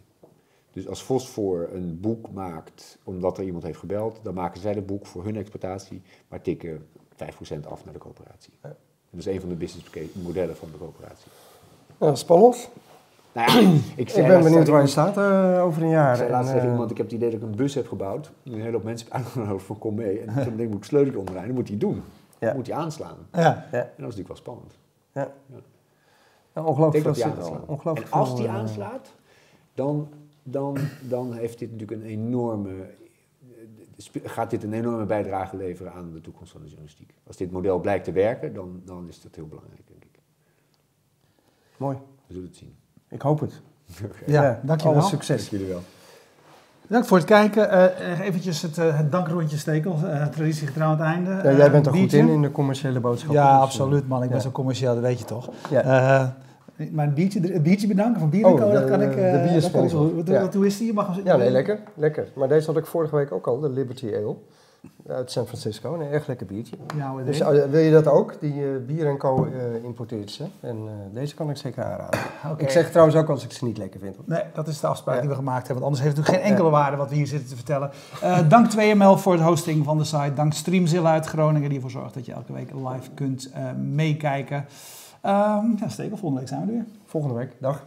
Dus 0.71 0.89
als 0.89 1.03
Fosfor 1.03 1.69
een 1.73 2.01
boek 2.01 2.31
maakt 2.31 2.99
omdat 3.05 3.39
er 3.39 3.45
iemand 3.45 3.65
heeft 3.65 3.79
gebeld, 3.79 4.21
dan 4.23 4.35
maken 4.35 4.61
zij 4.61 4.73
het 4.73 4.87
boek 4.87 5.07
voor 5.07 5.25
hun 5.25 5.37
exploitatie, 5.37 6.03
maar 6.29 6.43
tikken 6.43 6.87
5% 7.13 7.67
af 7.69 7.85
naar 7.85 7.93
de 7.93 7.99
coöperatie. 7.99 8.53
Dat 8.61 8.77
is 9.21 9.27
een 9.27 9.41
van 9.41 9.49
de 9.49 9.55
businessmodellen 9.55 10.57
van 10.57 10.69
de 10.73 10.79
coöperatie. 10.79 11.31
Nou, 11.99 12.17
spannend. 12.17 12.71
Nou 13.39 13.61
ja, 13.63 13.79
ik, 13.97 14.11
ik 14.19 14.27
ben 14.27 14.43
benieuwd 14.43 14.69
waar 14.69 14.81
je 14.81 14.87
staat 14.87 15.19
uh, 15.19 15.65
over 15.65 15.83
een 15.83 15.89
jaar. 15.89 16.11
Ik 16.11 16.17
zei 16.17 16.31
laatst 16.31 16.51
tegen 16.53 16.67
uh, 16.67 16.73
iemand, 16.73 16.91
ik 16.91 16.97
heb 16.97 17.07
het 17.07 17.15
idee 17.15 17.31
dat 17.31 17.41
ik 17.41 17.47
een 17.47 17.57
bus 17.57 17.75
heb 17.75 17.89
gebouwd, 17.89 18.33
een 18.45 18.61
hele 18.61 18.73
hoop 18.73 18.85
mensen 18.85 19.07
heb 19.07 19.17
uitgenodigd 19.17 19.65
van 19.65 19.79
kom 19.79 19.95
mee. 19.95 20.21
En 20.21 20.35
toen 20.35 20.57
denk 20.57 20.59
ik, 20.59 20.69
moet 20.69 20.77
ik 20.77 20.85
sleutelje 20.85 21.19
omdraaien, 21.19 21.47
dan 21.47 21.57
moet 21.57 21.69
hij 21.69 21.79
doen. 21.79 22.03
Ja. 22.39 22.55
Moet 22.55 22.67
hij 22.67 22.77
aanslaan. 22.77 23.17
Ja. 23.33 23.67
En 23.71 23.81
dat 23.81 23.83
is 23.83 23.97
natuurlijk 23.97 24.29
wel 24.29 24.37
spannend. 24.37 24.79
Ja. 25.13 25.33
Ja. 25.47 25.57
Ja, 26.55 26.65
ongelooflijk 26.65 27.05
dat 27.05 27.17
hij 27.17 27.25
aanslaat. 27.25 27.67
ongelooflijk 27.67 28.11
En 28.11 28.19
als 28.19 28.37
die 28.37 28.47
eh, 28.47 28.55
aanslaat, 28.55 29.15
dan, 29.75 30.09
dan, 30.43 30.77
dan 31.01 31.33
heeft 31.33 31.59
dit 31.59 31.71
natuurlijk 31.73 32.03
een 32.03 32.09
enorme, 32.09 32.71
gaat 34.25 34.51
dit 34.51 34.63
een 34.63 34.73
enorme 34.73 35.05
bijdrage 35.05 35.57
leveren 35.57 35.93
aan 35.93 36.13
de 36.13 36.21
toekomst 36.21 36.53
van 36.53 36.61
de 36.61 36.67
journalistiek. 36.67 37.15
Als 37.27 37.37
dit 37.37 37.51
model 37.51 37.81
blijkt 37.81 38.05
te 38.05 38.13
werken, 38.13 38.55
dan, 38.55 38.83
dan 38.85 39.09
is 39.09 39.23
dat 39.23 39.35
heel 39.35 39.47
belangrijk, 39.47 39.83
denk 39.87 40.05
ik. 40.05 40.19
Mooi. 41.77 41.97
We 42.27 42.33
zullen 42.33 42.49
het 42.49 42.57
zien. 42.57 42.77
Ik 43.09 43.23
hoop 43.23 43.41
het. 43.41 43.53
Ja, 44.27 44.61
dankjewel. 44.63 44.99
Alle 44.99 45.09
succes. 45.09 45.49
jullie 45.49 45.67
wel. 45.67 45.81
Dank 46.87 47.05
voor 47.05 47.17
het 47.17 47.27
kijken. 47.27 47.71
Eh 47.71 48.21
eventjes 48.21 48.63
het, 48.63 48.79
eh, 48.79 48.97
het 48.97 49.13
dankrondje 49.13 49.57
steken, 49.57 49.93
uh, 50.05 50.27
traditiegetrouw 50.27 50.87
aan 50.87 50.91
het 50.99 51.01
einde. 51.01 51.31
Ja, 51.31 51.57
jij 51.57 51.71
bent 51.71 51.87
er 51.87 51.95
goed 51.95 52.13
in, 52.13 52.29
in 52.29 52.43
de 52.43 52.51
commerciële 52.51 53.01
boodschappen. 53.01 53.37
Ja, 53.41 53.53
dus, 53.55 53.63
absoluut 53.63 54.09
man. 54.09 54.23
Ik 54.23 54.31
ben 54.31 54.41
zo 54.41 54.51
commercieel, 54.51 54.95
dat 54.95 55.03
weet 55.03 55.19
je 55.19 55.25
toch. 55.25 55.49
Ja. 55.71 55.83
Eh, 55.83 56.29
maar 56.93 57.07
een 57.07 57.15
biertje, 57.15 57.55
een 57.55 57.63
biertje 57.63 57.87
bedanken 57.87 58.21
van 58.21 58.31
Bier 58.31 58.47
Oh, 58.47 58.73
dat 58.73 58.85
kan 58.85 59.03
ik... 59.03 59.15
de 59.15 59.21
eh, 59.21 59.51
biersponsor. 59.51 60.01
hoe- 60.53 60.67
is 60.67 60.79
die? 60.79 60.87
Je 60.87 60.93
mag 60.93 61.19
Ja, 61.25 61.37
nee, 61.37 61.51
lekker. 61.51 61.79
Lekker. 61.95 62.29
Maar 62.35 62.49
deze 62.49 62.67
had 62.67 62.77
ik 62.77 62.87
vorige 62.87 63.17
week 63.17 63.33
ook 63.33 63.47
al, 63.47 63.61
de 63.61 63.71
Liberty 63.71 64.07
Ale. 64.07 64.35
Uit 65.09 65.31
San 65.31 65.47
Francisco. 65.47 65.95
Een 65.95 66.01
erg 66.13 66.27
lekker 66.27 66.47
biertje. 66.47 66.77
Dus 67.25 67.41
eh, 67.41 67.49
wil 67.71 67.81
je 67.81 67.91
dat 67.91 68.07
ook? 68.07 68.41
Die 68.41 68.53
eh, 68.65 68.69
Bier 68.87 69.17
Co. 69.17 69.45
eh, 69.45 69.85
importeert 69.85 70.31
ze. 70.31 70.45
En 70.61 70.77
eh, 70.77 70.93
deze 71.15 71.35
kan 71.35 71.51
ik 71.51 71.57
zeker 71.57 71.85
aanraden. 71.85 72.21
Oké. 72.51 72.63
Ik 72.63 72.71
zeg 72.71 72.89
trouwens 72.91 73.17
ook 73.17 73.29
als 73.29 73.45
ik 73.45 73.53
ze 73.53 73.65
niet 73.65 73.79
lekker 73.79 74.01
vind. 74.01 74.17
hoor. 74.17 74.25
Nee, 74.27 74.43
dat 74.55 74.69
is 74.69 74.81
de 74.81 74.87
afspraak 74.87 75.15
Ja. 75.15 75.21
die 75.21 75.31
we 75.31 75.37
gemaakt 75.37 75.67
hebben. 75.67 75.83
Want 75.85 75.85
anders 75.87 76.03
heeft 76.03 76.17
het 76.17 76.27
natuurlijk 76.27 76.47
geen 76.47 76.57
enkele 76.57 76.71
waarde 76.83 76.97
wat 76.97 77.09
we 77.09 77.15
hier 77.15 77.27
zitten 77.27 77.49
te 77.49 77.55
vertellen. 77.57 77.91
Dank 78.49 78.71
2ML 78.77 79.19
voor 79.23 79.33
het 79.33 79.43
hosting 79.43 79.85
van 79.85 79.99
de 79.99 80.05
site. 80.05 80.33
Dank 80.35 80.53
Streamzilla 80.53 81.13
uit 81.13 81.27
Groningen 81.27 81.69
die 81.69 81.77
ervoor 81.79 81.91
zorgt 81.91 82.15
dat 82.15 82.27
je 82.27 82.33
elke 82.33 82.53
week 82.53 82.71
live 82.73 83.11
kunt 83.15 83.53
meekijken. 83.83 84.67
Ehm 85.21 85.67
ja, 85.79 85.89
Stekel, 85.89 86.17
volgende 86.17 86.39
week 86.39 86.49
zijn 86.49 86.61
we 86.61 86.67
er 86.67 86.73
weer. 86.73 86.85
Volgende 87.05 87.35
week. 87.37 87.53
Dag. 87.61 87.85